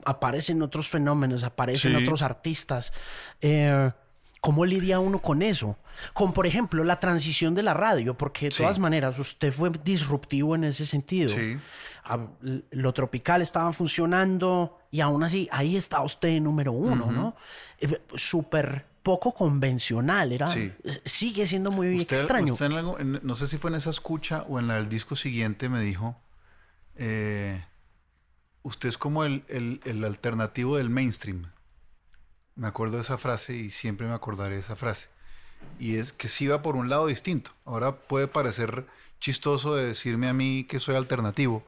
aparecen 0.04 0.62
otros 0.62 0.88
fenómenos, 0.88 1.44
aparecen 1.44 1.96
Sí. 1.96 2.02
otros 2.02 2.22
artistas. 2.22 2.92
Eh, 3.40 3.90
¿Cómo 4.40 4.66
lidia 4.66 4.98
uno 4.98 5.22
con 5.22 5.40
eso? 5.40 5.78
Con, 6.12 6.34
por 6.34 6.46
ejemplo, 6.46 6.84
la 6.84 7.00
transición 7.00 7.54
de 7.54 7.62
la 7.62 7.72
radio, 7.72 8.14
porque 8.14 8.46
de 8.46 8.50
Sí. 8.50 8.62
todas 8.62 8.78
maneras 8.78 9.18
usted 9.18 9.50
fue 9.50 9.70
disruptivo 9.82 10.54
en 10.54 10.64
ese 10.64 10.84
sentido. 10.84 11.30
Sí. 11.30 11.56
Ah, 12.04 12.26
Lo 12.70 12.92
tropical 12.92 13.40
estaba 13.40 13.72
funcionando 13.72 14.78
y 14.90 15.00
aún 15.00 15.24
así 15.24 15.48
ahí 15.50 15.76
está 15.76 16.02
usted 16.02 16.38
número 16.42 16.72
uno, 16.72 17.10
¿no? 17.10 17.36
Eh, 17.80 18.02
Súper 18.16 18.84
poco 19.02 19.32
convencional, 19.32 20.32
era, 20.32 20.48
Sí. 20.48 20.72
sigue 21.06 21.46
siendo 21.46 21.70
muy 21.70 21.94
Usted, 21.96 22.16
extraño. 22.16 22.52
usted 22.52 22.66
en 22.66 22.72
algo- 22.72 22.98
en- 22.98 23.20
no 23.22 23.34
sé 23.34 23.46
si 23.46 23.56
fue 23.56 23.70
en 23.70 23.76
esa 23.76 23.88
escucha 23.90 24.42
o 24.48 24.58
en 24.58 24.66
la 24.66 24.74
del 24.74 24.90
disco 24.90 25.16
siguiente, 25.16 25.70
me 25.70 25.80
dijo, 25.80 26.16
eh, 26.96 27.64
usted 28.64 28.88
es 28.88 28.98
como 28.98 29.24
el, 29.24 29.44
el- 29.48 29.80
el 29.84 30.02
alternativo 30.04 30.76
del 30.76 30.90
mainstream. 30.90 31.52
Me 32.56 32.66
acuerdo 32.66 32.96
de 32.96 33.02
esa 33.02 33.18
frase 33.18 33.54
y 33.56 33.70
siempre 33.70 34.06
me 34.08 34.14
acordaré 34.14 34.54
de 34.56 34.60
esa 34.60 34.74
frase. 34.76 35.08
Y 35.78 35.96
es 35.96 36.12
que 36.12 36.28
sí 36.28 36.46
va 36.48 36.62
por 36.62 36.74
un 36.76 36.88
lado 36.88 37.06
distinto. 37.06 37.52
Ahora 37.64 37.96
puede 37.96 38.26
parecer 38.28 38.86
chistoso 39.20 39.74
de 39.76 39.86
decirme 39.86 40.28
a 40.28 40.32
mí 40.32 40.64
que 40.68 40.80
soy 40.80 40.94
alternativo, 40.96 41.64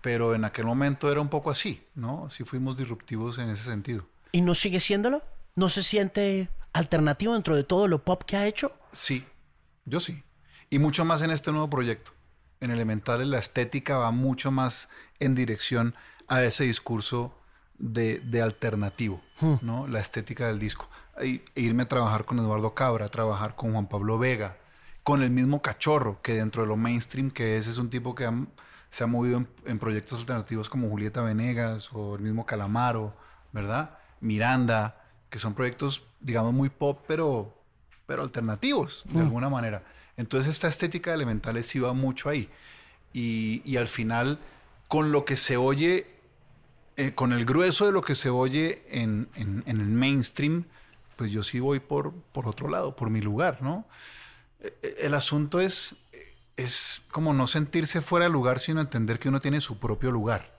pero 0.00 0.34
en 0.34 0.44
aquel 0.44 0.64
momento 0.66 1.10
era 1.10 1.20
un 1.20 1.28
poco 1.28 1.50
así, 1.50 1.82
¿no? 1.94 2.28
Sí 2.30 2.44
fuimos 2.44 2.76
disruptivos 2.76 3.38
en 3.38 3.50
ese 3.50 3.64
sentido. 3.64 4.06
¿Y 4.32 4.40
no 4.40 4.54
sigue 4.54 4.80
siéndolo? 4.80 5.22
¿No 5.56 5.68
se 5.68 5.82
siente 5.82 6.48
alternativo 6.72 7.34
dentro 7.34 7.54
de 7.56 7.64
todo 7.64 7.88
lo 7.88 8.04
pop 8.04 8.22
que 8.24 8.36
ha 8.36 8.46
hecho? 8.46 8.72
Sí, 8.92 9.24
yo 9.84 10.00
sí. 10.00 10.22
Y 10.70 10.78
mucho 10.78 11.04
más 11.04 11.20
en 11.22 11.30
este 11.32 11.50
nuevo 11.50 11.68
proyecto. 11.68 12.12
En 12.60 12.70
Elementales 12.70 13.26
la 13.26 13.38
estética 13.38 13.98
va 13.98 14.10
mucho 14.10 14.50
más 14.50 14.88
en 15.18 15.34
dirección 15.34 15.94
a 16.30 16.42
ese 16.44 16.64
discurso 16.64 17.34
de, 17.78 18.20
de 18.20 18.40
alternativo, 18.40 19.20
¿no? 19.62 19.86
La 19.88 20.00
estética 20.00 20.46
del 20.46 20.58
disco. 20.58 20.88
E 21.20 21.42
irme 21.54 21.82
a 21.82 21.88
trabajar 21.88 22.24
con 22.24 22.38
Eduardo 22.38 22.72
Cabra, 22.74 23.06
a 23.06 23.08
trabajar 23.10 23.54
con 23.56 23.72
Juan 23.72 23.86
Pablo 23.86 24.18
Vega, 24.18 24.56
con 25.02 25.22
el 25.22 25.30
mismo 25.30 25.60
Cachorro, 25.60 26.20
que 26.22 26.34
dentro 26.34 26.62
de 26.62 26.68
lo 26.68 26.76
mainstream 26.76 27.30
que 27.30 27.56
es, 27.58 27.66
es 27.66 27.76
un 27.78 27.90
tipo 27.90 28.14
que 28.14 28.24
ha- 28.26 28.46
se 28.90 29.04
ha 29.04 29.06
movido 29.06 29.38
en, 29.38 29.48
en 29.66 29.78
proyectos 29.78 30.20
alternativos 30.20 30.68
como 30.68 30.88
Julieta 30.88 31.22
Venegas 31.22 31.90
o 31.92 32.14
el 32.16 32.22
mismo 32.22 32.44
Calamaro, 32.46 33.14
¿verdad? 33.52 33.98
Miranda, 34.20 35.02
que 35.30 35.38
son 35.38 35.54
proyectos, 35.54 36.02
digamos, 36.20 36.52
muy 36.52 36.68
pop, 36.68 37.02
pero, 37.06 37.54
pero 38.06 38.22
alternativos, 38.22 39.02
de 39.06 39.20
alguna 39.20 39.48
manera. 39.48 39.82
Entonces 40.16 40.52
esta 40.54 40.68
estética 40.68 41.10
de 41.10 41.16
elementales 41.16 41.66
sí 41.66 41.78
va 41.78 41.92
mucho 41.92 42.28
ahí. 42.28 42.48
Y, 43.12 43.62
y 43.64 43.76
al 43.78 43.88
final, 43.88 44.38
con 44.88 45.12
lo 45.12 45.24
que 45.24 45.36
se 45.36 45.56
oye, 45.56 46.06
eh, 47.00 47.14
con 47.14 47.32
el 47.32 47.46
grueso 47.46 47.86
de 47.86 47.92
lo 47.92 48.02
que 48.02 48.14
se 48.14 48.28
oye 48.28 48.84
en, 48.90 49.30
el 49.34 49.88
mainstream, 49.88 50.66
pues 51.16 51.30
yo 51.30 51.42
sí 51.42 51.58
voy 51.58 51.80
por, 51.80 52.12
por 52.12 52.46
otro 52.46 52.68
lado, 52.68 52.94
por 52.94 53.08
mi 53.08 53.22
lugar, 53.22 53.62
¿no? 53.62 53.86
Eh, 54.60 54.76
eh, 54.82 54.96
El 55.00 55.14
asunto 55.14 55.60
es, 55.60 55.94
es 56.58 57.00
como 57.10 57.32
no 57.32 57.46
sentirse 57.46 58.02
fuera 58.02 58.26
de 58.26 58.30
lugar, 58.30 58.60
sino 58.60 58.82
entender 58.82 59.18
que 59.18 59.30
uno 59.30 59.40
tiene 59.40 59.62
su 59.62 59.78
propio 59.78 60.10
lugar, 60.10 60.58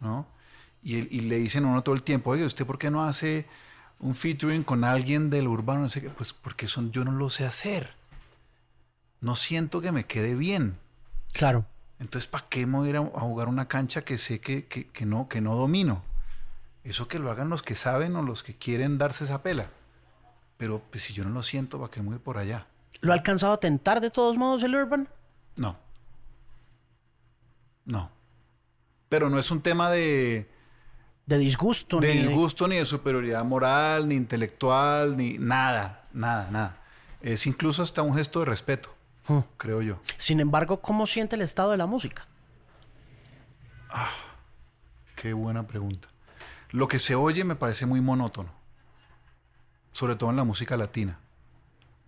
¿no? 0.00 0.26
Y, 0.82 0.96
y 1.16 1.20
le 1.28 1.36
dicen 1.36 1.64
a 1.64 1.68
uno 1.68 1.84
todo 1.84 1.94
el 1.94 2.02
tiempo, 2.02 2.30
oye, 2.30 2.44
¿usted 2.44 2.66
por 2.66 2.80
qué 2.80 2.90
no 2.90 3.04
hace 3.04 3.46
un 4.00 4.16
featuring 4.16 4.64
con 4.64 4.82
alguien 4.82 5.30
del 5.30 5.46
urbano? 5.46 5.82
No 5.82 5.88
sé 5.90 6.02
qué. 6.02 6.10
Pues 6.10 6.32
porque 6.32 6.66
son, 6.66 6.90
yo 6.90 7.04
no 7.04 7.12
lo 7.12 7.30
sé 7.30 7.46
hacer. 7.46 7.94
No 9.20 9.36
siento 9.36 9.80
que 9.80 9.92
me 9.92 10.06
quede 10.06 10.34
bien. 10.34 10.76
Claro. 11.32 11.66
Entonces, 12.00 12.28
¿para 12.28 12.48
qué 12.48 12.66
me 12.66 12.78
voy 12.78 12.88
a 12.88 12.90
ir 12.90 12.96
a, 12.96 13.00
jugar 13.02 13.48
una 13.48 13.68
cancha 13.68 14.02
que 14.02 14.18
sé 14.18 14.40
que, 14.40 14.66
que, 14.66 14.86
que 14.88 15.06
no, 15.06 15.28
que 15.28 15.40
no 15.40 15.56
domino? 15.56 16.02
Eso 16.84 17.08
que 17.08 17.18
lo 17.18 17.30
hagan 17.30 17.48
los 17.48 17.62
que 17.62 17.74
saben 17.74 18.16
o 18.16 18.22
los 18.22 18.42
que 18.42 18.54
quieren 18.54 18.98
darse 18.98 19.24
esa 19.24 19.42
pela. 19.42 19.70
Pero 20.56 20.82
pues, 20.90 21.04
si 21.04 21.12
yo 21.12 21.24
no 21.24 21.30
lo 21.30 21.42
siento, 21.42 21.78
¿para 21.78 21.90
qué 21.90 22.02
me 22.02 22.10
voy 22.10 22.18
por 22.18 22.38
allá? 22.38 22.66
¿Lo 23.00 23.12
ha 23.12 23.14
alcanzado 23.16 23.52
a 23.52 23.60
tentar 23.60 24.00
de 24.00 24.10
todos 24.10 24.36
modos 24.36 24.62
el 24.62 24.74
Urban? 24.74 25.08
No. 25.56 25.76
No. 27.84 28.10
Pero 29.08 29.30
no 29.30 29.38
es 29.38 29.50
un 29.50 29.62
tema 29.62 29.90
de, 29.90 30.50
De 31.26 31.38
disgusto. 31.38 32.00
de 32.00 32.14
ni 32.14 32.22
disgusto, 32.22 32.68
ni 32.68 32.76
de 32.76 32.86
superioridad 32.86 33.44
moral, 33.44 34.08
ni 34.08 34.16
intelectual, 34.16 35.16
ni 35.16 35.38
nada, 35.38 36.02
nada, 36.12 36.50
nada. 36.50 36.76
Es 37.20 37.46
incluso 37.46 37.82
hasta 37.82 38.02
un 38.02 38.14
gesto 38.14 38.40
de 38.40 38.46
respeto, 38.46 38.94
Hmm. 39.28 39.40
creo 39.56 39.82
yo. 39.82 39.98
Sin 40.16 40.40
embargo, 40.40 40.80
¿cómo 40.80 41.06
siente 41.06 41.36
el 41.36 41.42
estado 41.42 41.70
de 41.70 41.76
la 41.76 41.86
música? 41.86 42.26
Qué 45.16 45.32
buena 45.32 45.66
pregunta. 45.66 46.08
Lo 46.70 46.86
que 46.88 46.98
se 46.98 47.14
oye 47.14 47.44
me 47.44 47.56
parece 47.56 47.86
muy 47.86 48.00
monótono, 48.00 48.50
sobre 49.92 50.16
todo 50.16 50.30
en 50.30 50.36
la 50.36 50.44
música 50.44 50.76
latina. 50.76 51.18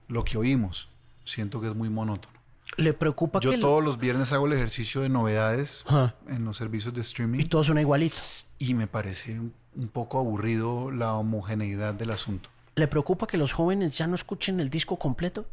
Lo 0.09 0.25
que 0.25 0.37
oímos, 0.39 0.89
siento 1.25 1.61
que 1.61 1.69
es 1.69 1.75
muy 1.75 1.89
monótono. 1.89 2.39
¿Le 2.77 2.93
preocupa 2.93 3.41
Yo 3.41 3.51
que... 3.51 3.59
todos 3.59 3.83
los 3.83 3.99
viernes 3.99 4.33
hago 4.33 4.47
el 4.47 4.53
ejercicio 4.53 5.01
de 5.01 5.09
novedades 5.09 5.85
en 6.29 6.45
los 6.45 6.57
servicios 6.57 6.95
de 6.95 7.01
Y 7.01 7.03
streaming 7.03 7.49
todo 7.49 7.65
suena 7.65 7.81
igualito. 7.81 8.17
y 8.59 8.75
me 8.75 8.87
parece 8.87 9.41
un 9.41 9.89
poco 9.89 10.19
aburrido 10.19 10.91
la 10.91 11.15
homogeneidad 11.15 11.95
del 11.95 12.11
asunto. 12.13 12.49
¿Le 12.77 12.87
preocupa 12.87 13.27
que 13.27 13.37
los 13.39 13.53
jóvenes 13.53 13.97
ya 13.99 14.07
no 14.07 14.15
escuchen 14.15 14.61
el 14.61 14.71
disco 14.71 14.99
completo? 14.99 15.47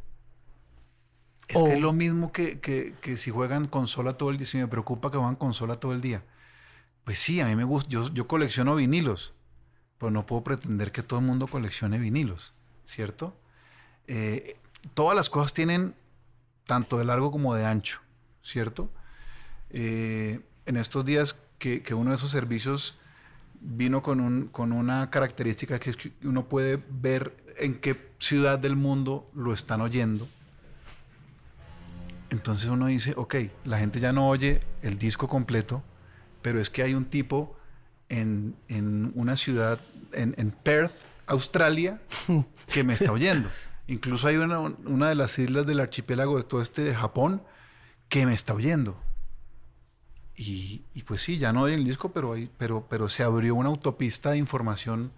Es 1.47 1.55
O- 1.57 1.65
que 1.65 1.73
es 1.75 1.81
lo 1.81 1.93
mismo 1.93 2.31
que, 2.31 2.59
que- 2.59 2.93
que 3.01 3.17
si 3.17 3.31
juegan 3.31 3.67
consola 3.67 4.13
todo 4.13 4.29
el 4.31 4.37
día, 4.37 4.47
si 4.47 4.57
me 4.57 4.67
preocupa 4.67 5.09
que 5.11 5.17
juegan 5.17 5.35
consola 5.35 5.79
todo 5.79 5.93
el 5.93 6.01
día. 6.01 6.23
Pues 7.03 7.19
sí, 7.19 7.39
a 7.39 7.45
mí 7.45 7.55
me 7.55 7.63
gusta, 7.63 7.89
yo, 7.89 8.13
yo 8.13 8.27
colecciono 8.27 8.75
vinilos, 8.75 9.33
pero 9.97 10.11
no 10.11 10.25
puedo 10.25 10.43
pretender 10.43 10.91
que 10.91 11.03
todo 11.03 11.19
el 11.19 11.25
mundo 11.25 11.47
coleccione 11.47 11.97
vinilos, 11.99 12.53
¿cierto? 12.85 13.33
Eh, 14.07 14.57
todas 14.93 15.15
las 15.15 15.29
cosas 15.29 15.53
tienen 15.53 15.95
tanto 16.65 16.97
de 16.97 17.05
largo 17.05 17.31
como 17.31 17.55
de 17.55 17.65
ancho, 17.65 18.01
¿cierto? 18.43 18.91
Eh, 19.69 20.41
en 20.65 20.75
estos 20.77 21.05
días 21.05 21.39
que, 21.59 21.81
que 21.81 21.93
uno 21.93 22.09
de 22.11 22.17
esos 22.17 22.31
servicios 22.31 22.97
vino 23.61 24.03
con, 24.03 24.19
un, 24.19 24.47
con 24.49 24.71
una 24.73 25.09
característica 25.09 25.79
que 25.79 25.89
es 25.91 25.97
que 25.97 26.11
uno 26.23 26.47
puede 26.49 26.81
ver 26.89 27.35
en 27.57 27.79
qué 27.79 28.11
ciudad 28.19 28.59
del 28.59 28.75
mundo 28.75 29.29
lo 29.33 29.53
están 29.53 29.79
oyendo. 29.81 30.27
Entonces 32.29 32.69
uno 32.69 32.87
dice, 32.87 33.13
ok, 33.15 33.35
la 33.63 33.79
gente 33.79 33.99
ya 33.99 34.11
no 34.11 34.27
oye 34.27 34.59
el 34.81 34.97
disco 34.97 35.27
completo, 35.27 35.83
pero 36.41 36.59
es 36.59 36.69
que 36.69 36.83
hay 36.83 36.93
un 36.93 37.05
tipo 37.05 37.57
en, 38.09 38.55
en 38.67 39.11
una 39.15 39.35
ciudad, 39.37 39.79
en, 40.13 40.35
en 40.37 40.51
Perth, 40.51 40.93
Australia, 41.25 42.01
que 42.73 42.83
me 42.83 42.93
está 42.93 43.11
oyendo. 43.11 43.49
Incluso 43.87 44.27
hay 44.27 44.35
una, 44.35 44.59
una 44.59 45.09
de 45.09 45.15
las 45.15 45.39
islas 45.39 45.65
del 45.65 45.79
archipiélago 45.79 46.37
de 46.37 46.43
todo 46.43 46.61
este 46.61 46.83
de 46.83 46.93
Japón 46.93 47.41
que 48.09 48.25
me 48.25 48.33
está 48.33 48.53
oyendo. 48.53 49.01
Y, 50.35 50.83
y 50.93 51.03
pues 51.03 51.21
sí, 51.21 51.37
ya 51.37 51.53
no 51.53 51.63
oye 51.63 51.75
el 51.75 51.85
disco, 51.85 52.11
pero, 52.11 52.35
pero, 52.57 52.85
pero 52.89 53.07
se 53.07 53.23
abrió 53.23 53.55
una 53.55 53.69
autopista 53.69 54.31
de 54.31 54.37
información 54.37 55.11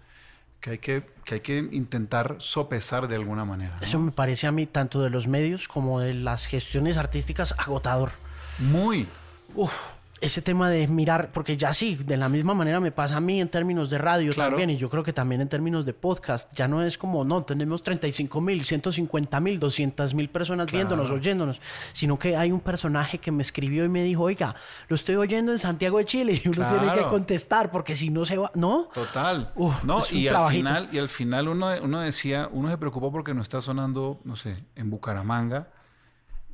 que 0.60 0.70
hay 0.70 0.78
que, 0.78 1.04
que 1.24 1.34
hay 1.36 1.40
que 1.40 1.58
intentar 1.58 2.36
sopesar 2.38 3.08
de 3.08 3.16
alguna 3.16 3.44
manera. 3.44 3.76
¿no? 3.76 3.82
Eso 3.86 3.98
me 3.98 4.12
parece 4.12 4.46
a 4.46 4.52
mí, 4.52 4.66
tanto 4.66 5.02
de 5.02 5.10
los 5.10 5.26
medios 5.26 5.68
como 5.68 6.00
de 6.00 6.14
las 6.14 6.46
gestiones 6.46 6.96
artísticas, 6.98 7.54
agotador. 7.58 8.12
Muy. 8.58 9.08
Uf, 9.54 9.72
ese 10.20 10.42
tema 10.42 10.68
de 10.68 10.86
mirar, 10.86 11.30
porque 11.32 11.56
ya 11.56 11.72
sí, 11.72 11.94
de 11.96 12.16
la 12.16 12.28
misma 12.28 12.52
manera 12.54 12.78
me 12.80 12.92
pasa 12.92 13.16
a 13.16 13.20
mí 13.20 13.40
en 13.40 13.48
términos 13.48 13.88
de 13.88 13.98
radio 13.98 14.32
Claro. 14.32 14.50
también, 14.50 14.70
y 14.70 14.76
yo 14.76 14.90
creo 14.90 15.02
que 15.02 15.12
también 15.12 15.40
en 15.40 15.48
términos 15.48 15.86
de 15.86 15.94
podcast, 15.94 16.52
ya 16.54 16.68
no 16.68 16.82
es 16.82 16.98
como, 16.98 17.24
no, 17.24 17.42
tenemos 17.44 17.82
35 17.82 18.40
mil, 18.40 18.62
150 18.64 19.40
mil, 19.40 19.58
200 19.58 20.12
mil 20.14 20.28
personas 20.28 20.70
viéndonos, 20.70 21.10
oyéndonos, 21.10 21.60
sino 21.92 22.18
que 22.18 22.36
hay 22.36 22.52
un 22.52 22.60
personaje 22.60 23.18
que 23.18 23.32
me 23.32 23.42
escribió 23.42 23.84
y 23.84 23.88
me 23.88 24.02
dijo, 24.02 24.24
oiga, 24.24 24.54
lo 24.88 24.94
estoy 24.94 25.16
oyendo 25.16 25.52
en 25.52 25.58
Santiago 25.58 25.98
de 25.98 26.04
Chile, 26.04 26.40
y 26.44 26.48
uno 26.48 26.66
tiene 26.68 26.92
que 26.94 27.02
contestar, 27.08 27.70
porque 27.70 27.94
si 27.96 28.10
no 28.10 28.24
se 28.24 28.36
va, 28.36 28.50
¿no? 28.54 28.88
Total. 28.92 29.52
Uf, 29.56 29.82
no, 29.84 30.00
y 30.12 30.26
al 30.26 30.34
trabajito. 30.34 30.68
final, 30.68 30.88
y 30.92 30.98
al 30.98 31.08
final 31.08 31.48
uno, 31.48 31.68
uno 31.82 32.00
decía, 32.00 32.48
uno 32.52 32.68
se 32.68 32.76
preocupa 32.78 33.10
porque 33.10 33.32
no 33.32 33.42
está 33.42 33.62
sonando, 33.62 34.20
no 34.24 34.36
sé, 34.36 34.64
en 34.76 34.90
Bucaramanga. 34.90 35.68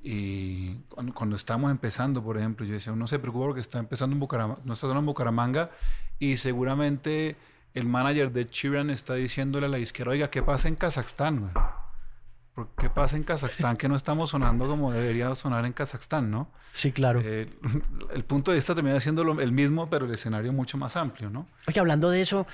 Y 0.08 0.76
cuando, 1.14 1.34
estamos 1.34 1.68
empezando, 1.72 2.22
por 2.22 2.38
ejemplo, 2.38 2.64
yo 2.64 2.74
decía, 2.74 2.92
uno 2.92 3.08
se 3.08 3.18
preocupa 3.18 3.46
porque 3.46 3.60
está 3.60 3.80
empezando 3.80 4.14
en 4.14 4.20
Bucaramanga, 4.20 4.60
no 4.64 4.74
está 4.74 4.86
en 4.86 5.04
Bucaramanga, 5.04 5.70
y 6.20 6.36
seguramente 6.36 7.34
el 7.74 7.86
manager 7.86 8.30
de 8.30 8.48
Chiran 8.48 8.90
está 8.90 9.14
diciéndole 9.14 9.66
a 9.66 9.68
la 9.68 9.80
izquierda, 9.80 10.12
oiga, 10.12 10.30
¿qué 10.30 10.44
pasa 10.44 10.68
en 10.68 10.76
Kazajstán? 10.76 11.40
güey? 11.40 11.50
¿Por 12.54 12.68
¿Qué 12.78 12.88
pasa 12.88 13.16
en 13.16 13.24
Kazajstán 13.24 13.76
que 13.76 13.88
no 13.88 13.96
estamos 13.96 14.30
sonando 14.30 14.68
como 14.68 14.92
debería 14.92 15.34
sonar 15.34 15.66
en 15.66 15.72
Kazajstán, 15.72 16.30
no? 16.30 16.48
Sí, 16.70 16.92
claro. 16.92 17.20
Eh, 17.24 17.50
el 18.14 18.22
punto 18.24 18.52
de 18.52 18.58
vista 18.58 18.76
termina 18.76 19.00
siendo 19.00 19.24
lo- 19.24 19.40
el 19.40 19.50
mismo, 19.50 19.90
pero 19.90 20.06
el 20.06 20.12
escenario 20.14 20.52
mucho 20.52 20.78
más 20.78 20.94
amplio, 20.96 21.30
¿no? 21.30 21.48
Oye, 21.66 21.80
hablando 21.80 22.10
de 22.10 22.22
eso, 22.22 22.46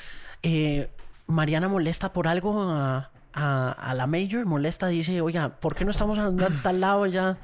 eh, 0.42 0.90
Mariana 1.26 1.68
molesta 1.68 2.14
por 2.14 2.26
algo 2.28 2.62
a, 2.62 3.10
a- 3.32 3.72
a 3.72 3.94
la 3.94 4.06
Major, 4.06 4.44
molesta, 4.46 4.88
dice, 4.88 5.20
oiga, 5.20 5.60
¿por 5.60 5.74
qué 5.74 5.84
no 5.84 5.90
estamos 5.90 6.18
a 6.18 6.30
tal 6.62 6.80
lado 6.80 7.06
ya? 7.06 7.38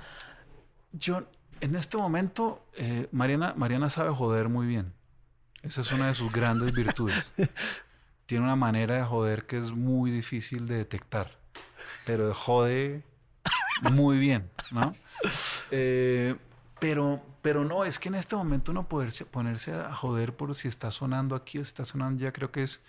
Yo, 0.93 1.25
en 1.61 1.75
este 1.77 1.97
momento, 1.97 2.65
eh, 2.77 3.09
Mariana, 3.13 3.55
Mariana 3.57 3.91
sabe 3.91 4.11
joder 4.11 4.49
muy 4.49 4.67
bien. 4.67 4.93
Esa 5.63 5.81
es 5.81 5.91
una 5.93 6.07
de 6.09 6.15
sus 6.15 6.33
grandes 6.33 6.73
virtudes. 6.73 7.35
Tiene 8.27 8.45
una 8.45 8.57
manera 8.57 8.97
de 8.97 9.03
joder 9.05 9.47
que 9.47 9.59
es 9.59 9.71
muy 9.71 10.11
difícil 10.11 10.67
de 10.69 10.77
detectar, 10.77 11.39
pero 12.05 12.33
jode 12.35 13.03
muy 13.93 14.19
bien, 14.19 14.51
¿no? 14.71 14.95
Eh, 15.71 16.37
pero, 16.79 17.23
pero 17.43 17.65
no, 17.65 17.85
es 17.85 17.99
que 17.99 18.09
en 18.09 18.15
este 18.17 18.37
momento 18.37 18.73
no 18.73 18.87
poderse, 18.89 19.25
ponerse 19.25 19.73
a 19.75 19.95
joder 19.95 20.37
por 20.37 20.55
si 20.55 20.69
está 20.69 20.91
sonando 20.91 21.35
aquí 21.35 21.59
o 21.59 21.65
si 21.65 21.69
está 21.69 21.85
sonando 21.85 22.23
ya, 22.23 22.33
creo 22.33 22.53
que 22.53 22.63
es 22.63 22.83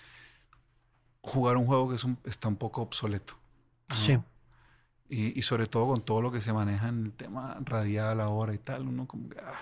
jugar 1.21 1.57
un 1.57 1.65
juego 1.65 1.89
que 1.89 1.95
es 1.95 2.03
un- 2.03 2.17
está 2.23 2.47
un 2.47 2.55
poco 2.55 2.81
obsoleto. 2.81 3.33
¿no? 3.89 3.95
Sí. 3.95 4.17
Y, 5.09 5.37
y 5.39 5.41
sobre 5.41 5.65
todo 5.67 5.87
con 5.87 6.01
todo 6.01 6.21
lo 6.21 6.31
que 6.31 6.39
se 6.41 6.53
maneja 6.53 6.87
en 6.87 7.05
el 7.05 7.11
tema 7.13 7.57
radial 7.61 8.19
ahora 8.21 8.53
y 8.53 8.57
tal, 8.59 8.87
uno 8.87 9.07
como 9.07 9.29
que, 9.29 9.39
ah, 9.39 9.61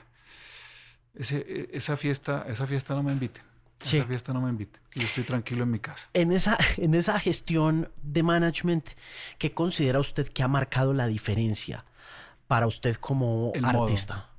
ese- 1.16 1.46
e- 1.48 1.70
esa 1.74 1.96
fiesta, 1.98 2.44
esa 2.48 2.68
fiesta 2.68 2.94
no 2.96 3.04
me 3.04 3.12
invite. 3.12 3.42
Sí. 3.82 3.98
Esa 3.98 4.08
fiesta 4.08 4.34
no 4.34 4.42
me 4.42 4.50
invite. 4.50 4.80
Yo 4.96 5.04
estoy 5.04 5.24
tranquilo 5.24 5.64
en 5.64 5.72
mi 5.72 5.80
casa. 5.80 6.10
En 6.14 6.32
esa, 6.32 6.58
en 6.78 6.94
esa 6.96 7.20
gestión 7.20 7.90
de 8.04 8.24
management, 8.24 8.90
¿qué 9.38 9.54
considera 9.54 10.00
usted 10.00 10.28
que 10.28 10.44
ha 10.44 10.48
marcado 10.48 10.94
la 10.94 11.08
diferencia 11.08 11.86
para 12.48 12.68
usted 12.68 12.96
como 12.98 13.52
El 13.56 13.62
modo. 13.62 13.84
artista? 13.84 14.30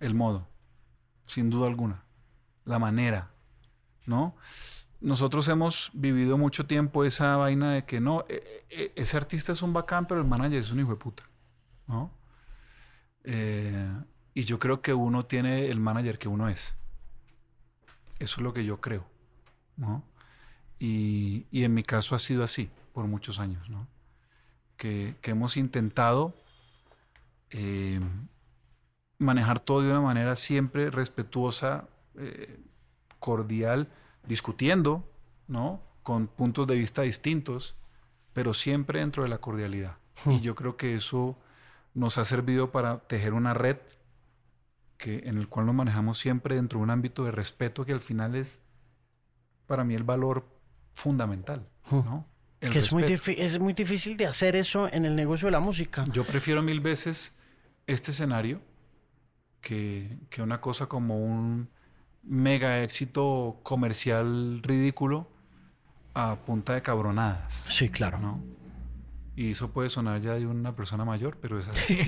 El 0.00 0.14
modo, 0.14 0.48
sin 1.26 1.50
duda 1.50 1.66
alguna. 1.68 2.02
La 2.64 2.78
manera, 2.78 3.30
¿no? 4.06 4.34
Nosotros 5.02 5.48
hemos 5.48 5.90
vivido 5.94 6.38
mucho 6.38 6.64
tiempo 6.66 7.04
esa 7.04 7.36
vaina 7.36 7.72
de 7.72 7.84
que 7.84 8.00
no, 8.00 8.24
e- 8.28 8.64
e- 8.70 8.92
ese 8.94 9.16
artista 9.16 9.50
es 9.52 9.60
un 9.60 9.72
bacán, 9.72 10.06
pero 10.06 10.20
el 10.20 10.26
manager 10.26 10.60
es 10.60 10.70
un 10.70 10.78
hijo 10.78 10.90
de 10.90 10.96
puta, 10.96 11.24
¿no? 11.88 12.12
Eh, 13.24 13.92
y 14.34 14.44
yo 14.44 14.60
creo 14.60 14.80
que 14.80 14.94
uno 14.94 15.26
tiene 15.26 15.66
el 15.70 15.80
manager 15.80 16.18
que 16.20 16.28
uno 16.28 16.48
es. 16.48 16.76
Eso 18.20 18.36
es 18.36 18.42
lo 18.42 18.52
que 18.54 18.64
yo 18.64 18.80
creo, 18.80 19.04
¿no? 19.76 20.04
Y, 20.78 21.46
y 21.50 21.64
en 21.64 21.74
mi 21.74 21.82
caso 21.82 22.14
ha 22.14 22.20
sido 22.20 22.44
así 22.44 22.70
por 22.92 23.06
muchos 23.06 23.40
años, 23.40 23.68
¿no? 23.68 23.88
Que, 24.76 25.16
que 25.20 25.32
hemos 25.32 25.56
intentado 25.56 26.32
eh, 27.50 28.00
manejar 29.18 29.58
todo 29.58 29.82
de 29.82 29.90
una 29.90 30.00
manera 30.00 30.36
siempre 30.36 30.90
respetuosa, 30.90 31.88
eh, 32.16 32.60
cordial, 33.18 33.88
discutiendo, 34.26 35.08
¿no? 35.48 35.82
Con 36.02 36.26
puntos 36.26 36.66
de 36.66 36.74
vista 36.74 37.02
distintos, 37.02 37.76
pero 38.32 38.54
siempre 38.54 39.00
dentro 39.00 39.22
de 39.22 39.28
la 39.28 39.38
cordialidad. 39.38 39.96
Y 40.26 40.40
yo 40.40 40.54
creo 40.54 40.76
que 40.76 40.94
eso 40.94 41.36
nos 41.94 42.18
ha 42.18 42.24
servido 42.24 42.70
para 42.70 43.00
tejer 43.00 43.34
una 43.34 43.54
red 43.54 43.76
que, 44.96 45.22
en 45.24 45.36
el 45.36 45.48
cual 45.48 45.66
nos 45.66 45.74
manejamos 45.74 46.18
siempre 46.18 46.56
dentro 46.56 46.78
de 46.78 46.84
un 46.84 46.90
ámbito 46.90 47.24
de 47.24 47.32
respeto 47.32 47.84
que 47.84 47.92
al 47.92 48.00
final 48.00 48.34
es 48.34 48.60
para 49.66 49.84
mí 49.84 49.94
el 49.94 50.04
valor 50.04 50.46
fundamental, 50.94 51.68
¿no? 51.90 52.26
El 52.60 52.70
Que 52.70 52.78
es 52.78 52.92
muy, 52.92 53.02
es 53.04 53.58
muy 53.58 53.72
difícil 53.72 54.16
de 54.16 54.26
hacer 54.26 54.54
eso 54.54 54.88
en 54.92 55.04
el 55.04 55.16
negocio 55.16 55.46
de 55.46 55.52
la 55.52 55.60
música. 55.60 56.04
Yo 56.12 56.24
prefiero 56.24 56.62
mil 56.62 56.80
veces 56.80 57.34
este 57.88 58.12
escenario 58.12 58.60
que, 59.60 60.18
que 60.30 60.42
una 60.42 60.60
cosa 60.60 60.86
como 60.86 61.16
un 61.16 61.68
mega 62.22 62.82
éxito 62.82 63.60
comercial 63.62 64.60
ridículo 64.62 65.28
a 66.14 66.36
punta 66.36 66.74
de 66.74 66.82
cabronadas. 66.82 67.64
Sí, 67.68 67.88
claro. 67.88 68.18
¿no? 68.18 68.40
Y 69.34 69.52
eso 69.52 69.70
puede 69.70 69.88
sonar 69.88 70.20
ya 70.20 70.34
de 70.34 70.46
una 70.46 70.76
persona 70.76 71.04
mayor, 71.04 71.38
pero 71.40 71.58
es 71.58 71.68
así. 71.68 71.98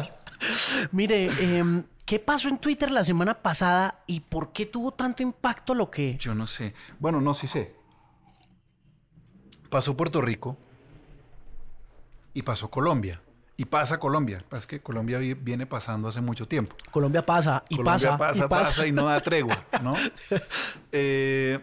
Mire, 0.92 1.58
em, 1.58 1.84
¿qué 2.04 2.18
pasó 2.18 2.48
en 2.48 2.58
Twitter 2.58 2.90
la 2.90 3.02
semana 3.02 3.42
pasada 3.42 3.98
y 4.06 4.20
por 4.20 4.52
qué 4.52 4.66
tuvo 4.66 4.92
tanto 4.92 5.22
impacto 5.22 5.74
lo 5.74 5.90
que... 5.90 6.16
Yo 6.18 6.34
no 6.34 6.46
sé. 6.46 6.74
Bueno, 7.00 7.20
no, 7.20 7.34
sí 7.34 7.48
sé. 7.48 7.74
Pasó 9.68 9.96
Puerto 9.96 10.20
Rico 10.20 10.56
y 12.34 12.42
pasó 12.42 12.70
Colombia. 12.70 13.20
Y 13.56 13.66
pasa 13.66 14.00
Colombia. 14.00 14.44
Es 14.52 14.66
que 14.66 14.80
Colombia 14.80 15.18
viene 15.18 15.66
pasando 15.66 16.08
hace 16.08 16.20
mucho 16.20 16.48
tiempo. 16.48 16.74
Colombia 16.90 17.24
pasa 17.24 17.62
y 17.68 17.76
Colombia 17.76 18.18
pasa, 18.18 18.48
pasa, 18.48 18.48
pasa, 18.48 18.86
y 18.86 18.92
no 18.92 19.06
da 19.06 19.20
tregua, 19.20 19.56
¿no? 19.82 19.94
Eh, 20.90 21.60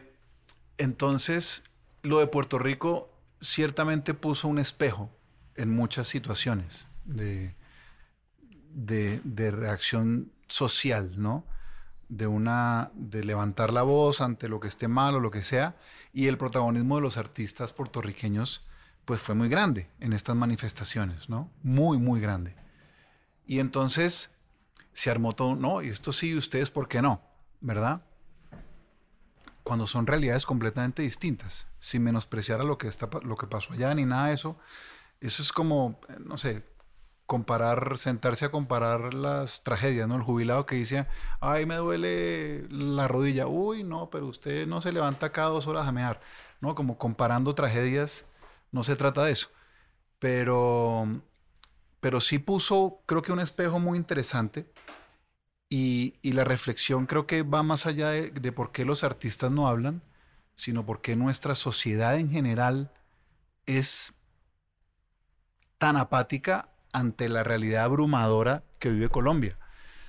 entonces, 0.77 1.63
lo 2.01 2.19
de 2.19 2.27
Puerto 2.27 2.59
Rico 2.59 3.11
ciertamente 3.41 4.13
puso 4.13 4.47
un 4.47 4.59
espejo 4.59 5.09
en 5.55 5.69
muchas 5.69 6.07
situaciones 6.07 6.87
de, 7.05 7.55
de, 8.73 9.51
reacción 9.51 10.31
social, 10.47 11.13
¿no? 11.17 11.45
De 12.09 12.27
una, 12.27 12.91
de 12.93 13.23
levantar 13.23 13.73
la 13.73 13.83
voz 13.83 14.21
ante 14.21 14.47
lo 14.47 14.59
que 14.59 14.67
esté 14.67 14.87
mal 14.87 15.15
o 15.15 15.19
lo 15.19 15.31
que 15.31 15.43
sea, 15.43 15.75
y 16.13 16.27
el 16.27 16.37
protagonismo 16.37 16.95
de 16.95 17.01
los 17.01 17.17
artistas 17.17 17.73
puertorriqueños, 17.73 18.65
pues 19.05 19.21
fue 19.21 19.35
muy 19.35 19.49
grande 19.49 19.89
en 19.99 20.13
estas 20.13 20.35
manifestaciones, 20.35 21.29
¿no? 21.29 21.49
Muy, 21.63 21.97
muy 21.97 22.19
grande. 22.19 22.55
Y 23.45 23.59
entonces 23.59 24.31
se 24.93 25.09
armó 25.09 25.33
todo, 25.33 25.55
no, 25.55 25.81
y 25.81 25.89
esto 25.89 26.11
sí, 26.11 26.35
ustedes, 26.35 26.71
¿por 26.71 26.87
qué 26.87 27.01
no? 27.01 27.21
¿Verdad? 27.59 28.01
cuando 29.63 29.87
son 29.87 30.07
realidades 30.07 30.45
completamente 30.45 31.03
distintas, 31.03 31.67
sin 31.79 32.03
menospreciar 32.03 32.61
a 32.61 32.63
lo 32.63 32.77
que, 32.77 32.87
está, 32.87 33.09
lo 33.23 33.37
que 33.37 33.47
pasó 33.47 33.73
allá 33.73 33.93
ni 33.93 34.05
nada 34.05 34.27
de 34.27 34.33
eso. 34.33 34.57
Eso 35.19 35.43
es 35.43 35.51
como, 35.51 35.99
eh, 36.09 36.15
no 36.19 36.37
sé, 36.37 36.63
comparar, 37.25 37.97
sentarse 37.97 38.45
a 38.45 38.51
comparar 38.51 39.13
las 39.13 39.63
tragedias, 39.63 40.07
¿no? 40.07 40.15
El 40.15 40.23
jubilado 40.23 40.65
que 40.65 40.75
dice, 40.75 41.07
ay, 41.39 41.65
me 41.65 41.75
duele 41.75 42.67
la 42.69 43.07
rodilla, 43.07 43.47
uy, 43.47 43.83
no, 43.83 44.09
pero 44.09 44.27
usted 44.27 44.67
no 44.67 44.81
se 44.81 44.91
levanta 44.91 45.31
cada 45.31 45.49
dos 45.49 45.67
horas 45.67 45.87
a 45.87 45.91
mear, 45.91 46.21
¿no? 46.59 46.75
Como 46.75 46.97
comparando 46.97 47.55
tragedias, 47.55 48.25
no 48.71 48.83
se 48.83 48.95
trata 48.95 49.23
de 49.23 49.31
eso. 49.31 49.49
Pero, 50.19 51.21
pero 51.99 52.21
sí 52.21 52.39
puso, 52.39 53.01
creo 53.05 53.21
que 53.21 53.31
un 53.31 53.39
espejo 53.39 53.79
muy 53.79 53.97
interesante 53.97 54.71
y, 55.69 56.15
la 56.23 56.43
reflexión 56.43 57.05
creo 57.05 57.25
que 57.27 57.43
va 57.43 57.63
más 57.63 57.85
allá 57.85 58.09
de, 58.09 58.51
por 58.51 58.71
qué 58.71 58.83
los 58.85 59.03
artistas 59.03 59.51
no 59.51 59.67
hablan, 59.67 60.01
sino 60.55 60.85
por 60.85 61.01
qué 61.01 61.15
nuestra 61.15 61.55
sociedad 61.55 62.17
en 62.17 62.29
general 62.29 62.91
es 63.65 64.13
tan 65.77 65.97
apática 65.97 66.69
ante 66.91 67.29
la 67.29 67.43
realidad 67.43 67.85
abrumadora 67.85 68.63
que 68.79 68.89
vive 68.89 69.09
Colombia. 69.09 69.57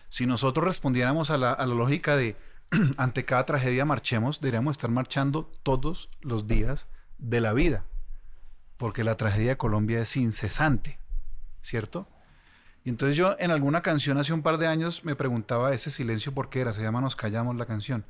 Si 0.08 0.26
nosotros 0.26 0.66
respondiéramos 0.66 1.30
a 1.30 1.38
la, 1.38 1.52
a 1.52 1.64
la 1.64 1.74
lógica 1.74 2.16
de 2.16 2.36
ante 2.96 3.24
cada 3.24 3.46
tragedia 3.46 3.84
marchemos, 3.84 4.40
deberíamos 4.40 4.72
estar 4.72 4.90
marchando 4.90 5.50
todos 5.62 6.10
los 6.22 6.48
días 6.48 6.88
de 7.18 7.40
la 7.40 7.52
vida, 7.52 7.84
porque 8.76 9.04
la 9.04 9.16
tragedia 9.16 9.50
de 9.50 9.56
Colombia 9.56 10.00
es 10.00 10.16
incesante, 10.16 10.98
¿cierto? 11.62 12.08
Y 12.84 12.90
entonces 12.90 13.16
yo 13.16 13.36
en 13.38 13.50
alguna 13.50 13.82
canción 13.82 14.18
hace 14.18 14.32
un 14.32 14.42
par 14.42 14.58
de 14.58 14.66
años 14.66 15.04
me 15.04 15.14
preguntaba 15.14 15.72
ese 15.72 15.90
silencio 15.90 16.32
por 16.32 16.50
qué 16.50 16.60
era, 16.60 16.72
se 16.72 16.82
llama 16.82 17.00
Nos 17.00 17.16
callamos 17.16 17.56
la 17.56 17.66
canción. 17.66 18.04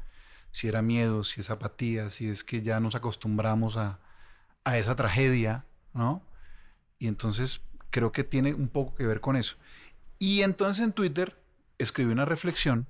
Si 0.50 0.68
era 0.68 0.82
miedo, 0.82 1.24
si 1.24 1.40
es 1.40 1.50
apatía, 1.50 2.10
si 2.10 2.28
es 2.28 2.44
que 2.44 2.62
ya 2.62 2.80
nos 2.80 2.94
acostumbramos 2.94 3.76
a, 3.76 4.00
a 4.64 4.78
esa 4.78 4.96
tragedia, 4.96 5.64
¿no? 5.92 6.22
Y 6.98 7.08
entonces 7.08 7.60
creo 7.90 8.12
que 8.12 8.24
tiene 8.24 8.54
un 8.54 8.68
poco 8.68 8.94
que 8.94 9.06
ver 9.06 9.20
con 9.20 9.36
eso. 9.36 9.56
Y 10.18 10.42
entonces 10.42 10.84
en 10.84 10.92
Twitter 10.92 11.36
escribí 11.78 12.12
una 12.12 12.24
reflexión 12.24 12.86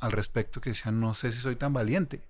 al 0.00 0.12
respecto 0.12 0.60
que 0.60 0.70
decía, 0.70 0.92
no 0.92 1.14
sé 1.14 1.32
si 1.32 1.38
soy 1.38 1.56
tan 1.56 1.72
valiente, 1.72 2.26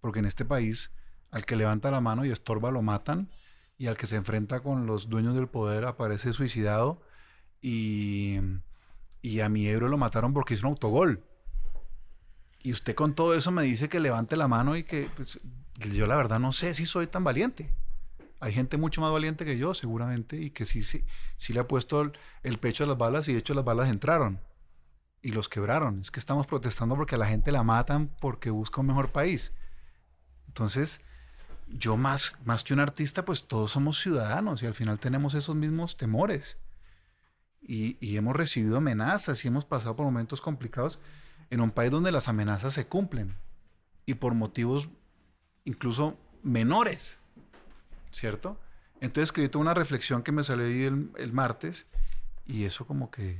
porque 0.00 0.20
en 0.20 0.26
este 0.26 0.44
país 0.44 0.90
al 1.30 1.44
que 1.44 1.56
levanta 1.56 1.90
la 1.90 2.00
mano 2.00 2.24
y 2.24 2.30
estorba 2.30 2.70
lo 2.70 2.82
matan, 2.82 3.30
y 3.78 3.86
al 3.86 3.96
que 3.96 4.06
se 4.06 4.16
enfrenta 4.16 4.60
con 4.60 4.86
los 4.86 5.08
dueños 5.08 5.34
del 5.34 5.48
poder 5.48 5.84
aparece 5.84 6.32
suicidado, 6.32 7.00
y, 7.62 8.38
a 9.42 9.48
mi 9.48 9.66
Ebro 9.68 9.88
lo 9.88 9.98
mataron 9.98 10.32
porque 10.32 10.54
hizo 10.54 10.66
un 10.66 10.72
autogol. 10.72 11.24
Y 12.62 12.72
usted 12.72 12.94
con 12.94 13.14
todo 13.14 13.34
eso 13.34 13.50
me 13.50 13.62
dice 13.62 13.88
que 13.88 14.00
levante 14.00 14.36
la 14.36 14.48
mano 14.48 14.76
y 14.76 14.84
que 14.84 15.10
pues, 15.14 15.40
yo 15.92 16.06
la 16.06 16.16
verdad 16.16 16.40
no 16.40 16.52
sé 16.52 16.74
si 16.74 16.86
soy 16.86 17.06
tan 17.06 17.24
valiente. 17.24 17.72
Hay 18.40 18.52
gente 18.52 18.76
mucho 18.76 19.00
más 19.00 19.10
valiente 19.10 19.44
que 19.44 19.58
yo, 19.58 19.74
seguramente, 19.74 20.36
y 20.36 20.50
que 20.50 20.66
sí, 20.66 20.82
sí, 20.82 21.04
sí 21.36 21.52
le 21.52 21.60
ha 21.60 21.68
puesto 21.68 22.12
el, 22.42 22.58
pecho 22.58 22.84
a 22.84 22.86
las 22.86 22.98
balas 22.98 23.26
y 23.28 23.32
de 23.32 23.40
hecho 23.40 23.54
las 23.54 23.64
balas 23.64 23.88
entraron 23.88 24.40
y 25.22 25.32
los 25.32 25.48
quebraron. 25.48 26.00
Es 26.00 26.10
que 26.10 26.20
estamos 26.20 26.46
protestando 26.46 26.94
porque 26.96 27.16
a 27.16 27.18
la 27.18 27.26
gente 27.26 27.50
la 27.50 27.64
matan 27.64 28.14
porque 28.20 28.50
busca 28.50 28.80
un 28.80 28.88
mejor 28.88 29.10
país. 29.10 29.52
Entonces, 30.46 31.00
yo 31.70 31.96
más, 31.96 32.32
más 32.44 32.64
que 32.64 32.74
un 32.74 32.80
artista, 32.80 33.24
pues 33.24 33.46
todos 33.46 33.72
somos 33.72 33.98
ciudadanos 33.98 34.62
y 34.62 34.66
al 34.66 34.74
final 34.74 34.98
tenemos 34.98 35.34
esos 35.34 35.54
mismos 35.54 35.96
temores 35.96 36.58
y, 37.60 38.16
hemos 38.16 38.34
recibido 38.34 38.78
amenazas 38.78 39.44
y 39.44 39.48
hemos 39.48 39.66
pasado 39.66 39.94
por 39.94 40.06
momentos 40.06 40.40
complicados 40.40 40.98
en 41.50 41.60
un 41.60 41.70
país 41.70 41.90
donde 41.90 42.12
las 42.12 42.28
amenazas 42.28 42.74
se 42.74 42.86
cumplen 42.86 43.36
y 44.06 44.14
por 44.14 44.34
motivos 44.34 44.88
incluso 45.64 46.16
menores, 46.42 47.18
¿cierto? 48.10 48.58
Entonces 49.00 49.24
escribí 49.24 49.48
toda 49.48 49.62
una 49.62 49.74
reflexión 49.74 50.22
que 50.22 50.32
me 50.32 50.44
salió 50.44 50.64
el, 50.64 51.10
el 51.16 51.32
martes 51.32 51.86
y 52.46 52.64
eso 52.64 52.86
como 52.86 53.10
que 53.10 53.38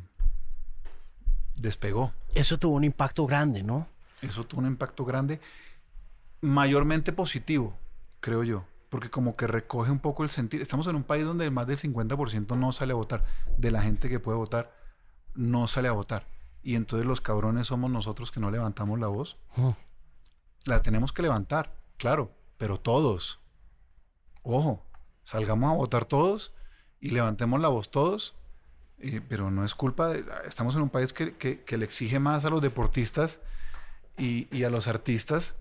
despegó. 1.56 2.12
Eso 2.34 2.58
tuvo 2.58 2.76
un 2.76 2.84
impacto 2.84 3.26
grande, 3.26 3.62
¿no? 3.62 3.88
Eso 4.20 4.44
tuvo 4.44 4.60
un 4.60 4.66
impacto 4.66 5.04
grande, 5.04 5.40
mayormente 6.40 7.12
positivo, 7.12 7.76
creo 8.20 8.42
yo 8.42 8.64
porque 8.88 9.10
como 9.10 9.36
que 9.36 9.46
recoge 9.46 9.90
un 9.90 9.98
poco 9.98 10.24
el 10.24 10.30
sentir. 10.30 10.62
Estamos 10.62 10.86
en 10.86 10.96
un 10.96 11.04
país 11.04 11.24
donde 11.24 11.50
más 11.50 11.66
del 11.66 11.78
50% 11.78 12.56
no 12.56 12.72
sale 12.72 12.92
a 12.92 12.96
votar. 12.96 13.24
De 13.58 13.70
la 13.70 13.82
gente 13.82 14.08
que 14.08 14.20
puede 14.20 14.38
votar, 14.38 14.74
no 15.34 15.66
sale 15.66 15.88
a 15.88 15.92
votar. 15.92 16.26
Y 16.62 16.74
entonces 16.74 17.06
los 17.06 17.20
cabrones 17.20 17.66
somos 17.66 17.90
nosotros 17.90 18.30
que 18.30 18.40
no 18.40 18.50
levantamos 18.50 18.98
la 18.98 19.08
voz. 19.08 19.36
La 20.64 20.82
tenemos 20.82 21.12
que 21.12 21.22
levantar, 21.22 21.76
claro, 21.98 22.32
pero 22.56 22.80
todos. 22.80 23.40
Ojo, 24.42 24.86
salgamos 25.22 25.70
a 25.70 25.76
votar 25.76 26.04
todos 26.06 26.54
y 27.00 27.10
levantemos 27.10 27.60
la 27.60 27.68
voz 27.68 27.90
todos. 27.90 28.34
pero 29.28 29.50
no 29.50 29.64
es 29.64 29.74
culpa 29.74 30.08
de... 30.08 30.24
Estamos 30.46 30.74
en 30.74 30.82
un 30.82 30.90
país 30.90 31.12
que, 31.12 31.64
le 31.68 31.84
exige 31.84 32.18
más 32.20 32.44
a 32.46 32.50
los 32.50 32.62
deportistas 32.62 33.40
y, 34.16 34.48
y 34.56 34.64
a 34.64 34.70
los 34.70 34.88
artistas 34.88 35.56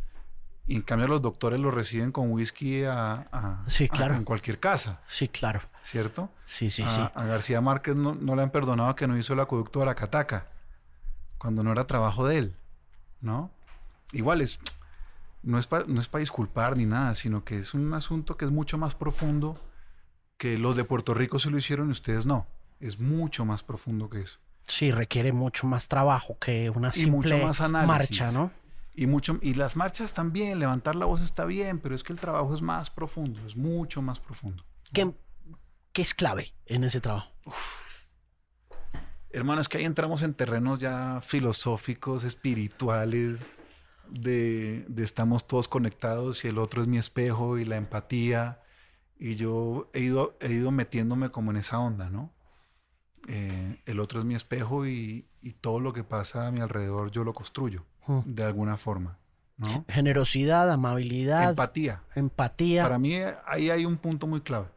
y 0.68 0.76
en 0.76 0.82
cambio 0.82 1.07
los 1.07 1.22
doctores 1.22 1.59
lo 1.59 1.72
reciben 1.72 2.11
con 2.11 2.30
whisky 2.32 2.84
a, 2.84 3.63
sí, 3.68 3.88
claro. 3.88 4.15
en 4.15 4.26
cualquier 4.26 4.59
casa. 4.59 4.99
Sí, 5.07 5.30
claro. 5.30 5.61
¿Cierto? 5.82 6.30
Sí, 6.45 6.70
sí, 6.70 6.84
a, 6.84 6.89
sí. 6.89 7.01
A 7.01 7.24
García 7.24 7.61
Márquez 7.61 7.95
no, 7.95 8.13
le 8.13 8.41
han 8.41 8.51
perdonado 8.51 8.93
que 8.95 9.07
no 9.07 9.18
hizo 9.18 9.34
el 9.34 9.39
acueducto 9.39 9.80
de 9.80 9.86
la 9.86 9.95
Cataca, 9.95 10.47
cuando 11.38 11.63
no 11.63 11.72
era 11.72 11.88
trabajo 11.88 12.28
de 12.28 12.38
él, 12.38 12.55
¿no? 13.22 13.49
Igual 14.11 14.41
es, 14.41 14.59
no 15.41 15.57
es 15.57 15.68
para 15.68 15.86
no 15.88 16.01
es 16.01 16.11
disculpar 16.11 16.76
ni 16.76 16.86
nada, 16.86 17.15
sino 17.15 17.45
que 17.45 17.59
es 17.59 17.74
un 17.74 17.93
asunto 17.93 18.36
que 18.36 18.43
es 18.43 18.51
mucho 18.51 18.78
más 18.78 18.93
profundo 18.93 19.57
que 20.38 20.57
los 20.57 20.76
de 20.76 20.84
Puerto 20.84 21.13
Rico 21.13 21.39
se 21.39 21.49
lo 21.49 21.57
hicieron 21.57 21.88
y 21.88 21.91
ustedes 21.91 22.26
no. 22.26 22.45
Es 22.82 22.99
mucho 22.99 23.45
más 23.45 23.63
profundo 23.63 24.09
que 24.09 24.22
eso. 24.22 24.39
Sí, 24.68 24.91
requiere 24.91 25.32
mucho 25.32 25.65
más 25.65 25.88
trabajo 25.88 26.38
que 26.39 26.70
una 26.70 26.91
simple 26.91 27.41
marcha, 27.70 28.32
¿no? 28.34 28.51
Y, 29.00 29.06
mucho, 29.06 29.38
y 29.43 29.54
las 29.54 29.76
marchas 29.76 30.16
también, 30.16 30.58
levantar 30.58 30.95
la 30.95 31.06
voz 31.06 31.22
está 31.22 31.45
bien, 31.45 31.78
pero 31.78 31.93
es 31.93 32.04
que 32.04 32.14
el 32.14 32.20
trabajo 32.20 32.56
es 32.56 32.64
más 32.64 32.89
profundo, 32.89 33.39
es 33.45 33.56
mucho 33.56 34.02
más 34.02 34.20
profundo. 34.20 34.64
¿Qué, 34.91 35.14
qué 35.93 36.02
es 36.02 36.16
clave 36.16 36.56
en 36.66 36.84
ese 36.84 37.00
trabajo? 37.00 37.32
Hermano, 39.30 39.62
es 39.62 39.70
que 39.70 39.78
ahí 39.78 39.86
entramos 39.86 40.24
en 40.24 40.34
terrenos 40.34 40.80
ya 40.80 41.22
filosóficos, 41.22 42.24
espirituales, 42.24 43.54
de, 44.10 44.84
de, 44.88 45.04
estamos 45.04 45.48
todos 45.48 45.68
conectados 45.68 46.43
y 46.43 46.48
el 46.48 46.58
otro 46.58 46.82
es 46.82 46.88
mi 46.88 46.98
espejo 46.98 47.60
y 47.60 47.66
la 47.66 47.78
empatía. 47.78 48.64
Y 49.20 49.36
yo 49.36 49.91
he 49.93 50.00
ido, 50.00 50.39
he 50.41 50.54
ido 50.54 50.72
metiéndome 50.72 51.30
como 51.30 51.52
en 51.52 51.58
esa 51.58 51.78
onda, 51.78 52.10
¿no? 52.10 52.34
Eh, 53.28 53.80
el 53.86 54.00
otro 54.00 54.18
es 54.18 54.26
mi 54.26 54.34
espejo 54.34 54.88
y, 54.88 55.30
y 55.43 55.54
todo 55.54 55.82
lo 55.82 55.93
que 55.93 56.04
pasa 56.04 56.48
a 56.48 56.52
mi 56.52 56.62
alrededor 56.62 57.12
yo 57.12 57.24
lo 57.24 57.36
construyo 57.36 57.86
de 58.26 58.43
alguna 58.43 58.78
forma. 58.78 59.18
¿no? 59.58 59.86
Generosidad, 59.89 60.72
amabilidad. 60.72 61.49
Empatía. 61.49 62.03
Empatía. 62.16 62.84
Para 62.84 62.99
mí 62.99 63.16
ahí 63.45 63.70
hay 63.70 63.86
un 63.86 63.97
punto 63.97 64.28
muy 64.28 64.41
clave. 64.41 64.68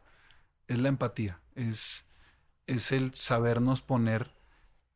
Es 0.67 0.77
la 0.77 0.89
empatía. 0.89 1.39
Es, 1.55 2.05
es 2.67 2.91
el 2.91 3.13
sabernos 3.13 3.81
poner 3.81 4.31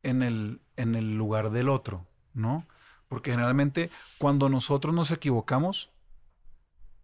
en 0.02 0.22
el, 0.22 0.60
en 0.76 0.94
el 0.94 1.16
lugar 1.16 1.50
del 1.50 1.68
otro, 1.68 2.06
¿no? 2.34 2.66
Porque 3.08 3.30
generalmente 3.30 3.90
cuando 4.18 4.48
nosotros 4.48 4.92
nos 4.92 5.10
equivocamos, 5.10 5.90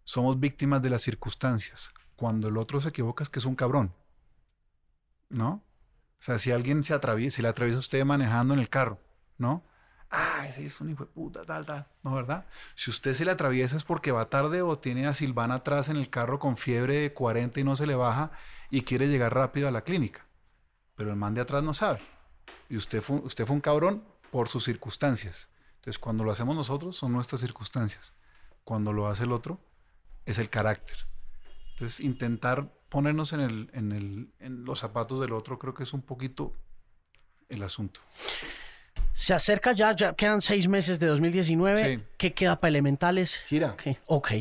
somos 0.03 0.39
víctimas 0.39 0.81
de 0.81 0.89
las 0.89 1.01
circunstancias. 1.01 1.91
Cuando 2.15 2.49
el 2.49 2.57
otro 2.57 2.81
se 2.81 2.89
equivoca 2.89 3.23
es 3.23 3.29
que 3.29 3.39
es 3.39 3.45
un 3.45 3.55
cabrón. 3.55 3.93
¿No? 5.29 5.63
O 6.23 6.25
sea, 6.25 6.37
si 6.37 6.51
alguien 6.51 6.83
se 6.83 6.93
atraviesa, 6.93 7.37
si 7.37 7.41
le 7.41 7.47
atraviesa 7.47 7.77
a 7.77 7.79
usted 7.79 8.05
manejando 8.05 8.53
en 8.53 8.59
el 8.59 8.69
carro, 8.69 8.99
¿no? 9.37 9.63
Ah, 10.15 10.45
ese 10.47 10.67
es 10.67 10.79
un 10.79 10.91
hijo 10.91 11.05
de 11.05 11.11
puta, 11.11 11.43
tal, 11.43 11.65
tal. 11.65 11.87
¿No, 12.03 12.13
verdad? 12.13 12.45
Si 12.75 12.91
usted 12.91 13.15
se 13.15 13.25
le 13.25 13.31
atraviesa 13.31 13.75
es 13.75 13.83
porque 13.83 14.11
va 14.11 14.29
tarde 14.29 14.61
o 14.61 14.77
tiene 14.77 15.07
a 15.07 15.15
Silvana 15.15 15.55
atrás 15.55 15.89
en 15.89 15.97
el 15.97 16.11
carro 16.11 16.37
con 16.37 16.55
fiebre 16.55 16.97
de 16.97 17.13
40 17.13 17.59
y 17.59 17.63
no 17.63 17.75
se 17.75 17.87
le 17.87 17.95
baja 17.95 18.31
y 18.69 18.83
quiere 18.83 19.07
llegar 19.07 19.33
rápido 19.33 19.67
a 19.67 19.71
la 19.71 19.81
clínica. 19.81 20.27
Pero 20.93 21.09
el 21.09 21.15
man 21.15 21.33
de 21.33 21.41
atrás 21.41 21.63
no 21.63 21.73
sabe. 21.73 21.99
Y 22.69 22.77
usted 22.77 23.01
fue, 23.01 23.15
usted 23.21 23.47
fue 23.47 23.55
un 23.55 23.61
cabrón 23.61 24.03
por 24.29 24.49
sus 24.49 24.63
circunstancias. 24.63 25.49
Entonces, 25.77 25.97
cuando 25.97 26.23
lo 26.23 26.31
hacemos 26.31 26.55
nosotros, 26.55 26.95
son 26.95 27.11
nuestras 27.11 27.41
circunstancias. 27.41 28.13
Cuando 28.63 28.93
lo 28.93 29.07
hace 29.07 29.23
el 29.23 29.31
otro, 29.31 29.59
es 30.27 30.37
el 30.37 30.51
carácter. 30.51 31.07
Entonces, 31.71 32.01
intentar 32.01 32.71
ponernos 32.89 33.33
en, 33.33 33.39
el, 33.39 33.71
en, 33.73 33.91
el, 33.91 34.31
en 34.37 34.63
los 34.63 34.77
zapatos 34.77 35.19
del 35.19 35.33
otro 35.33 35.57
creo 35.57 35.73
que 35.73 35.81
es 35.81 35.93
un 35.93 36.03
poquito 36.03 36.53
el 37.49 37.63
asunto. 37.63 37.99
Se 39.13 39.33
acerca 39.33 39.73
ya, 39.73 39.95
ya 39.95 40.13
quedan 40.13 40.41
seis 40.41 40.67
meses 40.67 40.99
de 40.99 41.07
2019. 41.07 41.95
Sí. 41.97 42.03
¿Qué 42.17 42.33
queda 42.33 42.59
para 42.59 42.69
Elementales? 42.69 43.43
Gira. 43.47 43.71
Ok. 43.71 43.97
ok. 44.07 44.31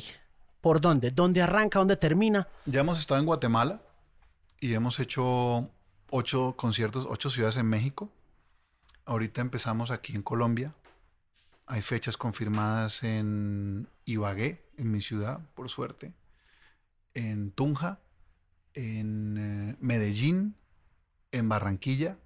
¿Por 0.61 0.81
dónde? 0.81 1.11
¿Dónde 1.11 1.43
arranca? 1.43 1.79
¿Dónde 1.79 1.97
termina? 1.97 2.49
Ya 2.67 2.81
hemos 2.81 2.99
estado 2.99 3.21
en 3.21 3.27
Guatemala 3.27 3.83
y 4.61 4.73
hemos 4.75 4.99
hecho 5.01 5.69
ocho 6.11 6.55
conciertos, 6.57 7.07
ocho 7.09 7.31
ciudades 7.31 7.57
en 7.57 7.67
México. 7.67 8.11
Ahorita 9.05 9.41
empezamos 9.41 9.91
aquí 9.91 10.15
en 10.15 10.23
Colombia. 10.23 10.73
Hay 11.67 11.83
fechas 11.83 12.17
confirmadas 12.17 13.03
en 13.03 13.89
Ibagué, 14.05 14.65
en 14.77 14.91
mi 14.91 15.01
ciudad, 15.01 15.41
por 15.55 15.69
suerte. 15.69 16.13
En 17.15 17.51
Tunja, 17.51 17.99
en 18.75 19.37
eh, 19.39 19.77
Medellín, 19.81 20.55
en 21.33 21.49
Barranquilla. 21.49 22.17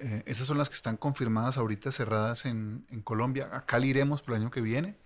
Eh, 0.00 0.22
esas 0.24 0.46
son 0.46 0.56
las 0.56 0.70
que 0.70 0.74
están 0.74 0.96
confirmadas 0.96 1.58
ahorita, 1.58 1.92
cerradas 1.92 2.46
en, 2.46 2.86
Colombia. 3.04 3.50
A 3.52 3.66
Cali 3.66 3.88
iremos 3.88 4.22
por 4.22 4.34
el 4.34 4.42
año 4.42 4.50
que 4.50 4.62
viene. 4.62 4.96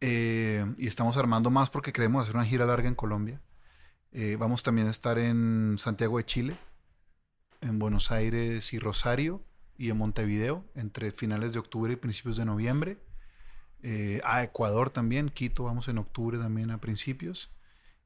Eh, 0.00 0.66
y 0.76 0.88
estamos 0.88 1.16
armando 1.16 1.50
más 1.50 1.70
porque 1.70 1.92
queremos 1.92 2.24
hacer 2.24 2.34
una 2.34 2.44
gira 2.44 2.66
larga 2.66 2.88
en 2.88 2.96
Colombia. 2.96 3.40
Eh, 4.12 4.36
vamos 4.38 4.62
también 4.62 4.88
a 4.88 4.90
estar 4.90 5.18
en 5.18 5.76
Santiago 5.78 6.18
de 6.18 6.24
Chile, 6.24 6.56
en 7.60 7.78
Buenos 7.78 8.10
Aires 8.10 8.72
y 8.72 8.78
Rosario 8.78 9.42
y 9.78 9.90
en 9.90 9.98
Montevideo 9.98 10.64
entre 10.74 11.12
finales 11.12 11.52
de 11.52 11.60
octubre 11.60 11.92
y 11.92 11.96
principios 11.96 12.36
de 12.36 12.44
noviembre. 12.44 12.98
A 14.24 14.42
Ecuador 14.42 14.90
también, 14.90 15.28
Quito 15.28 15.62
vamos 15.62 15.86
en 15.86 15.98
octubre 15.98 16.38
también 16.38 16.72
a 16.72 16.78
principios. 16.78 17.52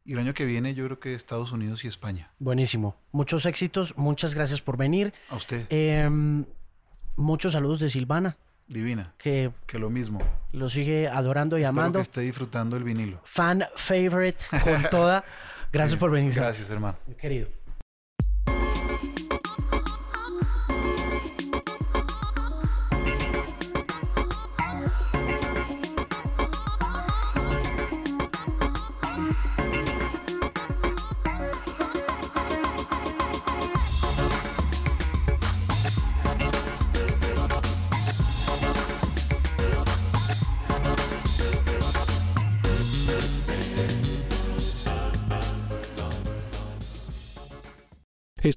Y 0.05 0.14
el 0.14 0.18
año 0.18 0.34
que 0.34 0.44
viene 0.44 0.74
yo 0.74 0.84
creo 0.86 0.98
que 0.98 1.14
Estados 1.14 1.53
Unidos 1.53 1.84
y 1.84 1.88
España. 1.88 2.30
Buenísimo. 2.38 2.96
Muchos 3.12 3.44
éxitos. 3.46 3.96
Muchas 3.96 4.34
gracias 4.34 4.61
por 4.61 4.76
venir. 4.76 5.12
A 5.28 5.36
usted, 5.36 5.66
Em, 5.70 6.44
muchos 7.16 7.53
saludos 7.53 7.80
de 7.80 7.90
Silvana, 7.90 8.36
divina, 8.66 9.12
que 9.18 9.51
que 9.66 9.78
lo 9.78 9.90
mismo. 9.90 10.20
lo 10.53 10.68
sigue 10.68 11.07
adorando 11.09 11.59
y 11.59 11.62
Espero 11.62 11.80
amando. 11.80 11.98
que 11.98 12.03
esté 12.05 12.20
disfrutando 12.22 12.76
el 12.76 12.84
vinilo. 12.84 13.20
Fan 13.24 13.64
favorite 13.76 14.38
con 14.64 14.82
toda. 14.90 15.22
Gracias 15.72 15.98
por 16.01 16.11
venir. 16.11 16.32
Gracias, 16.34 16.68
hermano. 16.70 16.96
Querido. 17.18 17.48